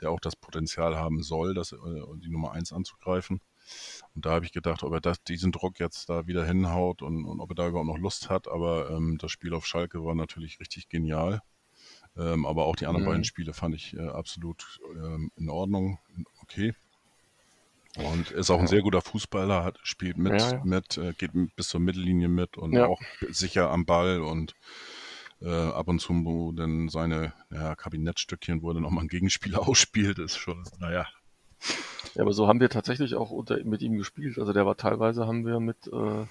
der 0.00 0.10
auch 0.10 0.20
das 0.20 0.36
Potenzial 0.36 0.96
haben 0.96 1.22
soll, 1.22 1.54
das, 1.54 1.72
äh, 1.72 1.76
die 2.16 2.30
Nummer 2.30 2.52
1 2.52 2.72
anzugreifen. 2.72 3.40
Und 4.14 4.24
da 4.24 4.30
habe 4.30 4.44
ich 4.44 4.52
gedacht, 4.52 4.82
ob 4.82 4.92
er 4.92 5.00
das, 5.00 5.22
diesen 5.22 5.52
Druck 5.52 5.78
jetzt 5.78 6.08
da 6.08 6.26
wieder 6.26 6.44
hinhaut 6.44 7.02
und, 7.02 7.24
und 7.24 7.40
ob 7.40 7.50
er 7.50 7.54
da 7.54 7.68
überhaupt 7.68 7.88
noch 7.88 7.98
Lust 7.98 8.30
hat. 8.30 8.48
Aber 8.48 8.90
ähm, 8.90 9.18
das 9.18 9.30
Spiel 9.30 9.54
auf 9.54 9.66
Schalke 9.66 10.04
war 10.04 10.14
natürlich 10.14 10.60
richtig 10.60 10.88
genial. 10.88 11.42
Ähm, 12.16 12.46
aber 12.46 12.66
auch 12.66 12.76
die 12.76 12.86
anderen 12.86 13.04
mhm. 13.04 13.10
beiden 13.10 13.24
Spiele 13.24 13.52
fand 13.52 13.74
ich 13.74 13.94
äh, 13.94 14.08
absolut 14.08 14.80
ähm, 14.96 15.30
in 15.36 15.48
Ordnung, 15.48 15.98
okay. 16.42 16.74
Und 17.96 18.30
ist 18.30 18.50
auch 18.50 18.60
ein 18.60 18.66
sehr 18.66 18.82
guter 18.82 19.00
Fußballer, 19.00 19.64
hat, 19.64 19.78
spielt 19.82 20.18
mit, 20.18 20.40
ja, 20.40 20.52
ja. 20.52 20.64
mit 20.64 20.98
äh, 20.98 21.12
geht 21.14 21.32
bis 21.56 21.68
zur 21.68 21.80
Mittellinie 21.80 22.28
mit 22.28 22.56
und 22.56 22.72
ja. 22.72 22.86
auch 22.86 23.00
sicher 23.28 23.70
am 23.70 23.86
Ball 23.86 24.20
und 24.20 24.54
äh, 25.40 25.50
ab 25.50 25.88
und 25.88 26.00
zu, 26.00 26.12
wo 26.24 26.52
dann 26.52 26.88
seine 26.88 27.32
ja, 27.50 27.74
Kabinettstückchen, 27.76 28.62
wo 28.62 28.70
er 28.70 28.80
nochmal 28.80 29.02
einen 29.02 29.08
Gegenspieler 29.08 29.60
ausspielt, 29.68 30.18
ist 30.18 30.36
schon, 30.36 30.64
naja. 30.78 31.06
Ja, 32.14 32.22
aber 32.22 32.32
so 32.32 32.48
haben 32.48 32.60
wir 32.60 32.70
tatsächlich 32.70 33.14
auch 33.14 33.30
unter, 33.30 33.62
mit 33.64 33.82
ihm 33.82 33.96
gespielt. 33.96 34.38
Also 34.38 34.52
der 34.52 34.66
war 34.66 34.76
teilweise, 34.76 35.26
haben 35.26 35.44
wir 35.44 35.60
mit 35.60 35.86
äh, 35.88 36.26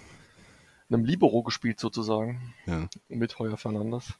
einem 0.90 1.06
Libero 1.06 1.44
gespielt 1.44 1.80
sozusagen, 1.80 2.54
ja. 2.66 2.88
mit 3.10 3.38
Heuer 3.40 3.58
Fernandes. 3.58 4.14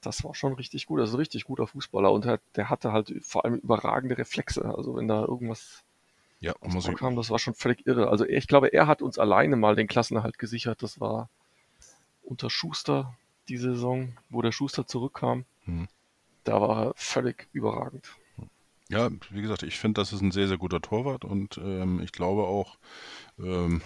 Das 0.00 0.22
war 0.24 0.34
schon 0.34 0.52
richtig 0.54 0.86
gut. 0.86 1.00
Also 1.00 1.16
ein 1.16 1.20
richtig 1.20 1.44
guter 1.44 1.66
Fußballer 1.66 2.12
und 2.12 2.24
der, 2.24 2.40
der 2.54 2.70
hatte 2.70 2.92
halt 2.92 3.12
vor 3.22 3.44
allem 3.44 3.56
überragende 3.56 4.18
Reflexe. 4.18 4.64
Also 4.64 4.96
wenn 4.96 5.08
da 5.08 5.24
irgendwas 5.24 5.82
ja, 6.40 6.54
muss 6.60 6.86
ich... 6.86 6.96
kam, 6.96 7.16
das 7.16 7.30
war 7.30 7.38
schon 7.38 7.54
völlig 7.54 7.86
irre. 7.86 8.08
Also 8.08 8.24
ich 8.24 8.46
glaube, 8.46 8.68
er 8.68 8.86
hat 8.86 9.02
uns 9.02 9.18
alleine 9.18 9.56
mal 9.56 9.74
den 9.74 9.88
Klassenerhalt 9.88 10.38
gesichert. 10.38 10.82
Das 10.82 11.00
war 11.00 11.28
unter 12.22 12.50
Schuster 12.50 13.16
die 13.48 13.56
Saison, 13.56 14.16
wo 14.30 14.42
der 14.42 14.52
Schuster 14.52 14.86
zurückkam. 14.86 15.44
Hm. 15.64 15.88
Da 16.44 16.60
war 16.60 16.86
er 16.86 16.92
völlig 16.96 17.48
überragend. 17.52 18.16
Ja, 18.88 19.10
wie 19.30 19.42
gesagt, 19.42 19.64
ich 19.64 19.78
finde, 19.78 20.00
das 20.00 20.12
ist 20.12 20.20
ein 20.20 20.30
sehr, 20.30 20.46
sehr 20.46 20.58
guter 20.58 20.80
Torwart 20.80 21.24
und 21.24 21.58
ähm, 21.58 22.00
ich 22.00 22.12
glaube 22.12 22.44
auch, 22.44 22.78
ähm, 23.38 23.82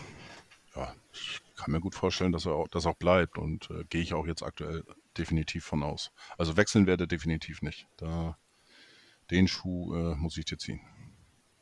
ja, 0.77 0.95
ich 1.13 1.41
kann 1.57 1.73
mir 1.73 1.81
gut 1.81 1.95
vorstellen, 1.95 2.33
dass 2.33 2.45
er 2.45 2.53
auch, 2.53 2.69
das 2.69 2.85
auch 2.85 2.97
bleibt 2.97 3.39
und 3.39 3.71
äh, 3.71 3.85
gehe 3.89 4.03
ich 4.03 4.13
auch 4.13 4.27
jetzt 4.27 4.43
aktuell 4.43 4.85
definitiv 5.17 5.65
von 5.65 5.83
aus. 5.83 6.13
Also 6.37 6.57
wechseln 6.59 6.87
werde 6.87 7.09
definitiv 7.09 7.63
nicht. 7.63 7.87
Da, 7.97 8.37
den 9.31 9.49
Schuh 9.49 9.95
äh, 9.95 10.15
muss 10.17 10.37
ich 10.37 10.45
dir 10.45 10.59
ziehen. 10.59 10.81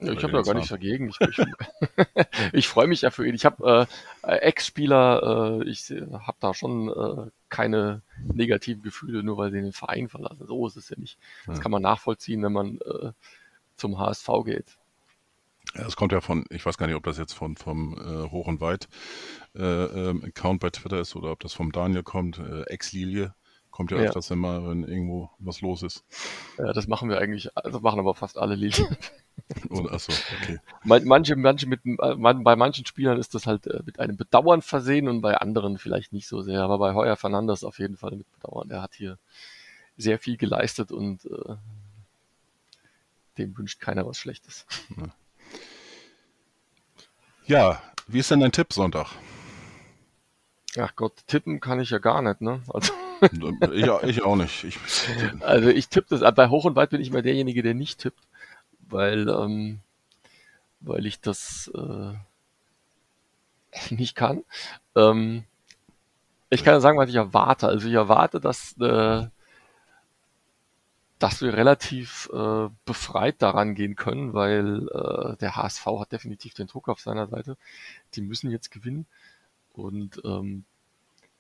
Ja, 0.01 0.12
ich 0.12 0.22
habe 0.22 0.32
da 0.32 0.42
gar 0.42 0.55
nichts 0.55 0.70
dagegen. 0.70 1.09
Ich, 1.09 1.20
ich, 1.20 1.38
ich 2.53 2.68
freue 2.68 2.86
mich 2.86 3.03
ja 3.03 3.11
für 3.11 3.26
ihn. 3.26 3.34
Ich 3.34 3.44
habe 3.44 3.88
äh, 4.22 4.36
Ex-Spieler, 4.36 5.61
äh, 5.61 5.68
ich 5.68 5.90
habe 5.90 6.36
da 6.38 6.55
schon 6.55 6.88
äh, 6.88 7.30
keine 7.49 8.03
negativen 8.32 8.82
Gefühle, 8.82 9.24
nur 9.24 9.38
weil 9.38 9.51
sie 9.51 9.61
den 9.61 9.72
Verein 9.72 10.09
verlassen. 10.09 10.46
So 10.46 10.66
ist 10.66 10.76
es 10.76 10.88
ja 10.88 10.96
nicht. 10.99 11.18
Das 11.46 11.61
kann 11.61 11.72
man 11.72 11.82
nachvollziehen, 11.82 12.42
wenn 12.42 12.53
man 12.53 12.78
äh, 12.78 13.12
zum 13.76 13.99
HSV 13.99 14.28
geht. 14.44 14.78
Ja, 15.74 15.86
es 15.86 15.96
kommt 15.96 16.12
ja 16.12 16.20
von, 16.20 16.44
ich 16.51 16.64
weiß 16.64 16.78
gar 16.78 16.86
nicht, 16.86 16.96
ob 16.96 17.05
das 17.05 17.18
jetzt 17.18 17.34
von 17.34 17.57
vom 17.57 17.94
äh, 17.99 18.30
Hoch 18.30 18.46
und 18.46 18.61
Weit 18.61 18.88
äh, 19.55 19.62
ähm, 19.62 20.24
Account 20.24 20.61
bei 20.61 20.70
Twitter 20.70 21.01
ist 21.01 21.14
oder 21.16 21.32
ob 21.32 21.40
das 21.40 21.53
vom 21.53 21.72
Daniel 21.72 22.03
kommt, 22.03 22.38
äh, 22.38 22.62
Ex-Lilie. 22.62 23.34
Kommt 23.78 23.92
ja, 23.92 23.98
ja 23.98 24.04
öfters 24.06 24.32
immer, 24.32 24.68
wenn 24.68 24.82
irgendwo 24.82 25.30
was 25.38 25.60
los 25.60 25.84
ist. 25.84 26.04
Ja, 26.58 26.72
das 26.72 26.88
machen 26.88 27.08
wir 27.08 27.18
eigentlich, 27.18 27.56
also 27.56 27.78
machen 27.78 28.00
aber 28.00 28.12
fast 28.16 28.36
alle 28.36 28.56
Lilien. 28.56 28.96
Oh, 29.70 29.86
achso, 29.88 30.12
okay. 30.36 30.58
Manche, 30.82 31.36
manche 31.36 31.68
mit, 31.68 31.80
bei 31.84 32.56
manchen 32.56 32.84
Spielern 32.84 33.18
ist 33.18 33.34
das 33.34 33.46
halt 33.46 33.68
äh, 33.68 33.82
mit 33.86 34.00
einem 34.00 34.16
Bedauern 34.16 34.60
versehen 34.62 35.08
und 35.08 35.20
bei 35.22 35.38
anderen 35.38 35.78
vielleicht 35.78 36.12
nicht 36.12 36.26
so 36.26 36.42
sehr. 36.42 36.60
Aber 36.60 36.78
bei 36.78 36.92
Heuer 36.92 37.16
Fernandes 37.16 37.62
auf 37.62 37.78
jeden 37.78 37.96
Fall 37.96 38.16
mit 38.16 38.30
Bedauern. 38.32 38.68
Er 38.68 38.82
hat 38.82 38.94
hier 38.94 39.16
sehr 39.96 40.18
viel 40.18 40.36
geleistet 40.36 40.90
und 40.90 41.24
äh, 41.26 41.54
dem 43.38 43.56
wünscht 43.56 43.80
keiner 43.80 44.04
was 44.04 44.18
Schlechtes. 44.18 44.66
Ja, 47.46 47.80
wie 48.08 48.18
ist 48.18 48.30
denn 48.32 48.40
dein 48.40 48.52
Tipp 48.52 48.72
Sonntag? 48.72 49.12
Ach 50.76 50.94
Gott, 50.96 51.14
tippen 51.28 51.60
kann 51.60 51.80
ich 51.80 51.90
ja 51.90 51.98
gar 51.98 52.20
nicht, 52.20 52.42
ne? 52.42 52.60
Also 52.68 52.92
ich, 53.22 53.86
ich, 54.04 54.22
auch 54.22 54.36
nicht. 54.36 54.64
Ich, 54.64 54.78
also 55.40 55.68
ich 55.68 55.88
tippe 55.88 56.16
das, 56.16 56.34
bei 56.34 56.48
Hoch 56.48 56.64
und 56.64 56.76
Weit 56.76 56.90
bin 56.90 57.00
ich 57.00 57.08
immer 57.08 57.22
derjenige, 57.22 57.62
der 57.62 57.74
nicht 57.74 58.00
tippt 58.00 58.28
weil, 58.90 59.28
ähm, 59.28 59.80
weil 60.80 61.06
ich 61.06 61.20
das 61.20 61.70
äh, 61.74 62.14
nicht 63.94 64.14
kann. 64.14 64.44
Ähm, 64.94 65.44
ich 66.50 66.64
kann 66.64 66.74
ja 66.74 66.80
sagen, 66.80 66.98
was 66.98 67.10
ich 67.10 67.16
erwarte. 67.16 67.68
Also 67.68 67.88
ich 67.88 67.94
erwarte, 67.94 68.40
dass, 68.40 68.76
äh, 68.80 69.26
dass 71.18 71.42
wir 71.42 71.52
relativ 71.54 72.30
äh, 72.32 72.68
befreit 72.84 73.42
daran 73.42 73.74
gehen 73.74 73.96
können, 73.96 74.32
weil 74.34 74.88
äh, 74.88 75.36
der 75.36 75.56
HSV 75.56 75.86
hat 76.00 76.12
definitiv 76.12 76.54
den 76.54 76.68
Druck 76.68 76.88
auf 76.88 77.00
seiner 77.00 77.26
Seite. 77.26 77.56
Die 78.14 78.22
müssen 78.22 78.50
jetzt 78.50 78.70
gewinnen. 78.70 79.06
Und 79.74 80.20
ähm, 80.24 80.64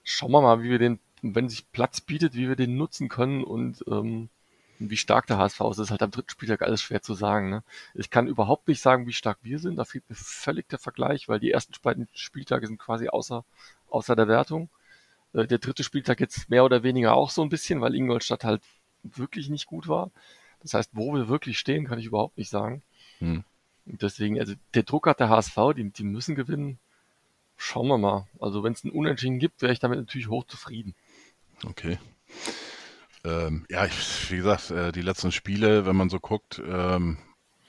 schauen 0.04 0.32
wir 0.32 0.42
mal, 0.42 0.62
wie 0.62 0.70
wir 0.70 0.78
den, 0.78 1.00
wenn 1.22 1.48
sich 1.48 1.70
Platz 1.72 2.00
bietet, 2.00 2.34
wie 2.34 2.48
wir 2.48 2.56
den 2.56 2.76
nutzen 2.76 3.08
können 3.08 3.44
und 3.44 3.84
ähm, 3.88 4.28
wie 4.78 4.96
stark 4.96 5.26
der 5.26 5.38
HSV 5.38 5.60
ist, 5.70 5.78
ist 5.78 5.90
halt 5.90 6.02
am 6.02 6.10
dritten 6.10 6.30
Spieltag 6.30 6.62
alles 6.62 6.80
schwer 6.80 7.02
zu 7.02 7.14
sagen. 7.14 7.50
Ne? 7.50 7.62
Ich 7.94 8.10
kann 8.10 8.28
überhaupt 8.28 8.68
nicht 8.68 8.80
sagen, 8.80 9.06
wie 9.06 9.12
stark 9.12 9.38
wir 9.42 9.58
sind. 9.58 9.76
Da 9.76 9.84
fehlt 9.84 10.08
mir 10.08 10.14
völlig 10.14 10.68
der 10.68 10.78
Vergleich, 10.78 11.28
weil 11.28 11.40
die 11.40 11.50
ersten 11.50 11.74
beiden 11.82 12.08
Spieltage 12.14 12.66
sind 12.66 12.78
quasi 12.78 13.08
außer, 13.08 13.44
außer 13.90 14.14
der 14.14 14.28
Wertung. 14.28 14.68
Äh, 15.32 15.46
der 15.46 15.58
dritte 15.58 15.82
Spieltag 15.84 16.20
jetzt 16.20 16.48
mehr 16.48 16.64
oder 16.64 16.82
weniger 16.82 17.14
auch 17.14 17.30
so 17.30 17.42
ein 17.42 17.48
bisschen, 17.48 17.80
weil 17.80 17.94
Ingolstadt 17.94 18.44
halt 18.44 18.62
wirklich 19.02 19.48
nicht 19.48 19.66
gut 19.66 19.88
war. 19.88 20.10
Das 20.62 20.74
heißt, 20.74 20.90
wo 20.92 21.14
wir 21.14 21.28
wirklich 21.28 21.58
stehen, 21.58 21.86
kann 21.86 21.98
ich 21.98 22.06
überhaupt 22.06 22.38
nicht 22.38 22.50
sagen. 22.50 22.82
Hm. 23.18 23.44
Und 23.86 24.02
deswegen, 24.02 24.38
also 24.38 24.54
der 24.74 24.82
Druck 24.82 25.06
hat 25.06 25.20
der 25.20 25.28
HSV, 25.28 25.56
die, 25.76 25.90
die 25.90 26.04
müssen 26.04 26.34
gewinnen. 26.34 26.78
Schauen 27.56 27.88
wir 27.88 27.98
mal. 27.98 28.28
Also 28.38 28.62
wenn 28.62 28.72
es 28.72 28.84
einen 28.84 28.92
Unentschieden 28.92 29.40
gibt, 29.40 29.62
wäre 29.62 29.72
ich 29.72 29.80
damit 29.80 29.98
natürlich 29.98 30.28
hochzufrieden. 30.28 30.94
Okay. 31.66 31.98
Ähm, 33.24 33.66
ja, 33.68 33.84
ich, 33.84 34.30
wie 34.30 34.36
gesagt, 34.36 34.70
äh, 34.70 34.92
die 34.92 35.02
letzten 35.02 35.32
Spiele, 35.32 35.86
wenn 35.86 35.96
man 35.96 36.08
so 36.08 36.20
guckt, 36.20 36.62
ähm, 36.64 37.18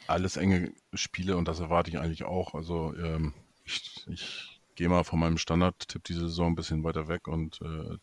alles 0.07 0.37
enge 0.37 0.73
Spiele 0.93 1.37
und 1.37 1.47
das 1.47 1.59
erwarte 1.59 1.89
ich 1.89 1.99
eigentlich 1.99 2.23
auch. 2.23 2.53
Also 2.53 2.93
ähm, 2.95 3.33
ich, 3.63 4.05
ich 4.07 4.61
gehe 4.75 4.89
mal 4.89 5.03
von 5.03 5.19
meinem 5.19 5.37
Standard-Tipp 5.37 6.03
diese 6.05 6.21
Saison 6.21 6.51
ein 6.51 6.55
bisschen 6.55 6.83
weiter 6.83 7.07
weg 7.07 7.27
und 7.27 7.59
äh, 7.61 7.97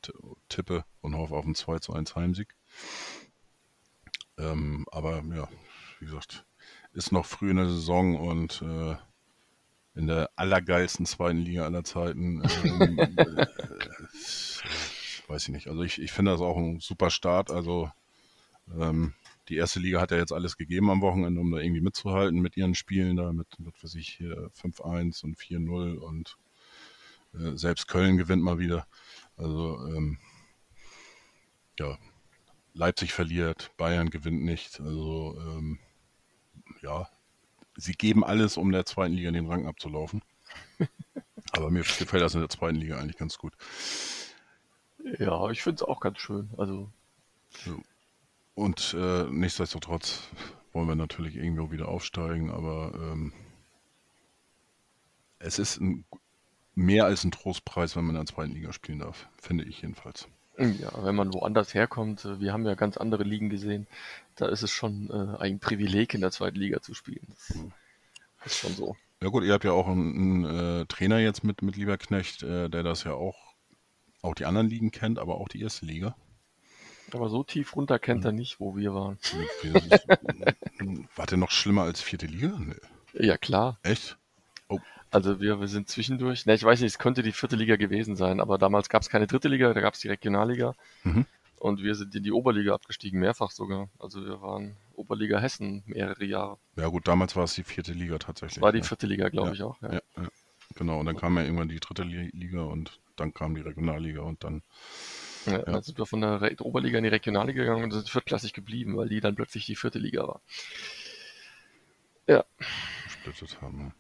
tippe 0.49 0.85
und 1.01 1.17
hoffe 1.17 1.35
auf 1.35 1.45
einen 1.45 1.55
2 1.55 1.79
zu 1.79 1.93
1 1.93 2.15
Heimsieg. 2.15 2.55
Ähm, 4.39 4.87
aber 4.91 5.23
ja, 5.35 5.49
wie 5.99 6.05
gesagt, 6.05 6.45
ist 6.93 7.13
noch 7.13 7.27
früh 7.27 7.51
in 7.51 7.57
der 7.57 7.69
Saison 7.69 8.17
und 8.17 8.63
äh, 8.63 8.97
in 9.95 10.07
der 10.07 10.31
allergeilsten 10.37 11.07
zweiten 11.07 11.39
Liga 11.39 11.65
aller 11.65 11.85
Zeiten. 11.85 12.43
Weiß 15.29 15.45
ich 15.45 15.49
nicht. 15.49 15.69
Also 15.69 15.83
ich, 15.83 16.01
ich 16.01 16.13
finde 16.13 16.33
das 16.33 16.41
auch 16.41 16.57
ein 16.57 16.81
super 16.81 17.11
Start. 17.11 17.51
Also 17.51 17.91
ähm, 18.79 19.15
die 19.49 19.57
erste 19.57 19.81
Liga 19.81 20.01
hat 20.01 20.11
ja 20.11 20.17
jetzt 20.17 20.33
alles 20.33 20.57
gegeben 20.57 20.91
am 20.91 21.01
Wochenende, 21.01 21.41
um 21.41 21.51
da 21.51 21.59
irgendwie 21.59 21.81
mitzuhalten 21.81 22.41
mit 22.41 22.57
ihren 22.57 22.75
Spielen 22.75 23.17
da, 23.17 23.33
mit, 23.33 23.47
mit 23.59 23.75
was 23.83 23.95
ich 23.95 24.09
hier 24.09 24.51
5-1 24.61 25.25
und 25.25 25.39
4-0 25.39 25.97
und 25.97 26.37
äh, 27.35 27.57
selbst 27.57 27.89
Köln 27.89 28.17
gewinnt 28.17 28.43
mal 28.43 28.59
wieder. 28.59 28.87
Also 29.37 29.79
ähm, 29.89 30.19
ja, 31.79 31.99
Leipzig 32.75 33.13
verliert, 33.13 33.71
Bayern 33.77 34.11
gewinnt 34.11 34.43
nicht. 34.43 34.81
Also 34.81 35.39
ähm, 35.41 35.79
ja, 36.83 37.09
sie 37.77 37.93
geben 37.93 38.25
alles, 38.25 38.57
um 38.57 38.73
der 38.73 38.87
zweiten 38.87 39.15
Liga 39.15 39.31
den 39.31 39.47
Rang 39.47 39.67
abzulaufen. 39.67 40.23
Aber 41.53 41.71
mir 41.71 41.81
gefällt 41.81 42.23
das 42.23 42.35
in 42.35 42.41
der 42.41 42.49
zweiten 42.49 42.77
Liga 42.77 42.99
eigentlich 42.99 43.17
ganz 43.17 43.39
gut. 43.39 43.55
Ja, 45.19 45.51
ich 45.51 45.63
finde 45.63 45.77
es 45.77 45.83
auch 45.83 46.01
ganz 46.01 46.19
schön. 46.19 46.51
Also. 46.57 46.91
Und 48.55 48.95
äh, 48.99 49.25
nichtsdestotrotz 49.25 50.23
wollen 50.73 50.89
wir 50.89 50.97
natürlich 50.97 51.37
irgendwo 51.37 51.71
wieder 51.71 51.89
aufsteigen, 51.89 52.51
aber 52.51 52.93
ähm, 52.95 53.33
es 55.39 55.59
ist 55.59 55.81
ein, 55.81 56.05
mehr 56.75 57.05
als 57.05 57.25
ein 57.25 57.31
Trostpreis, 57.31 57.97
wenn 57.97 58.05
man 58.05 58.17
in 58.17 58.25
der 58.25 58.35
zweiten 58.35 58.53
Liga 58.53 58.73
spielen 58.73 58.99
darf, 58.99 59.29
finde 59.41 59.65
ich 59.65 59.83
jedenfalls. 59.83 60.29
Ja, 60.59 61.05
wenn 61.05 61.15
man 61.15 61.33
woanders 61.35 61.75
herkommt, 61.75 62.25
äh, 62.25 62.41
wir 62.41 62.53
haben 62.53 62.67
ja 62.67 62.75
ganz 62.75 62.97
andere 62.97 63.25
Ligen 63.25 63.51
gesehen, 63.51 63.87
da 64.37 64.47
ist 64.49 64.63
es 64.63 64.71
schon 64.71 65.11
äh, 65.11 65.39
ein 65.39 65.61
Privileg, 65.61 66.15
in 66.15 66.21
der 66.21 66.31
zweiten 66.31 66.57
Liga 66.57 66.81
zu 66.81 66.95
spielen. 66.95 67.27
Das 67.29 67.57
mhm. 67.57 67.73
ist 68.45 68.57
schon 68.57 68.73
so. 68.73 68.97
Ja 69.23 69.29
gut, 69.29 69.45
ihr 69.45 69.53
habt 69.53 69.65
ja 69.65 69.73
auch 69.73 69.87
einen, 69.87 70.45
einen 70.45 70.83
äh, 70.83 70.87
Trainer 70.87 71.19
jetzt 71.19 71.45
mit, 71.45 71.63
mit 71.63 71.77
Lieberknecht, 71.77 72.43
äh, 72.43 72.69
der 72.69 72.83
das 72.83 73.05
ja 73.05 73.13
auch 73.13 73.46
auch 74.23 74.35
die 74.35 74.45
anderen 74.45 74.69
Ligen 74.69 74.91
kennt, 74.91 75.19
aber 75.19 75.37
auch 75.37 75.49
die 75.49 75.63
erste 75.63 75.87
Liga. 75.87 76.17
Aber 77.13 77.29
so 77.29 77.45
tief 77.45 77.77
runter 77.77 77.99
kennt 77.99 78.25
er 78.25 78.33
nicht, 78.33 78.59
wo 78.59 78.77
wir 78.77 78.93
waren. 78.93 79.19
War 81.15 81.27
der 81.27 81.39
noch 81.39 81.51
schlimmer 81.51 81.83
als 81.83 82.01
vierte 82.01 82.27
Liga? 82.27 82.59
Nee. 82.59 83.27
Ja, 83.27 83.37
klar. 83.37 83.79
Echt? 83.83 84.19
Oh. 84.69 84.81
Also 85.11 85.41
wir, 85.41 85.61
wir 85.61 85.69
sind 85.69 85.89
zwischendurch, 85.89 86.47
ne, 86.47 86.55
ich 86.55 86.65
weiß 86.65 86.81
nicht, 86.81 86.93
es 86.93 86.99
könnte 86.99 87.23
die 87.23 87.33
vierte 87.33 87.57
Liga 87.57 87.77
gewesen 87.77 88.17
sein, 88.17 88.41
aber 88.41 88.59
damals 88.59 88.89
gab 88.89 89.03
es 89.03 89.09
keine 89.09 89.27
dritte 89.27 89.49
Liga, 89.49 89.73
da 89.73 89.81
gab 89.81 89.95
es 89.95 90.01
die 90.01 90.09
Regionalliga. 90.09 90.75
Mhm. 91.05 91.27
Und 91.59 91.83
wir 91.83 91.95
sind 91.95 92.15
in 92.15 92.23
die 92.23 92.33
Oberliga 92.33 92.75
abgestiegen, 92.75 93.21
mehrfach 93.21 93.51
sogar. 93.51 93.89
Also 93.99 94.25
wir 94.25 94.43
waren 94.43 94.77
Oberliga 94.95 95.39
Hessen 95.39 95.83
mehrere 95.87 96.25
Jahre. 96.25 96.59
Ja 96.77 96.89
gut, 96.89 97.09
damals 97.09 97.35
war 97.35 97.45
es 97.45 97.55
die 97.55 97.63
vierte 97.63 97.93
Liga 97.93 98.19
tatsächlich. 98.19 98.61
War 98.61 98.73
die 98.73 98.83
vierte 98.83 99.07
Liga, 99.07 99.29
glaube 99.29 99.49
ja. 99.49 99.55
ich 99.55 99.63
auch. 99.63 99.81
Ja. 99.81 99.93
Ja, 99.95 100.29
Genau, 100.77 101.01
und 101.01 101.07
dann 101.07 101.17
kam 101.17 101.37
ja 101.37 101.45
irgendwann 101.45 101.69
die 101.69 101.81
dritte 101.81 102.03
Liga 102.03 102.63
und 102.63 103.01
dann 103.17 103.33
kam 103.33 103.55
die 103.55 103.63
Regionalliga 103.63 104.21
und 104.21 104.45
dann. 104.45 104.63
Ja, 105.47 105.53
ja. 105.53 105.63
Dann 105.63 105.83
sind 105.83 105.99
wir 105.99 106.07
von 106.07 106.21
der 106.21 106.43
Re 106.43 106.57
Oberliga 106.61 106.99
in 106.99 107.05
die 107.05 107.11
Regionalliga 107.11 107.63
gegangen 107.63 107.85
und 107.85 107.93
sind 107.93 108.09
viertklassig 108.09 108.53
geblieben, 108.53 108.97
weil 108.97 109.09
die 109.09 109.21
dann 109.21 109.37
plötzlich 109.37 109.65
die 109.67 109.77
vierte 109.77 109.99
Liga 109.99 110.27
war. 110.27 110.41
Ja. 112.27 112.45
Gesplittet 113.05 113.61
haben. 113.63 113.95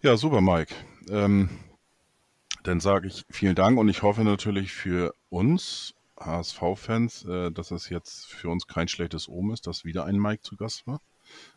Ja, 0.00 0.16
super, 0.16 0.40
Mike. 0.40 0.74
Ähm, 1.10 1.50
dann 2.62 2.80
sage 2.80 3.08
ich 3.08 3.24
vielen 3.30 3.54
Dank 3.54 3.78
und 3.78 3.88
ich 3.88 4.02
hoffe 4.02 4.24
natürlich 4.24 4.72
für 4.72 5.14
uns 5.30 5.94
HSV-Fans, 6.18 7.24
äh, 7.26 7.50
dass 7.50 7.70
es 7.70 7.88
jetzt 7.88 8.26
für 8.26 8.48
uns 8.48 8.66
kein 8.66 8.88
schlechtes 8.88 9.28
Omen 9.28 9.52
ist, 9.52 9.66
dass 9.66 9.84
wieder 9.84 10.04
ein 10.04 10.16
Mike 10.16 10.42
zu 10.42 10.56
Gast 10.56 10.86
war. 10.86 11.00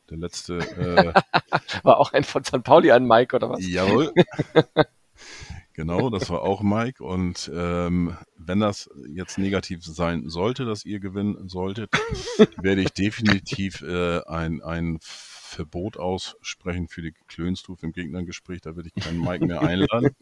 Der 0.09 0.17
letzte. 0.17 0.57
Äh, 0.57 1.13
war 1.83 1.97
auch 1.97 2.11
ein 2.13 2.23
von 2.23 2.43
St. 2.43 2.63
Pauli 2.63 2.91
ein 2.91 3.05
Mike 3.05 3.35
oder 3.35 3.49
was? 3.49 3.65
Jawohl. 3.65 4.13
genau, 5.73 6.09
das 6.09 6.29
war 6.29 6.41
auch 6.41 6.61
Mike. 6.61 7.03
Und 7.03 7.49
ähm, 7.53 8.17
wenn 8.37 8.59
das 8.59 8.89
jetzt 9.07 9.37
negativ 9.37 9.85
sein 9.85 10.29
sollte, 10.29 10.65
dass 10.65 10.85
ihr 10.85 10.99
gewinnen 10.99 11.47
solltet, 11.47 11.91
werde 12.61 12.81
ich 12.81 12.91
definitiv 12.91 13.81
äh, 13.81 14.21
ein, 14.25 14.61
ein 14.61 14.97
Verbot 15.01 15.97
aussprechen 15.97 16.87
für 16.89 17.01
die 17.01 17.13
Klönstuf 17.27 17.81
im 17.83 17.93
Gegnergespräch. 17.93 18.61
Da 18.61 18.75
würde 18.75 18.89
ich 18.93 19.03
keinen 19.03 19.19
Mike 19.19 19.45
mehr 19.45 19.61
einladen. 19.61 20.15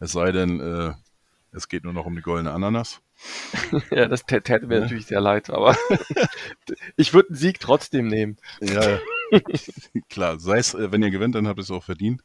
es 0.00 0.12
sei 0.12 0.32
denn, 0.32 0.60
äh, 0.60 0.94
es 1.52 1.68
geht 1.68 1.84
nur 1.84 1.92
noch 1.92 2.06
um 2.06 2.16
die 2.16 2.22
goldene 2.22 2.52
Ananas. 2.52 3.00
ja, 3.90 4.06
das 4.06 4.24
täte 4.24 4.66
mir 4.66 4.76
ja. 4.76 4.80
natürlich 4.82 5.06
sehr 5.06 5.20
leid, 5.20 5.50
aber 5.50 5.76
ich 6.96 7.12
würde 7.14 7.30
einen 7.30 7.38
Sieg 7.38 7.60
trotzdem 7.60 8.08
nehmen. 8.08 8.36
Ja, 8.60 8.98
klar. 10.08 10.38
Sei 10.38 10.58
es, 10.58 10.74
äh, 10.74 10.92
wenn 10.92 11.02
ihr 11.02 11.10
gewinnt, 11.10 11.34
dann 11.34 11.48
habt 11.48 11.58
ihr 11.58 11.62
es 11.62 11.70
auch 11.70 11.84
verdient. 11.84 12.22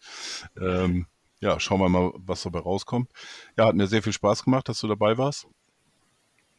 Ähm, 0.59 1.07
ja, 1.39 1.59
schauen 1.59 1.79
wir 1.79 1.89
mal, 1.89 2.13
was 2.15 2.43
dabei 2.43 2.59
rauskommt. 2.59 3.11
Ja, 3.57 3.65
hat 3.65 3.75
mir 3.75 3.87
sehr 3.87 4.03
viel 4.03 4.13
Spaß 4.13 4.43
gemacht, 4.43 4.69
dass 4.69 4.79
du 4.79 4.87
dabei 4.87 5.17
warst. 5.17 5.47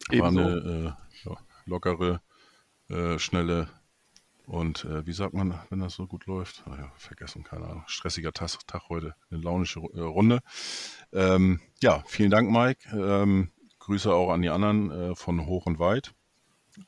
War 0.09 0.17
Ebenso. 0.17 0.41
eine 0.41 0.97
äh, 1.25 1.29
ja, 1.29 1.37
lockere, 1.65 2.21
äh, 2.91 3.19
schnelle 3.19 3.69
und 4.47 4.85
äh, 4.85 5.07
wie 5.07 5.13
sagt 5.13 5.33
man, 5.33 5.59
wenn 5.71 5.81
das 5.81 5.95
so 5.95 6.07
gut 6.07 6.27
läuft? 6.27 6.67
Naja, 6.67 6.91
ah 6.93 6.99
vergessen, 6.99 7.45
keine 7.45 7.65
Ahnung. 7.65 7.85
Stressiger 7.87 8.33
Tag, 8.33 8.51
Tag 8.67 8.89
heute, 8.89 9.15
eine 9.31 9.41
launische 9.41 9.81
äh, 9.81 10.01
Runde. 10.01 10.41
Ähm, 11.13 11.61
ja, 11.83 12.03
vielen 12.07 12.31
Dank, 12.31 12.51
Mike. 12.51 12.91
Ähm, 12.95 13.51
Grüße 13.85 14.13
auch 14.15 14.31
an 14.31 14.41
die 14.41 14.49
anderen 14.49 14.91
äh, 14.91 15.15
von 15.15 15.45
Hoch 15.45 15.67
und 15.67 15.79
Weit. 15.79 16.15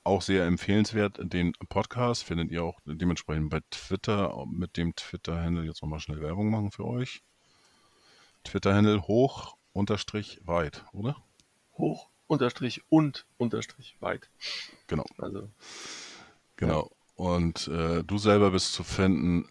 Auch 0.03 0.23
sehr 0.23 0.47
empfehlenswert. 0.47 1.19
Den 1.21 1.53
Podcast 1.69 2.25
findet 2.25 2.51
ihr 2.51 2.65
auch 2.65 2.81
dementsprechend 2.87 3.51
bei 3.51 3.61
Twitter 3.71 4.47
mit 4.47 4.79
dem 4.79 4.97
Twitter-Handle. 4.97 5.65
Jetzt 5.65 5.83
nochmal 5.83 6.01
schnell 6.01 6.23
Werbung 6.23 6.49
machen 6.51 6.71
für 6.71 6.87
euch. 6.87 7.23
Twitter-Handle 8.45 9.03
hoch 9.03 9.59
unterstrich 9.75 10.41
weit, 10.45 10.87
oder? 10.93 11.23
Hoch 11.77 12.09
unterstrich 12.29 12.83
und 12.89 13.27
unterstrich 13.37 13.99
weit. 14.01 14.31
Genau. 14.87 15.05
Also. 15.19 15.51
Genau. 16.57 16.91
Und 17.15 17.69
äh, 17.69 18.05
du 18.05 18.17
selber 18.17 18.53
bist 18.53 18.73
zu 18.73 18.85
finden 18.85 19.51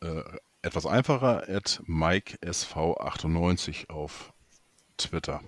äh, 0.00 0.24
etwas 0.62 0.86
einfacher 0.86 1.48
at 1.48 1.80
MikeSV98 1.86 3.88
auf 3.88 4.32
Twitter. 4.96 5.42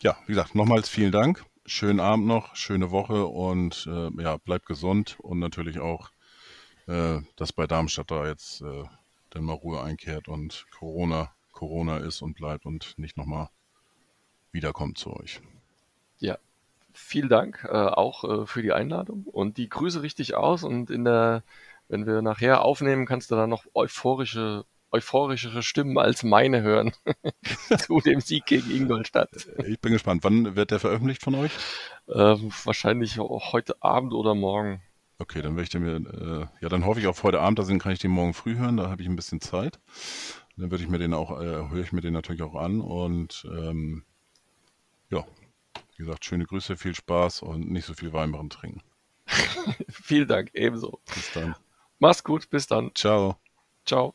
Ja, 0.00 0.16
wie 0.26 0.32
gesagt, 0.32 0.54
nochmals 0.54 0.88
vielen 0.88 1.10
Dank. 1.10 1.44
Schönen 1.66 1.98
Abend 1.98 2.26
noch, 2.26 2.54
schöne 2.54 2.92
Woche 2.92 3.26
und 3.26 3.88
äh, 3.90 4.22
ja, 4.22 4.36
bleibt 4.36 4.66
gesund 4.66 5.18
und 5.20 5.40
natürlich 5.40 5.80
auch, 5.80 6.10
äh, 6.86 7.18
dass 7.34 7.52
bei 7.52 7.66
Darmstadt 7.66 8.10
da 8.10 8.26
jetzt 8.26 8.62
äh, 8.62 8.84
dann 9.30 9.42
mal 9.42 9.54
Ruhe 9.54 9.82
einkehrt 9.82 10.28
und 10.28 10.66
Corona 10.70 11.34
Corona 11.58 11.96
ist 11.96 12.22
und 12.22 12.34
bleibt 12.34 12.64
und 12.64 12.96
nicht 12.96 13.16
nochmal 13.16 13.48
wiederkommt 14.52 14.96
zu 14.98 15.12
euch. 15.12 15.40
Ja, 16.20 16.38
vielen 16.92 17.28
Dank 17.28 17.66
äh, 17.68 17.72
auch 17.72 18.22
äh, 18.22 18.46
für 18.46 18.62
die 18.62 18.72
Einladung 18.72 19.24
und 19.24 19.56
die 19.56 19.68
Grüße 19.68 20.00
richtig 20.02 20.36
aus 20.36 20.62
und 20.62 20.90
in 20.90 21.04
der, 21.04 21.42
wenn 21.88 22.06
wir 22.06 22.22
nachher 22.22 22.62
aufnehmen, 22.62 23.04
kannst 23.04 23.32
du 23.32 23.34
dann 23.34 23.50
noch 23.50 23.66
euphorische 23.74 24.64
euphorischere 24.90 25.62
Stimmen 25.62 25.98
als 25.98 26.22
meine 26.22 26.62
hören 26.62 26.92
zu 27.78 28.00
dem 28.00 28.20
Sieg 28.20 28.46
gegen 28.46 28.70
Ingolstadt. 28.70 29.30
Ich 29.66 29.80
bin 29.80 29.92
gespannt. 29.92 30.24
Wann 30.24 30.56
wird 30.56 30.70
der 30.70 30.80
veröffentlicht 30.80 31.22
von 31.22 31.34
euch? 31.34 31.52
Ähm, 32.08 32.50
wahrscheinlich 32.64 33.18
heute 33.18 33.82
Abend 33.82 34.12
oder 34.12 34.34
morgen. 34.34 34.82
Okay, 35.18 35.42
dann 35.42 35.54
möchte 35.54 35.80
mir, 35.80 35.96
äh, 35.96 36.46
ja, 36.62 36.68
dann 36.68 36.86
hoffe 36.86 37.00
ich 37.00 37.06
auf 37.08 37.22
heute 37.24 37.40
Abend, 37.40 37.58
dann 37.58 37.78
kann 37.80 37.92
ich 37.92 37.98
den 37.98 38.12
morgen 38.12 38.34
früh 38.34 38.56
hören, 38.56 38.76
da 38.76 38.88
habe 38.88 39.02
ich 39.02 39.08
ein 39.08 39.16
bisschen 39.16 39.40
Zeit. 39.40 39.80
Dann 40.56 40.70
würde 40.70 40.82
ich 40.82 40.90
mir 40.90 40.98
den 40.98 41.12
auch, 41.12 41.40
äh, 41.40 41.44
höre 41.44 41.82
ich 41.82 41.92
mir 41.92 42.00
den 42.00 42.12
natürlich 42.12 42.42
auch 42.42 42.54
an 42.54 42.80
und 42.80 43.46
ähm, 43.50 44.04
ja, 45.10 45.24
wie 45.96 46.04
gesagt, 46.04 46.24
schöne 46.24 46.44
Grüße, 46.44 46.76
viel 46.76 46.94
Spaß 46.94 47.42
und 47.42 47.68
nicht 47.70 47.84
so 47.84 47.94
viel 47.94 48.12
Weinbaren 48.12 48.50
trinken. 48.50 48.82
Vielen 49.88 50.28
Dank, 50.28 50.50
ebenso. 50.54 51.00
Bis 51.14 51.32
dann. 51.32 51.56
Mach's 51.98 52.22
gut, 52.22 52.48
bis 52.50 52.66
dann. 52.66 52.92
Ciao. 52.94 53.36
Ciao. 53.84 54.14